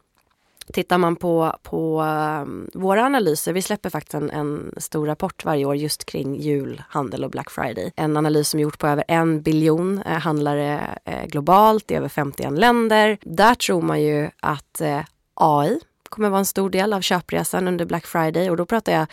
Tittar 0.72 0.98
man 0.98 1.16
på, 1.16 1.56
på 1.62 2.02
um, 2.02 2.70
våra 2.74 3.04
analyser, 3.04 3.52
vi 3.52 3.62
släpper 3.62 3.90
faktiskt 3.90 4.14
en, 4.14 4.30
en, 4.30 4.72
stor 4.76 5.06
rapport 5.06 5.44
varje 5.44 5.64
år 5.64 5.76
just 5.76 6.04
kring 6.04 6.34
julhandel 6.34 7.24
och 7.24 7.30
Black 7.30 7.50
Friday. 7.50 7.92
En 7.96 8.16
analys 8.16 8.48
som 8.48 8.60
är 8.60 8.62
gjort 8.62 8.78
på 8.78 8.86
över 8.86 9.04
en 9.08 9.42
biljon 9.42 10.02
eh, 10.06 10.18
handlare 10.18 10.98
eh, 11.04 11.26
globalt 11.26 11.90
i 11.90 11.94
över 11.94 12.08
51 12.08 12.58
länder. 12.58 13.18
Där 13.22 13.54
tror 13.54 13.82
man 13.82 14.02
ju 14.02 14.30
att 14.40 14.80
eh, 14.80 15.00
AI 15.34 15.80
kommer 16.18 16.30
vara 16.30 16.38
en 16.38 16.46
stor 16.46 16.70
del 16.70 16.92
av 16.92 17.00
köpresan 17.00 17.68
under 17.68 17.84
Black 17.84 18.06
Friday 18.06 18.50
och 18.50 18.56
då 18.56 18.66
pratar 18.66 18.92
jag 18.92 19.06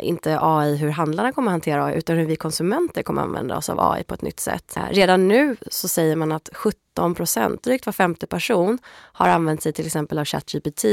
inte 0.00 0.38
AI 0.40 0.76
hur 0.76 0.88
handlarna 0.88 1.32
kommer 1.32 1.48
att 1.48 1.52
hantera 1.52 1.84
AI 1.84 1.94
utan 1.94 2.16
hur 2.16 2.26
vi 2.26 2.36
konsumenter 2.36 3.02
kommer 3.02 3.22
att 3.22 3.28
använda 3.28 3.56
oss 3.56 3.68
av 3.68 3.80
AI 3.80 4.04
på 4.04 4.14
ett 4.14 4.22
nytt 4.22 4.40
sätt. 4.40 4.76
Eh, 4.76 4.82
redan 4.90 5.28
nu 5.28 5.56
så 5.70 5.88
säger 5.88 6.16
man 6.16 6.32
att 6.32 6.48
17 6.52 7.14
procent, 7.14 7.62
drygt 7.62 7.86
var 7.86 7.92
femte 7.92 8.26
person, 8.26 8.78
har 9.12 9.28
använt 9.28 9.62
sig 9.62 9.72
till 9.72 9.86
exempel 9.86 10.18
av 10.18 10.24
ChatGPT 10.24 10.84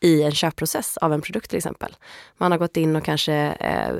i 0.00 0.22
en 0.22 0.32
köpprocess 0.32 0.96
av 0.96 1.12
en 1.12 1.20
produkt 1.20 1.50
till 1.50 1.56
exempel. 1.56 1.96
Man 2.38 2.52
har 2.52 2.58
gått 2.58 2.76
in 2.76 2.96
och 2.96 3.04
kanske 3.04 3.34
eh, 3.60 3.94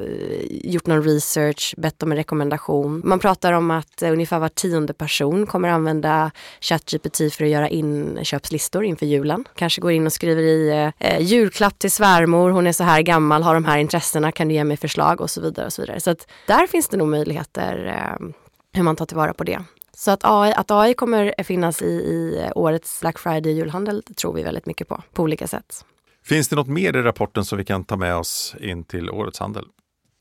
gjort 0.49 0.87
någon 0.87 1.03
research, 1.03 1.75
bett 1.77 2.03
om 2.03 2.13
en 2.13 2.17
rekommendation. 2.17 3.03
Man 3.05 3.19
pratar 3.19 3.53
om 3.53 3.71
att 3.71 4.03
eh, 4.03 4.13
ungefär 4.13 4.39
var 4.39 4.49
tionde 4.49 4.93
person 4.93 5.47
kommer 5.47 5.69
använda 5.69 6.31
ChatGPT 6.61 7.17
för 7.17 7.45
att 7.45 7.51
göra 7.51 7.69
inköpslistor 7.69 8.85
inför 8.85 9.07
julen. 9.07 9.45
Kanske 9.55 9.81
går 9.81 9.93
in 9.93 10.07
och 10.07 10.13
skriver 10.13 10.43
i 10.43 10.93
eh, 10.99 11.21
julklapp 11.21 11.79
till 11.79 11.91
svärmor, 11.91 12.51
hon 12.51 12.67
är 12.67 12.73
så 12.73 12.85
här 12.85 13.03
gammal, 13.03 13.43
har 13.43 13.55
de 13.55 13.65
här 13.65 13.79
intressena, 13.79 14.33
kan 14.33 14.49
du 14.49 14.55
ge 14.55 14.65
mig 14.65 14.77
förslag 14.77 15.21
och 15.21 15.31
så 15.31 15.41
vidare. 15.41 15.67
och 15.67 15.73
Så 15.73 15.83
vidare. 15.83 16.01
Så 16.01 16.11
att 16.11 16.27
där 16.47 16.67
finns 16.67 16.89
det 16.89 16.97
nog 16.97 17.09
möjligheter 17.09 17.87
eh, 17.87 18.27
hur 18.73 18.83
man 18.83 18.97
tar 18.97 19.07
tillvara 19.07 19.35
på 19.35 19.45
det. 19.45 19.65
Så 20.01 20.11
att 20.11 20.21
AI, 20.25 20.53
att 20.53 20.71
AI 20.71 20.95
kommer 20.95 21.43
finnas 21.45 21.83
i, 21.83 21.87
i 21.87 22.43
eh, 22.45 22.53
årets 22.55 23.01
Black 23.01 23.19
Friday 23.19 23.53
julhandel 23.53 24.03
tror 24.03 24.33
vi 24.33 24.43
väldigt 24.43 24.67
mycket 24.67 24.89
på, 24.89 25.03
på 25.13 25.23
olika 25.23 25.47
sätt. 25.47 25.85
Finns 26.25 26.49
det 26.49 26.57
något 26.57 26.69
mer 26.69 26.97
i 26.97 27.03
rapporten 27.03 27.45
som 27.45 27.59
vi 27.59 27.65
kan 27.65 27.85
ta 27.85 27.97
med 27.97 28.17
oss 28.17 28.55
in 28.61 28.85
till 28.85 29.11
årets 29.11 29.39
handel? 29.39 29.65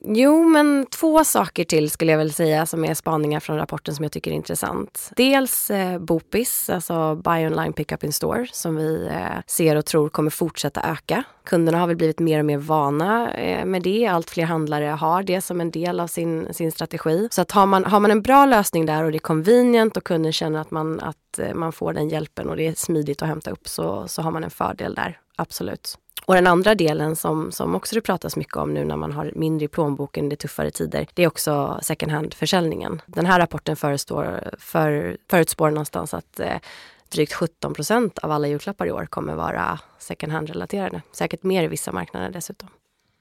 Jo, 0.05 0.43
men 0.43 0.85
två 0.85 1.23
saker 1.23 1.63
till 1.63 1.89
skulle 1.89 2.11
jag 2.11 2.19
väl 2.19 2.33
säga 2.33 2.65
som 2.65 2.85
är 2.85 2.93
spaningar 2.93 3.39
från 3.39 3.57
rapporten 3.57 3.95
som 3.95 4.03
jag 4.03 4.11
tycker 4.11 4.31
är 4.31 4.35
intressant. 4.35 5.11
Dels 5.15 5.71
eh, 5.71 5.99
Bopis, 5.99 6.69
alltså 6.69 7.15
Buy 7.15 7.47
Online 7.47 7.73
Pickup 7.73 8.03
in 8.03 8.13
Store, 8.13 8.47
som 8.51 8.75
vi 8.75 9.07
eh, 9.07 9.41
ser 9.47 9.75
och 9.75 9.85
tror 9.85 10.09
kommer 10.09 10.29
fortsätta 10.29 10.81
öka. 10.81 11.23
Kunderna 11.45 11.77
har 11.77 11.87
väl 11.87 11.95
blivit 11.95 12.19
mer 12.19 12.39
och 12.39 12.45
mer 12.45 12.57
vana 12.57 13.33
eh, 13.33 13.65
med 13.65 13.81
det. 13.81 14.07
Allt 14.07 14.29
fler 14.29 14.45
handlare 14.45 14.85
har 14.85 15.23
det 15.23 15.41
som 15.41 15.61
en 15.61 15.71
del 15.71 15.99
av 15.99 16.07
sin, 16.07 16.53
sin 16.53 16.71
strategi. 16.71 17.27
Så 17.31 17.41
att 17.41 17.51
har, 17.51 17.65
man, 17.65 17.85
har 17.85 17.99
man 17.99 18.11
en 18.11 18.21
bra 18.21 18.45
lösning 18.45 18.85
där 18.85 19.03
och 19.03 19.11
det 19.11 19.17
är 19.17 19.19
convenient 19.19 19.97
och 19.97 20.03
kunden 20.03 20.33
känner 20.33 20.59
att 20.61 20.71
man, 20.71 20.99
att 20.99 21.39
eh, 21.39 21.53
man 21.53 21.71
får 21.71 21.93
den 21.93 22.09
hjälpen 22.09 22.49
och 22.49 22.55
det 22.55 22.67
är 22.67 22.73
smidigt 22.73 23.21
att 23.21 23.27
hämta 23.27 23.51
upp 23.51 23.67
så, 23.67 24.07
så 24.07 24.21
har 24.21 24.31
man 24.31 24.43
en 24.43 24.49
fördel 24.49 24.95
där, 24.95 25.19
absolut. 25.35 25.97
Och 26.25 26.35
den 26.35 26.47
andra 26.47 26.75
delen 26.75 27.15
som, 27.15 27.51
som 27.51 27.75
också 27.75 27.95
det 27.95 28.01
pratas 28.01 28.35
mycket 28.35 28.57
om 28.57 28.73
nu 28.73 28.85
när 28.85 28.95
man 28.95 29.11
har 29.11 29.31
mindre 29.35 29.65
i 29.65 29.67
plånboken, 29.67 30.29
det 30.29 30.33
är 30.33 30.37
tuffare 30.37 30.71
tider, 30.71 31.07
det 31.13 31.23
är 31.23 31.27
också 31.27 31.79
second 31.81 32.11
hand-försäljningen. 32.11 33.01
Den 33.05 33.25
här 33.25 33.39
rapporten 33.39 33.75
förestår, 33.75 34.49
för, 34.59 35.17
förutspår 35.29 35.69
någonstans 35.69 36.13
att 36.13 36.39
eh, 36.39 36.57
drygt 37.09 37.33
17 37.33 37.73
procent 37.73 38.17
av 38.17 38.31
alla 38.31 38.47
julklappar 38.47 38.87
i 38.87 38.91
år 38.91 39.05
kommer 39.05 39.35
vara 39.35 39.79
second 39.97 40.33
hand-relaterade. 40.33 41.01
Säkert 41.11 41.43
mer 41.43 41.63
i 41.63 41.67
vissa 41.67 41.91
marknader 41.91 42.29
dessutom. 42.29 42.69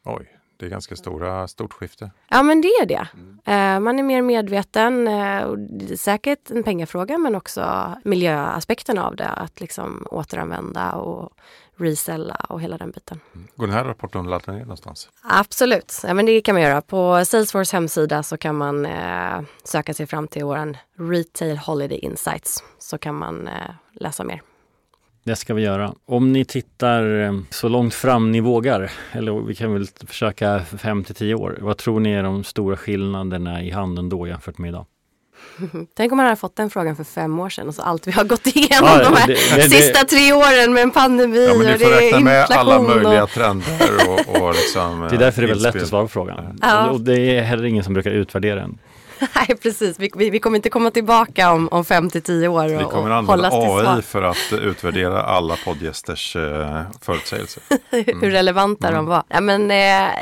Oj, 0.04 0.38
det 0.56 0.66
är 0.66 0.70
ganska 0.70 0.96
stora, 0.96 1.48
stort 1.48 1.72
skifte. 1.72 2.10
Ja, 2.28 2.42
men 2.42 2.60
det 2.60 2.68
är 2.68 2.86
det. 2.86 3.08
Mm. 3.44 3.84
man 3.84 3.98
är 3.98 4.02
mer 4.02 4.22
medveten. 4.22 5.08
Uh, 5.08 5.56
säkert 5.96 6.50
en 6.50 6.62
pengafråga, 6.62 7.18
men 7.18 7.34
också 7.34 7.92
miljöaspekten 8.04 8.98
av 8.98 9.16
det. 9.16 9.28
Att 9.28 9.60
liksom 9.60 10.06
återanvända 10.10 10.92
och 10.92 11.32
resella 11.78 12.34
och 12.48 12.60
hela 12.60 12.78
den 12.78 12.90
biten. 12.90 13.20
Mm. 13.34 13.48
Går 13.56 13.66
den 13.66 13.76
här 13.76 13.84
rapporten 13.84 14.20
att 14.20 14.26
ladda 14.26 14.52
ner 14.52 14.60
någonstans? 14.60 15.08
Absolut, 15.22 16.00
ja, 16.06 16.14
men 16.14 16.26
det 16.26 16.40
kan 16.40 16.54
man 16.54 16.62
göra. 16.62 16.82
På 16.82 17.24
Salesforce 17.24 17.76
hemsida 17.76 18.22
så 18.22 18.36
kan 18.36 18.56
man 18.56 18.86
eh, 18.86 19.40
söka 19.64 19.94
sig 19.94 20.06
fram 20.06 20.28
till 20.28 20.44
vår 20.44 20.76
Retail 21.12 21.58
Holiday 21.58 21.98
Insights 21.98 22.64
så 22.78 22.98
kan 22.98 23.14
man 23.14 23.48
eh, 23.48 23.52
läsa 23.92 24.24
mer. 24.24 24.42
Det 25.24 25.36
ska 25.36 25.54
vi 25.54 25.62
göra. 25.62 25.94
Om 26.06 26.32
ni 26.32 26.44
tittar 26.44 27.20
eh, 27.20 27.32
så 27.50 27.68
långt 27.68 27.94
fram 27.94 28.32
ni 28.32 28.40
vågar, 28.40 28.90
eller 29.12 29.40
vi 29.40 29.54
kan 29.54 29.72
väl 29.72 29.86
försöka 30.06 30.60
fem 30.60 31.04
till 31.04 31.14
tio 31.14 31.34
år. 31.34 31.58
Vad 31.60 31.76
tror 31.76 32.00
ni 32.00 32.12
är 32.12 32.22
de 32.22 32.44
stora 32.44 32.76
skillnaderna 32.76 33.62
i 33.62 33.70
handeln 33.70 34.08
då 34.08 34.26
jämfört 34.26 34.58
med 34.58 34.68
idag? 34.68 34.86
Tänk 35.96 36.12
om 36.12 36.16
man 36.16 36.26
hade 36.26 36.36
fått 36.36 36.56
den 36.56 36.70
frågan 36.70 36.96
för 36.96 37.04
fem 37.04 37.40
år 37.40 37.48
sedan 37.48 37.68
och 37.68 37.74
så 37.74 37.82
allt 37.82 38.06
vi 38.06 38.12
har 38.12 38.24
gått 38.24 38.46
igenom 38.46 38.88
ja, 38.88 39.10
de 39.10 39.16
här 39.16 39.26
det, 39.26 39.56
det, 39.56 39.70
sista 39.70 40.04
tre 40.04 40.32
åren 40.32 40.72
med 40.72 40.82
en 40.82 40.90
pandemi 40.90 41.46
ja, 41.46 41.54
men 41.54 41.72
och 41.72 41.78
det 41.78 41.84
är 41.84 42.00
räkna 42.00 42.20
med 42.20 42.50
alla 42.50 42.82
möjliga 42.82 43.22
och... 43.22 43.30
trender 43.30 43.90
och, 44.08 44.42
och 44.42 44.54
liksom, 44.54 45.00
Det 45.10 45.16
är 45.16 45.18
därför 45.18 45.42
det 45.42 45.46
är 45.46 45.48
väldigt 45.48 45.74
lätt 45.74 45.82
att 45.82 45.88
svara 45.88 46.02
på 46.02 46.08
frågan. 46.08 46.58
Ja. 46.62 46.90
Och 46.90 47.00
det 47.00 47.20
är 47.20 47.42
heller 47.42 47.64
ingen 47.64 47.84
som 47.84 47.94
brukar 47.94 48.10
utvärdera 48.10 48.60
den. 48.60 48.78
Nej 49.34 49.58
precis, 49.62 49.98
vi, 49.98 50.10
vi, 50.16 50.30
vi, 50.30 50.38
kommer 50.38 50.56
inte 50.56 50.70
komma 50.70 50.90
tillbaka 50.90 51.52
om, 51.52 51.68
om 51.68 51.84
fem 51.84 52.10
till 52.10 52.22
tio 52.22 52.48
år. 52.48 52.74
Och, 52.74 52.80
vi 52.80 52.84
kommer 52.84 53.10
använda 53.10 53.50
AI 53.52 54.02
för 54.02 54.22
att 54.22 54.52
utvärdera 54.52 55.22
alla 55.22 55.56
poddgästers 55.64 56.36
eh, 56.36 56.82
förutsägelser. 57.00 57.62
Mm. 57.90 58.20
Hur 58.20 58.30
relevanta 58.30 58.88
mm. 58.88 58.96
de 58.96 59.06
var. 59.06 59.22
Ja, 59.28 59.40
men, 59.40 59.70
eh, 59.70 60.12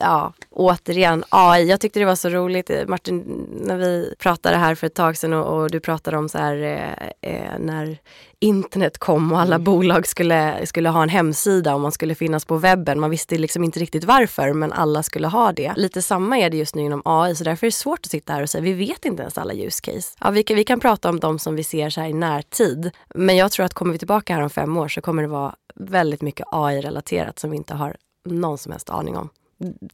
ja, 0.00 0.32
återigen 0.50 1.24
AI. 1.28 1.68
Jag 1.68 1.80
tyckte 1.80 1.98
det 1.98 2.04
var 2.04 2.14
så 2.14 2.28
roligt 2.28 2.70
Martin, 2.88 3.46
när 3.62 3.76
vi 3.76 4.14
pratade 4.18 4.56
här 4.56 4.74
för 4.74 4.86
ett 4.86 4.94
tag 4.94 5.16
sedan 5.16 5.32
och, 5.32 5.62
och 5.62 5.70
du 5.70 5.80
pratade 5.80 6.16
om 6.16 6.28
så 6.28 6.38
här 6.38 6.56
eh, 6.62 7.32
eh, 7.32 7.58
när 7.58 7.98
internet 8.40 8.98
kom 8.98 9.32
och 9.32 9.40
alla 9.40 9.54
mm. 9.54 9.64
bolag 9.64 10.06
skulle, 10.06 10.66
skulle 10.66 10.88
ha 10.88 11.02
en 11.02 11.08
hemsida 11.08 11.74
och 11.74 11.80
man 11.80 11.92
skulle 11.92 12.14
finnas 12.14 12.44
på 12.44 12.56
webben. 12.56 13.00
Man 13.00 13.10
visste 13.10 13.38
liksom 13.38 13.64
inte 13.64 13.80
riktigt 13.80 14.04
varför 14.04 14.52
men 14.52 14.72
alla 14.72 15.02
skulle 15.02 15.28
ha 15.28 15.52
det. 15.52 15.72
Lite 15.76 16.02
samma 16.02 16.38
är 16.38 16.50
det 16.50 16.56
just 16.56 16.74
nu 16.74 16.82
inom 16.82 17.02
AI 17.04 17.34
så 17.34 17.44
därför 17.44 17.66
är 17.66 17.70
det 17.70 17.74
svårt 17.74 17.98
att 17.98 18.10
sitta 18.10 18.32
här 18.32 18.42
och 18.42 18.50
säga 18.50 18.62
vi 18.62 18.72
vet 18.72 19.04
inte 19.04 19.22
ens 19.22 19.38
alla 19.38 19.54
use 19.54 19.80
case. 19.80 20.16
Ja, 20.20 20.30
vi, 20.30 20.42
kan, 20.42 20.56
vi 20.56 20.64
kan 20.64 20.80
prata 20.80 21.08
om 21.08 21.20
de 21.20 21.38
som 21.38 21.54
vi 21.54 21.64
ser 21.64 21.90
så 21.90 22.00
här 22.00 22.08
i 22.08 22.12
närtid. 22.12 22.90
Men 23.14 23.36
jag 23.36 23.52
tror 23.52 23.66
att 23.66 23.74
kommer 23.74 23.92
vi 23.92 23.98
tillbaka 23.98 24.34
här 24.34 24.42
om 24.42 24.50
fem 24.50 24.76
år 24.76 24.88
så 24.88 25.00
kommer 25.00 25.22
det 25.22 25.28
vara 25.28 25.54
väldigt 25.74 26.22
mycket 26.22 26.46
AI-relaterat 26.52 27.38
som 27.38 27.50
vi 27.50 27.56
inte 27.56 27.74
har 27.74 27.96
någon 28.24 28.58
som 28.58 28.72
helst 28.72 28.90
aning 28.90 29.16
om. 29.16 29.28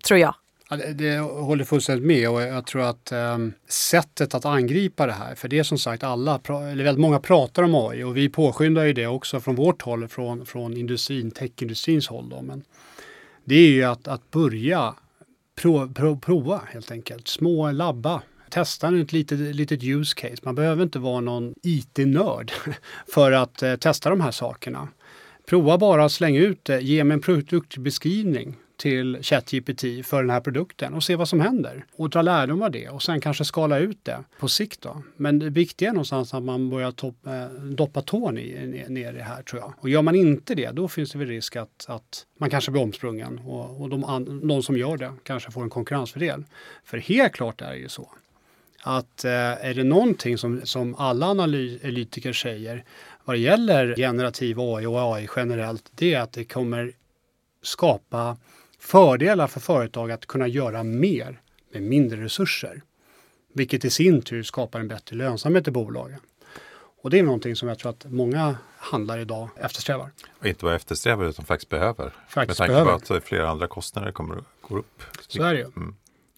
Tror 0.07 0.21
jag. 0.21 0.35
Ja, 0.71 0.77
det, 0.77 0.93
det 0.93 1.19
håller 1.19 1.65
fullständigt 1.65 2.07
med 2.07 2.31
och 2.31 2.43
jag 2.43 2.67
tror 2.67 2.83
att 2.83 3.13
eh, 3.13 3.39
sättet 3.69 4.35
att 4.35 4.45
angripa 4.45 5.07
det 5.07 5.13
här, 5.13 5.35
för 5.35 5.49
det 5.49 5.59
är 5.59 5.63
som 5.63 5.79
sagt 5.79 6.03
alla, 6.03 6.41
eller 6.49 6.85
väldigt 6.85 7.01
många 7.01 7.21
pratar 7.21 7.63
om 7.63 7.75
AI 7.75 8.03
och 8.03 8.17
vi 8.17 8.29
påskyndar 8.29 8.85
ju 8.85 8.93
det 8.93 9.07
också 9.07 9.41
från 9.41 9.55
vårt 9.55 9.83
håll, 9.83 10.09
från, 10.09 10.47
från 10.47 10.77
industrin, 10.77 11.31
techindustrins 11.31 12.09
håll. 12.09 12.29
Då. 12.29 12.43
Men 12.43 12.65
det 13.45 13.55
är 13.55 13.69
ju 13.69 13.85
att, 13.85 14.09
att 14.09 14.31
börja 14.31 14.95
prova, 15.57 15.95
prova, 15.95 16.21
prova 16.21 16.61
helt 16.73 16.91
enkelt, 16.91 17.29
små 17.29 17.71
labba 17.71 18.23
testa 18.55 18.99
ett 19.01 19.13
litet, 19.13 19.39
litet 19.39 19.85
use 19.85 20.15
case. 20.15 20.37
Man 20.43 20.55
behöver 20.55 20.83
inte 20.83 20.99
vara 20.99 21.21
någon 21.21 21.55
IT-nörd 21.63 22.53
för 23.09 23.33
att 23.33 23.63
eh, 23.63 23.77
testa 23.77 24.11
de 24.11 24.21
här 24.21 24.31
sakerna. 24.31 24.89
Prova 25.47 25.79
bara 25.79 26.05
att 26.05 26.13
slänga 26.13 26.41
ut 26.41 26.65
det, 26.65 26.81
ge 26.81 27.05
mig 27.05 27.15
en 27.15 27.21
produktbeskrivning 27.21 28.57
till 28.77 29.19
ChatGPT 29.23 30.07
för 30.07 30.23
den 30.23 30.31
här 30.31 30.41
produkten 30.41 30.95
och 30.95 31.05
se 31.05 31.17
vad 31.17 31.29
som 31.29 31.41
händer. 31.41 31.85
Och 31.97 32.11
dra 32.11 32.23
lärdom 32.23 32.63
av 32.63 32.71
det 32.71 32.89
och 32.89 33.03
sen 33.03 33.21
kanske 33.21 33.45
skala 33.45 33.79
ut 33.79 33.99
det 34.03 34.25
på 34.39 34.49
sikt. 34.49 34.83
Då. 34.83 35.03
Men 35.17 35.39
det 35.39 35.51
viktiga 35.51 35.89
är 35.89 35.93
någonstans 35.93 36.35
att 36.35 36.43
man 36.43 36.71
börjar 36.71 36.91
top, 36.93 37.27
eh, 37.27 37.47
doppa 37.49 38.03
tån 38.03 38.39
i, 38.39 38.67
ner, 38.67 38.89
ner 38.89 39.13
i 39.13 39.17
det 39.17 39.23
här 39.23 39.43
tror 39.43 39.63
jag. 39.63 39.73
Och 39.79 39.89
gör 39.89 40.03
man 40.03 40.15
inte 40.15 40.55
det, 40.55 40.71
då 40.71 40.89
finns 40.89 41.13
det 41.13 41.19
väl 41.19 41.29
risk 41.29 41.57
att, 41.57 41.85
att 41.89 42.27
man 42.39 42.51
kanske 42.51 42.71
blir 42.71 42.83
omsprungen 42.83 43.39
och, 43.39 43.81
och 43.81 43.89
de, 43.89 44.41
de 44.49 44.63
som 44.63 44.77
gör 44.77 44.97
det 44.97 45.13
kanske 45.23 45.51
får 45.51 45.63
en 45.63 45.71
konkurrensfördel. 45.71 46.45
För 46.85 46.99
helt 46.99 47.33
klart 47.33 47.61
är 47.61 47.71
det 47.71 47.79
ju 47.79 47.89
så 47.89 48.09
att 48.87 49.25
eh, 49.25 49.31
är 49.67 49.75
det 49.75 49.85
någonting 49.85 50.39
som, 50.39 50.61
som 50.65 50.95
alla 50.95 51.27
analytiker 51.27 52.33
säger 52.33 52.85
vad 53.25 53.37
det 53.37 53.41
gäller 53.41 53.97
generativ 53.97 54.61
AI 54.61 54.87
och 54.87 55.15
AI 55.15 55.29
generellt, 55.37 55.91
det 55.95 56.15
är 56.15 56.21
att 56.21 56.33
det 56.33 56.45
kommer 56.45 56.93
skapa 57.63 58.37
fördelar 58.85 59.47
för 59.47 59.61
företag 59.61 60.11
att 60.11 60.27
kunna 60.27 60.49
göra 60.49 60.83
mer 60.83 61.41
med 61.73 61.83
mindre 61.83 62.25
resurser. 62.25 62.83
Vilket 63.53 63.85
i 63.85 63.91
sin 63.91 64.23
tur 64.23 64.43
skapar 64.43 64.81
en 64.81 64.89
bättre 64.89 65.17
lönsamhet 65.17 65.69
i 65.69 65.71
bolagen. 65.71 66.21
Och 67.03 67.11
det 67.11 67.19
är 67.19 67.23
någonting 67.23 67.57
som 67.57 67.69
jag 67.69 67.79
tror 67.79 67.91
att 67.91 68.05
många 68.09 68.57
handlare 68.77 69.21
idag 69.21 69.49
eftersträvar. 69.57 70.11
Och 70.39 70.47
inte 70.47 70.65
bara 70.65 70.75
eftersträvar 70.75 71.25
utan 71.25 71.45
faktiskt 71.45 71.69
behöver. 71.69 72.13
Faktiskt 72.29 72.61
med 72.61 72.69
tanke 72.69 72.73
behöver. 72.73 72.99
på 72.99 73.15
att 73.15 73.25
flera 73.25 73.49
andra 73.49 73.67
kostnader 73.67 74.13
kommer 74.13 74.37
att 74.37 74.45
gå 74.61 74.79
upp. 74.79 75.03
Så 75.29 75.43
är 75.43 75.55
det 75.55 75.59
ju. 75.59 75.67
Mm. 75.77 75.95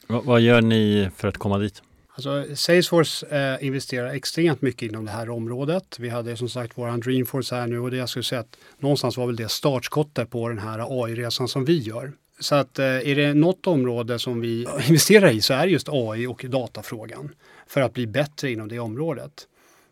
Vad 0.06 0.40
gör 0.40 0.60
ni 0.60 1.10
för 1.16 1.28
att 1.28 1.38
komma 1.38 1.58
dit? 1.58 1.82
Alltså, 2.14 2.56
Salesforce 2.56 3.26
eh, 3.26 3.66
investerar 3.66 4.08
extremt 4.14 4.62
mycket 4.62 4.82
inom 4.90 5.04
det 5.04 5.10
här 5.10 5.30
området. 5.30 5.96
Vi 5.98 6.08
hade 6.08 6.36
som 6.36 6.48
sagt 6.48 6.78
våran 6.78 7.00
Dreamforce 7.00 7.54
här 7.54 7.66
nu 7.66 7.78
och 7.78 7.90
det 7.90 7.96
jag 7.96 8.08
skulle 8.08 8.22
säga 8.22 8.40
att 8.40 8.56
någonstans 8.78 9.16
var 9.16 9.26
väl 9.26 9.36
det 9.36 9.48
startskottet 9.48 10.30
på 10.30 10.48
den 10.48 10.58
här 10.58 11.04
AI-resan 11.04 11.48
som 11.48 11.64
vi 11.64 11.78
gör. 11.78 12.12
Så 12.40 12.54
att 12.54 12.78
eh, 12.78 12.84
är 12.86 13.14
det 13.14 13.34
något 13.34 13.66
område 13.66 14.18
som 14.18 14.40
vi 14.40 14.66
investerar 14.88 15.30
i 15.30 15.40
så 15.40 15.54
är 15.54 15.66
det 15.66 15.72
just 15.72 15.88
AI 15.90 16.26
och 16.26 16.44
datafrågan 16.48 17.34
för 17.66 17.80
att 17.80 17.94
bli 17.94 18.06
bättre 18.06 18.50
inom 18.50 18.68
det 18.68 18.78
området. 18.78 19.48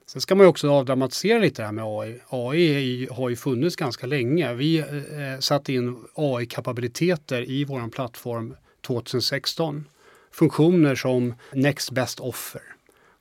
Sen 0.07 0.21
ska 0.21 0.35
man 0.35 0.47
också 0.47 0.71
avdramatisera 0.71 1.39
lite 1.39 1.63
det 1.63 1.67
här 1.67 1.73
med 1.73 1.85
AI. 1.85 2.21
AI 2.29 3.09
har 3.11 3.29
ju 3.29 3.37
funnits 3.37 3.77
ganska 3.77 4.07
länge. 4.07 4.55
Vi 4.55 4.79
eh, 4.79 5.33
eh, 5.33 5.39
satte 5.39 5.73
in 5.73 6.05
AI-kapabiliteter 6.15 7.51
i 7.51 7.65
vår 7.65 7.89
plattform 7.89 8.57
2016. 8.87 9.89
Funktioner 10.31 10.95
som 10.95 11.35
Next 11.53 11.91
Best 11.91 12.21
Offer. 12.21 12.74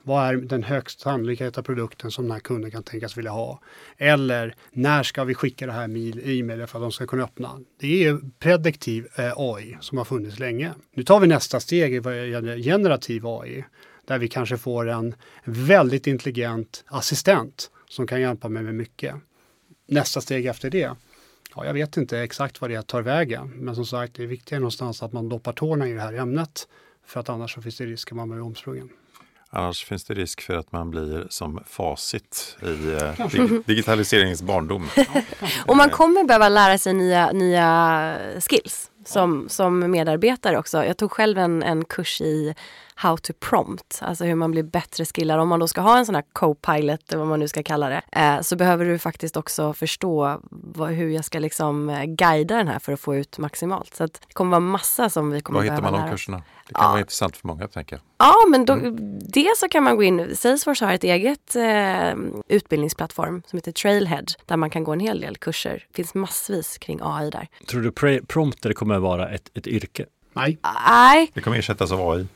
Vad 0.05 0.27
är 0.27 0.35
den 0.35 0.63
högsta 0.63 1.03
sannolikheten 1.03 1.63
produkten 1.63 2.11
som 2.11 2.23
den 2.23 2.31
här 2.31 2.39
kunden 2.39 2.71
kan 2.71 2.83
tänkas 2.83 3.17
vilja 3.17 3.31
ha? 3.31 3.59
Eller 3.97 4.55
när 4.71 5.03
ska 5.03 5.23
vi 5.23 5.33
skicka 5.33 5.65
det 5.65 5.71
här 5.71 5.83
e-mailet 6.27 6.69
för 6.69 6.79
att 6.79 6.83
de 6.83 6.91
ska 6.91 7.07
kunna 7.07 7.23
öppna? 7.23 7.59
Det 7.79 8.05
är 8.05 8.19
prediktiv 8.39 9.07
eh, 9.15 9.33
AI 9.37 9.77
som 9.81 9.97
har 9.97 10.05
funnits 10.05 10.39
länge. 10.39 10.73
Nu 10.93 11.03
tar 11.03 11.19
vi 11.19 11.27
nästa 11.27 11.59
steg 11.59 11.93
i 11.95 12.01
generativ 12.63 13.27
AI 13.27 13.65
där 14.05 14.17
vi 14.17 14.27
kanske 14.27 14.57
får 14.57 14.89
en 14.89 15.15
väldigt 15.43 16.07
intelligent 16.07 16.83
assistent 16.87 17.71
som 17.89 18.07
kan 18.07 18.21
hjälpa 18.21 18.49
mig 18.49 18.63
med 18.63 18.75
mycket. 18.75 19.15
Nästa 19.87 20.21
steg 20.21 20.45
efter 20.45 20.69
det, 20.69 20.95
ja, 21.55 21.65
jag 21.65 21.73
vet 21.73 21.97
inte 21.97 22.19
exakt 22.19 22.61
vad 22.61 22.69
det 22.69 22.87
tar 22.87 23.01
vägen, 23.01 23.51
men 23.55 23.75
som 23.75 23.85
sagt, 23.85 24.15
det 24.15 24.23
är 24.23 24.27
viktigt 24.27 24.57
någonstans 24.57 25.03
att 25.03 25.13
man 25.13 25.29
doppar 25.29 25.53
tårna 25.53 25.87
i 25.87 25.93
det 25.93 26.01
här 26.01 26.13
ämnet, 26.13 26.67
för 27.05 27.19
att 27.19 27.29
annars 27.29 27.53
så 27.53 27.61
finns 27.61 27.77
det 27.77 27.85
risk 27.85 28.11
att 28.11 28.15
man 28.15 28.29
blir 28.29 28.41
omsprungen. 28.41 28.89
Annars 29.55 29.85
finns 29.85 30.03
det 30.03 30.13
risk 30.13 30.41
för 30.41 30.53
att 30.53 30.71
man 30.71 30.89
blir 30.89 31.27
som 31.29 31.63
facit 31.67 32.57
i 32.61 32.93
eh, 32.93 33.27
digitaliseringens 33.65 34.41
barndom. 34.41 34.89
och 35.65 35.77
man 35.77 35.89
kommer 35.89 36.23
behöva 36.23 36.49
lära 36.49 36.77
sig 36.77 36.93
nya, 36.93 37.31
nya 37.31 38.17
skills 38.49 38.91
som, 39.05 39.49
som 39.49 39.91
medarbetare 39.91 40.57
också. 40.57 40.85
Jag 40.85 40.97
tog 40.97 41.11
själv 41.11 41.37
en, 41.37 41.63
en 41.63 41.85
kurs 41.85 42.21
i 42.21 42.55
how 43.03 43.17
to 43.17 43.33
prompt, 43.39 43.99
alltså 44.01 44.25
hur 44.25 44.35
man 44.35 44.51
blir 44.51 44.63
bättre 44.63 45.05
skillad. 45.05 45.39
Om 45.39 45.47
man 45.47 45.59
då 45.59 45.67
ska 45.67 45.81
ha 45.81 45.97
en 45.97 46.05
sån 46.05 46.15
här 46.15 46.23
co-pilot, 46.33 47.09
eller 47.09 47.19
vad 47.19 47.27
man 47.27 47.39
nu 47.39 47.47
ska 47.47 47.63
kalla 47.63 47.89
det, 47.89 48.01
eh, 48.11 48.41
så 48.41 48.55
behöver 48.55 48.85
du 48.85 48.99
faktiskt 48.99 49.37
också 49.37 49.73
förstå 49.73 50.39
vad, 50.51 50.89
hur 50.89 51.09
jag 51.09 51.25
ska 51.25 51.39
liksom 51.39 51.89
eh, 51.89 52.03
guida 52.03 52.57
den 52.57 52.67
här 52.67 52.79
för 52.79 52.93
att 52.93 52.99
få 52.99 53.15
ut 53.15 53.37
maximalt. 53.37 53.95
Så 53.95 54.03
att 54.03 54.13
det 54.13 54.33
kommer 54.33 54.51
vara 54.51 54.59
massa 54.59 55.09
som 55.09 55.31
vi 55.31 55.41
kommer 55.41 55.59
behöva 55.59 55.75
lära. 55.75 55.81
Var 55.81 55.87
hittar 55.87 55.99
man 55.99 56.09
de 56.09 56.15
kurserna? 56.15 56.43
Det 56.67 56.73
kan 56.73 56.83
ja. 56.83 56.89
vara 56.89 56.99
intressant 56.99 57.37
för 57.37 57.47
många, 57.47 57.67
tänker 57.67 57.95
jag. 57.95 58.01
Ja, 58.17 58.35
men 58.49 58.65
då, 58.65 58.73
mm. 58.73 59.19
dels 59.19 59.59
så 59.59 59.69
kan 59.69 59.83
man 59.83 59.95
gå 59.95 60.03
in, 60.03 60.35
Salesforce 60.35 60.85
har 60.85 60.93
ett 60.93 61.03
eget 61.03 61.55
eh, 61.55 62.13
utbildningsplattform 62.47 63.41
som 63.47 63.57
heter 63.57 63.71
Trailhead, 63.71 64.25
där 64.45 64.57
man 64.57 64.69
kan 64.69 64.83
gå 64.83 64.93
en 64.93 64.99
hel 64.99 65.19
del 65.19 65.37
kurser. 65.37 65.85
Det 65.87 65.95
finns 65.95 66.13
massvis 66.13 66.77
kring 66.77 66.99
AI 67.03 67.29
där. 67.29 67.47
Tror 67.67 67.81
du 67.81 68.21
prompter 68.25 68.73
kommer 68.73 68.95
att 68.95 69.01
vara 69.01 69.29
ett, 69.29 69.51
ett 69.53 69.67
yrke? 69.67 70.05
Nej. 70.33 70.57
Nej. 70.87 71.31
Det 71.33 71.41
kommer 71.41 71.57
ersättas 71.57 71.91
av 71.91 72.09
AI. 72.09 72.27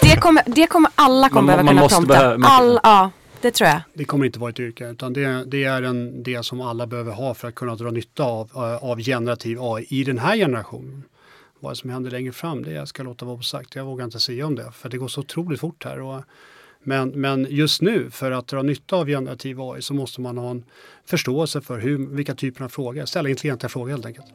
Det 0.00 0.16
kommer, 0.16 0.42
det 0.46 0.66
kommer 0.66 0.90
alla 0.94 1.28
kommer 1.28 1.42
man, 1.42 1.46
behöva 1.46 1.62
man 1.62 1.76
kunna 1.76 1.88
prompta. 1.88 2.14
Behöva, 2.14 2.38
man... 2.38 2.50
All, 2.50 2.80
ja, 2.82 3.10
det 3.40 3.50
tror 3.50 3.68
jag. 3.68 3.80
Det 3.94 4.04
kommer 4.04 4.26
inte 4.26 4.38
vara 4.38 4.50
ett 4.50 4.60
yrke 4.60 4.88
utan 4.90 5.12
det, 5.12 5.44
det, 5.44 5.64
är 5.64 5.82
en, 5.82 6.22
det 6.22 6.42
som 6.42 6.60
alla 6.60 6.86
behöver 6.86 7.12
ha 7.12 7.34
för 7.34 7.48
att 7.48 7.54
kunna 7.54 7.74
dra 7.74 7.90
nytta 7.90 8.24
av, 8.24 8.50
eh, 8.54 8.84
av 8.84 8.98
generativ 9.00 9.58
AI 9.62 9.86
i 9.88 10.04
den 10.04 10.18
här 10.18 10.36
generationen. 10.36 11.02
Vad 11.60 11.76
som 11.78 11.90
händer 11.90 12.10
längre 12.10 12.32
fram, 12.32 12.62
det 12.62 12.70
jag 12.72 12.88
ska 12.88 13.02
låta 13.02 13.24
vara 13.24 13.42
sagt. 13.42 13.74
Jag 13.74 13.84
vågar 13.84 14.04
inte 14.04 14.20
säga 14.20 14.46
om 14.46 14.54
det 14.54 14.72
för 14.72 14.88
det 14.88 14.98
går 14.98 15.08
så 15.08 15.20
otroligt 15.20 15.60
fort 15.60 15.84
här. 15.84 16.00
Och, 16.00 16.22
men, 16.82 17.08
men 17.08 17.46
just 17.50 17.82
nu, 17.82 18.10
för 18.10 18.30
att 18.30 18.46
dra 18.46 18.62
nytta 18.62 18.96
av 18.96 19.06
generativ 19.06 19.60
AI 19.60 19.82
så 19.82 19.94
måste 19.94 20.20
man 20.20 20.38
ha 20.38 20.50
en 20.50 20.64
förståelse 21.06 21.60
för 21.60 21.78
hur, 21.78 22.06
vilka 22.06 22.34
typer 22.34 22.64
av 22.64 22.68
frågor, 22.68 23.04
ställa 23.04 23.28
intelligenta 23.28 23.68
frågor 23.68 23.90
helt 23.90 24.06
enkelt. 24.06 24.26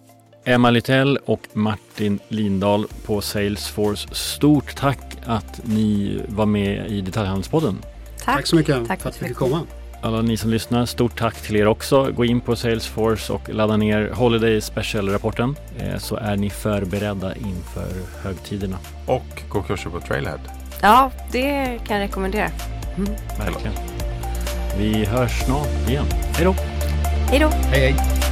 Emma 0.48 0.70
Littell 0.70 1.18
och 1.26 1.41
Martin 1.54 2.20
Lindahl 2.28 2.86
på 3.06 3.22
Salesforce. 3.22 4.08
Stort 4.12 4.76
tack 4.76 5.00
att 5.26 5.62
ni 5.64 6.20
var 6.28 6.45
med 6.45 6.91
i 6.91 7.02
Detaljhandelspodden. 7.02 7.78
Tack. 8.26 8.36
tack 8.36 8.48
så 8.48 8.56
mycket 8.56 8.88
tack 8.88 9.02
för 9.02 9.10
att 9.10 9.22
vi 9.22 9.28
fick 9.28 9.38
komma. 9.38 9.62
Alla 10.02 10.22
ni 10.22 10.38
som 10.38 10.50
lyssnar, 10.50 10.86
stort 10.86 11.20
tack 11.20 11.41
till 11.41 11.56
er 11.56 11.68
också. 11.68 12.12
Gå 12.12 12.26
in 12.26 12.41
på 12.41 12.56
Salesforce 12.56 13.34
och 13.34 13.50
ladda 13.50 13.78
ner 13.78 14.10
Holiday 14.14 14.62
Special-rapporten 14.62 15.56
eh, 15.80 15.98
så 15.98 16.16
är 16.16 16.36
ni 16.36 16.50
förberedda 16.50 17.36
inför 17.36 17.91
högtiderna. 18.24 18.78
Och 19.06 19.43
gå 19.50 19.62
kurser 19.62 19.89
på 19.89 20.00
Trailhead. 20.00 20.39
Ja, 20.82 21.12
det 21.32 21.80
kan 21.88 21.98
jag 21.98 22.08
rekommendera. 22.08 22.50
Mm. 22.98 23.14
Verkligen. 23.39 23.74
Vi 24.78 25.06
hörs 25.06 25.39
snart 25.45 25.89
igen. 25.89 26.06
Hej 26.36 26.45
då! 26.45 26.56
Hej 27.30 27.39
då! 27.39 27.48
Hej, 27.48 27.93
hej! 27.93 28.27